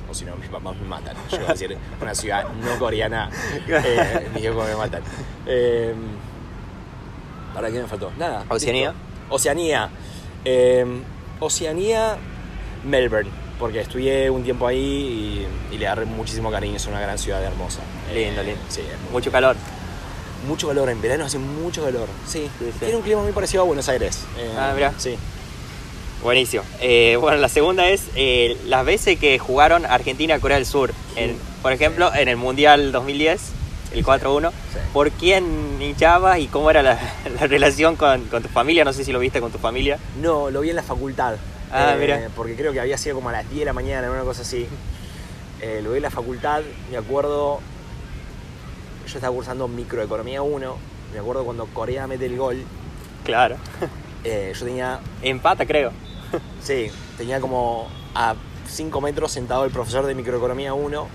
O 0.09 0.13
si 0.13 0.25
no, 0.25 0.35
mis 0.35 0.49
papás 0.49 0.75
me 0.77 0.87
matan. 0.87 1.15
Yo 1.31 1.37
iba 1.37 1.49
a 1.49 1.53
decir 1.53 1.77
una 2.01 2.15
ciudad 2.15 2.45
no 2.49 2.77
coreana. 2.79 3.29
Eh, 3.67 4.29
mis 4.33 4.43
hijos 4.43 4.67
me 4.67 4.75
matan. 4.75 5.01
Eh, 5.45 5.93
¿Para 7.53 7.69
qué 7.71 7.79
me 7.81 7.87
faltó? 7.87 8.11
Nada. 8.17 8.45
Oceanía. 8.49 8.89
listo. 8.91 9.35
Oceanía. 9.35 9.89
Eh, 10.45 10.85
Oceanía, 11.39 12.17
Melbourne. 12.85 13.29
Porque 13.59 13.81
estudié 13.81 14.29
un 14.29 14.43
tiempo 14.43 14.67
ahí 14.67 15.47
y, 15.71 15.75
y 15.75 15.77
le 15.77 15.85
agarré 15.87 16.05
muchísimo 16.05 16.49
cariño. 16.49 16.77
Es 16.77 16.87
una 16.87 17.01
gran 17.01 17.17
ciudad 17.17 17.43
hermosa. 17.43 17.81
Lindo, 18.13 18.41
lindo. 18.41 18.61
Sí, 18.69 18.81
Mucho 19.11 19.31
calor. 19.31 19.57
mucho 20.47 20.67
calor. 20.69 20.89
En 20.89 21.01
verano 21.01 21.25
hace 21.25 21.37
mucho 21.39 21.83
calor. 21.83 22.07
Sí, 22.25 22.49
Sí, 22.59 22.65
sí. 22.71 22.79
tiene 22.79 22.95
un 22.95 23.01
clima 23.01 23.21
muy 23.21 23.33
parecido 23.33 23.63
a 23.63 23.65
Buenos 23.65 23.89
Aires. 23.89 24.23
Eh, 24.37 24.53
Ah, 24.57 24.71
mirá. 24.73 24.93
Sí. 24.97 25.17
Buenísimo. 26.23 26.63
Eh, 26.81 27.17
bueno, 27.19 27.37
la 27.37 27.47
segunda 27.47 27.87
es 27.87 28.07
eh, 28.15 28.57
las 28.65 28.85
veces 28.85 29.17
que 29.19 29.39
jugaron 29.39 29.85
Argentina-Corea 29.85 30.57
del 30.57 30.65
Sur. 30.65 30.93
En, 31.15 31.37
por 31.61 31.71
ejemplo, 31.71 32.13
en 32.13 32.27
el 32.27 32.35
Mundial 32.35 32.91
2010, 32.91 33.39
el 33.93 34.05
4-1. 34.05 34.49
Sí. 34.51 34.79
¿Por 34.91 35.11
quién 35.11 35.81
hinchabas 35.81 36.39
y 36.39 36.47
cómo 36.47 36.69
era 36.69 36.83
la, 36.83 36.99
la 37.39 37.47
relación 37.47 37.95
con, 37.95 38.25
con 38.25 38.43
tu 38.43 38.49
familia? 38.49 38.83
No 38.83 38.91
sé 38.91 39.05
si 39.05 39.13
lo 39.13 39.19
viste 39.19 39.39
con 39.39 39.51
tu 39.51 39.59
familia. 39.59 39.97
No, 40.21 40.49
lo 40.49 40.59
vi 40.61 40.71
en 40.71 40.75
la 40.75 40.83
facultad. 40.83 41.35
Ah, 41.71 41.93
Eh, 41.95 41.99
mira. 41.99 42.29
Porque 42.35 42.55
creo 42.55 42.73
que 42.73 42.81
había 42.81 42.97
sido 42.97 43.15
como 43.15 43.29
a 43.29 43.31
las 43.31 43.47
10 43.49 43.59
de 43.59 43.65
la 43.65 43.73
mañana, 43.73 44.11
una 44.11 44.23
cosa 44.23 44.41
así. 44.41 44.67
Lo 45.83 45.91
vi 45.91 45.97
en 45.97 46.03
la 46.03 46.09
facultad, 46.11 46.61
me 46.91 46.97
acuerdo. 46.97 47.59
Yo 49.07 49.15
estaba 49.15 49.33
cursando 49.33 49.67
microeconomía 49.67 50.41
1. 50.41 50.77
Me 51.13 51.19
acuerdo 51.19 51.43
cuando 51.45 51.65
Corea 51.67 52.07
mete 52.07 52.25
el 52.25 52.37
gol. 52.37 52.61
Claro. 53.23 53.55
yo 54.23 54.65
tenía. 54.65 54.99
Empata, 55.21 55.65
creo. 55.65 55.91
Sí, 56.63 56.91
tenía 57.17 57.39
como 57.39 57.89
a 58.15 58.35
5 58.67 59.01
metros 59.01 59.31
sentado 59.31 59.65
el 59.65 59.71
profesor 59.71 60.05
de 60.05 60.15
microeconomía 60.15 60.73
1. 60.73 61.07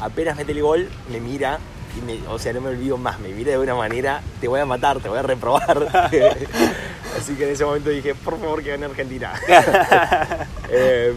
Apenas 0.00 0.36
mete 0.36 0.52
el 0.52 0.62
gol, 0.62 0.88
me 1.10 1.20
mira. 1.20 1.58
Y 1.96 2.00
me- 2.04 2.26
o 2.28 2.38
sea, 2.38 2.52
no 2.52 2.60
me 2.60 2.68
olvido 2.70 2.98
más, 2.98 3.18
me 3.20 3.28
mira 3.30 3.52
de 3.52 3.58
una 3.58 3.74
manera, 3.74 4.20
te 4.40 4.48
voy 4.48 4.60
a 4.60 4.66
matar, 4.66 5.00
te 5.00 5.08
voy 5.08 5.18
a 5.18 5.22
reprobar. 5.22 5.88
Así 7.18 7.34
que 7.36 7.44
en 7.44 7.50
ese 7.54 7.64
momento 7.64 7.88
dije, 7.88 8.14
por 8.14 8.38
favor 8.38 8.62
que 8.62 8.70
gane 8.70 8.84
Argentina. 8.86 9.32
Eh, 10.68 11.14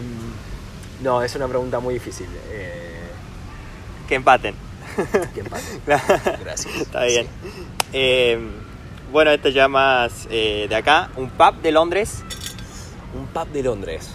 no, 1.02 1.22
es 1.22 1.34
una 1.34 1.48
pregunta 1.48 1.80
muy 1.80 1.94
difícil. 1.94 2.26
Eh, 2.50 3.00
Que 4.08 4.14
empaten. 4.14 4.54
¿Quién 5.34 5.46
pasa? 5.46 5.66
Gracias. 6.40 6.74
Está 6.76 7.04
bien. 7.04 7.26
Eh, 7.92 8.38
bueno, 9.12 9.32
esto 9.32 9.48
ya 9.48 9.66
más 9.66 10.28
eh, 10.30 10.66
de 10.68 10.76
acá. 10.76 11.10
Un 11.16 11.30
pub 11.30 11.56
de 11.62 11.72
Londres. 11.72 12.22
Un 13.14 13.26
pub 13.26 13.48
de 13.48 13.62
Londres. 13.62 14.10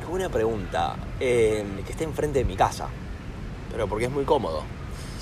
Qué 0.00 0.06
buena 0.06 0.28
pregunta. 0.28 0.96
Eh, 1.20 1.64
que 1.84 1.92
esté 1.92 2.04
enfrente 2.04 2.38
de 2.40 2.44
mi 2.44 2.56
casa. 2.56 2.88
Pero 3.70 3.86
porque 3.88 4.04
es 4.06 4.10
muy 4.10 4.24
cómodo. 4.24 4.62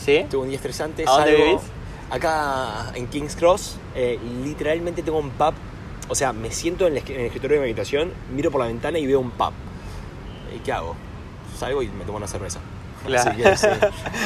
¿Sí? 0.05 0.27
Tuve 0.31 0.43
un 0.43 0.49
día 0.49 0.57
estresante. 0.57 1.05
¿A 1.07 1.11
dónde 1.11 1.33
salgo- 1.33 1.45
vivís? 1.47 1.63
Acá 2.11 2.93
en 2.95 3.07
King's 3.07 3.37
Cross. 3.37 3.77
eh, 3.95 4.19
literalmente 4.45 5.03
tengo 5.03 5.19
un 5.19 5.31
pub. 5.31 5.55
O 6.09 6.15
sea, 6.15 6.33
me 6.33 6.51
siento 6.51 6.87
en 6.87 6.97
el, 6.97 7.03
escri- 7.05 7.15
en 7.15 7.21
el 7.21 7.27
escritorio 7.27 7.57
de 7.57 7.61
mi 7.63 7.67
habitación, 7.71 8.13
miro 8.35 8.51
por 8.51 8.61
la 8.61 8.67
ventana 8.67 8.99
y 8.99 9.07
veo 9.07 9.21
un 9.21 9.31
pub. 9.31 9.53
¿Y 10.55 10.59
qué 10.59 10.73
hago? 10.73 10.95
Salgo 11.59 11.83
y 11.83 11.89
me 11.89 12.05
tomo 12.05 12.19
una 12.19 12.27
cerveza. 12.27 12.61
Claro. 13.07 13.31
Así 13.31 13.43
que, 13.43 13.57
sí. 13.57 13.67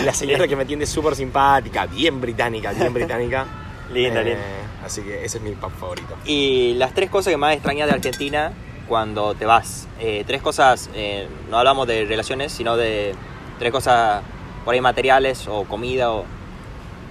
Y 0.01 0.05
La 0.05 0.13
señora 0.13 0.49
que 0.49 0.57
me 0.57 0.63
atiende 0.65 0.85
es 0.85 0.91
súper 0.91 1.15
simpática, 1.15 1.87
bien 1.87 2.21
británica, 2.21 2.73
bien 2.73 2.93
británica. 2.93 3.47
Linda, 3.93 4.21
Eh, 4.21 4.25
linda. 4.25 4.41
Así 4.85 5.03
que 5.03 5.25
ese 5.25 5.39
es 5.39 5.43
mi 5.43 5.53
pub 5.53 5.71
favorito. 5.73 6.15
Y 6.25 6.75
las 6.75 6.93
tres 6.95 7.11
cosas 7.11 7.31
que 7.33 7.37
más 7.37 7.55
extrañas 7.55 7.89
de 7.89 7.95
Argentina 7.95 8.53
cuando 8.89 9.35
te 9.35 9.47
vas. 9.47 9.89
Eh, 10.01 10.25
tres 10.27 10.43
cosas, 10.43 10.91
eh, 10.95 11.27
no 11.51 11.59
hablamos 11.59 11.87
de 11.89 12.05
relaciones, 12.05 12.53
sino 12.53 12.77
de 12.77 13.15
tres 13.59 13.73
cosas 13.73 14.23
por 14.65 14.75
ahí 14.75 14.81
materiales 14.81 15.47
o 15.49 15.65
comida 15.65 16.13
o 16.13 16.25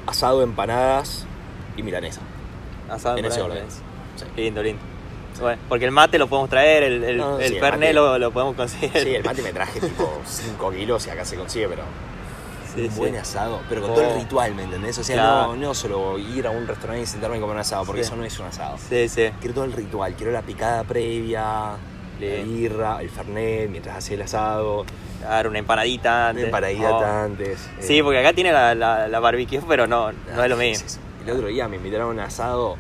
Asado, 0.08 0.44
empanadas 0.44 1.26
y 1.76 1.84
milanesa. 1.84 2.22
asado. 2.90 3.18
En 3.18 3.26
ese 3.26 3.42
orden. 3.42 3.66
Sí. 4.16 4.26
Lindo, 4.38 4.62
lindo. 4.64 4.82
Bueno, 5.42 5.62
porque 5.68 5.84
el 5.86 5.92
mate 5.92 6.18
lo 6.18 6.28
podemos 6.28 6.50
traer, 6.50 6.84
el, 6.84 7.04
el, 7.04 7.18
No, 7.18 7.32
no, 7.32 7.40
el 7.40 7.54
sí, 7.54 7.60
mate- 7.60 7.94
lo 8.20 8.32
podemos 8.32 8.56
conseguir. 8.56 8.92
Sí, 9.04 9.16
el 9.16 9.24
mate 9.24 9.42
me 9.42 9.52
traje 9.52 9.82
tipo 9.82 10.22
5 10.26 10.72
kilos 10.72 11.08
y 11.08 11.10
acá 11.10 11.26
se 11.26 11.36
consigue, 11.36 11.68
pero 11.68 11.84
Sí, 12.76 12.82
un 12.88 12.92
sí. 12.92 12.98
buen 13.00 13.16
asado, 13.16 13.60
pero 13.70 13.82
con 13.82 13.94
todo 13.94 14.04
Oh. 14.06 14.12
el 14.14 14.20
ritual, 14.22 14.54
¿me 14.56 14.64
entendés? 14.64 14.98
O 14.98 15.04
sea, 15.04 15.16
Claro. 15.16 15.48
no, 15.48 15.56
no 15.56 15.74
solo 15.74 16.18
ir 16.20 16.46
a 16.48 16.52
un 16.52 16.68
restaurante 16.68 17.04
y 17.04 17.06
sentarme 17.06 17.38
y 17.38 17.40
comer 17.40 17.56
un 17.56 17.62
asado, 17.62 17.86
porque 17.86 18.04
Sí. 18.04 18.08
eso 18.08 18.16
no 18.16 18.24
es 18.26 18.40
un 18.40 18.46
asado. 18.48 18.78
Sí, 18.90 19.08
sí. 19.10 19.30
Quiero 19.40 19.54
todo 19.56 19.64
el 19.66 19.74
ritual, 19.74 20.14
quiero 20.16 20.32
la 20.32 20.42
picada 20.42 20.84
previa, 20.84 21.42
la 22.20 22.44
birra, 22.46 23.02
el 23.02 23.10
fernet, 23.10 23.70
mientras 23.70 23.98
hace 23.98 24.14
el 24.16 24.22
asado, 24.22 24.86
Dar 25.22 25.48
una 25.48 25.60
empanadita 25.60 26.30
antes. 26.30 26.44
una 26.44 26.48
empanadita 26.48 26.90
Oh. 26.92 27.04
antes. 27.26 27.60
eh, 27.80 27.82
Sí, 27.82 28.02
porque 28.04 28.20
acá 28.20 28.34
tiene 28.34 28.52
la, 28.52 28.76
la, 28.76 29.08
la 29.08 29.20
barbecue, 29.20 29.62
pero 29.68 29.88
no, 29.88 30.12
no 30.12 30.44
es 30.44 30.50
lo 30.50 30.56
mismo. 30.58 30.88
Sí, 30.88 30.96
sí. 30.96 31.00
El 31.26 31.32
otro 31.32 31.48
día 31.48 31.68
me 31.68 31.78
invitaron 31.78 32.08
a 32.08 32.12
un 32.12 32.20
asado. 32.20 32.76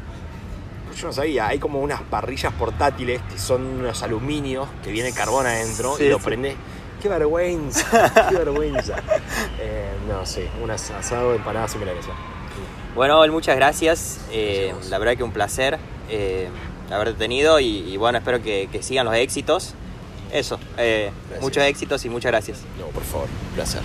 pues 0.85 1.01
Yo 1.01 1.07
no 1.07 1.13
sabía, 1.13 1.47
hay 1.47 1.57
como 1.57 1.79
unas 1.81 2.01
parrillas 2.03 2.53
portátiles 2.53 3.19
que 3.31 3.39
son 3.39 3.63
unos 3.79 4.03
aluminios 4.03 4.67
que 4.83 4.91
viene 4.91 5.11
carbón 5.11 5.45
adentro 5.47 5.95
Sí, 5.97 6.03
y 6.03 6.09
lo 6.09 6.19
sí. 6.19 6.23
prende. 6.25 6.55
¡Qué 7.05 7.09
vergüenza! 7.09 8.27
¡Qué 8.29 8.35
vergüenza! 8.35 8.95
Eh, 9.59 9.91
no, 10.07 10.25
sí, 10.25 10.41
un 10.63 10.71
as- 10.71 10.89
asado 10.89 11.35
empanadas 11.35 11.75
y 11.75 11.77
milanesa. 11.77 12.09
Bueno, 12.95 13.17
Abel, 13.17 13.31
muchas 13.31 13.55
gracias. 13.55 14.21
Eh, 14.31 14.69
Gracias 14.71 14.89
la 14.89 14.97
verdad 14.97 15.15
que 15.15 15.21
un 15.23 15.31
placer 15.31 15.77
eh, 16.09 16.49
haberte 16.89 17.19
tenido 17.19 17.59
y, 17.59 17.65
y 17.93 17.97
bueno, 17.97 18.17
espero 18.17 18.41
que, 18.41 18.69
que 18.71 18.81
sigan 18.81 19.05
los 19.05 19.13
éxitos. 19.13 19.75
Eso, 20.33 20.59
eh, 20.79 21.11
muchos 21.41 21.61
éxitos 21.63 22.03
y 22.05 22.09
muchas 22.09 22.31
gracias. 22.31 22.61
No, 22.79 22.87
por 22.87 23.03
favor, 23.03 23.27
un 23.49 23.53
placer. 23.53 23.81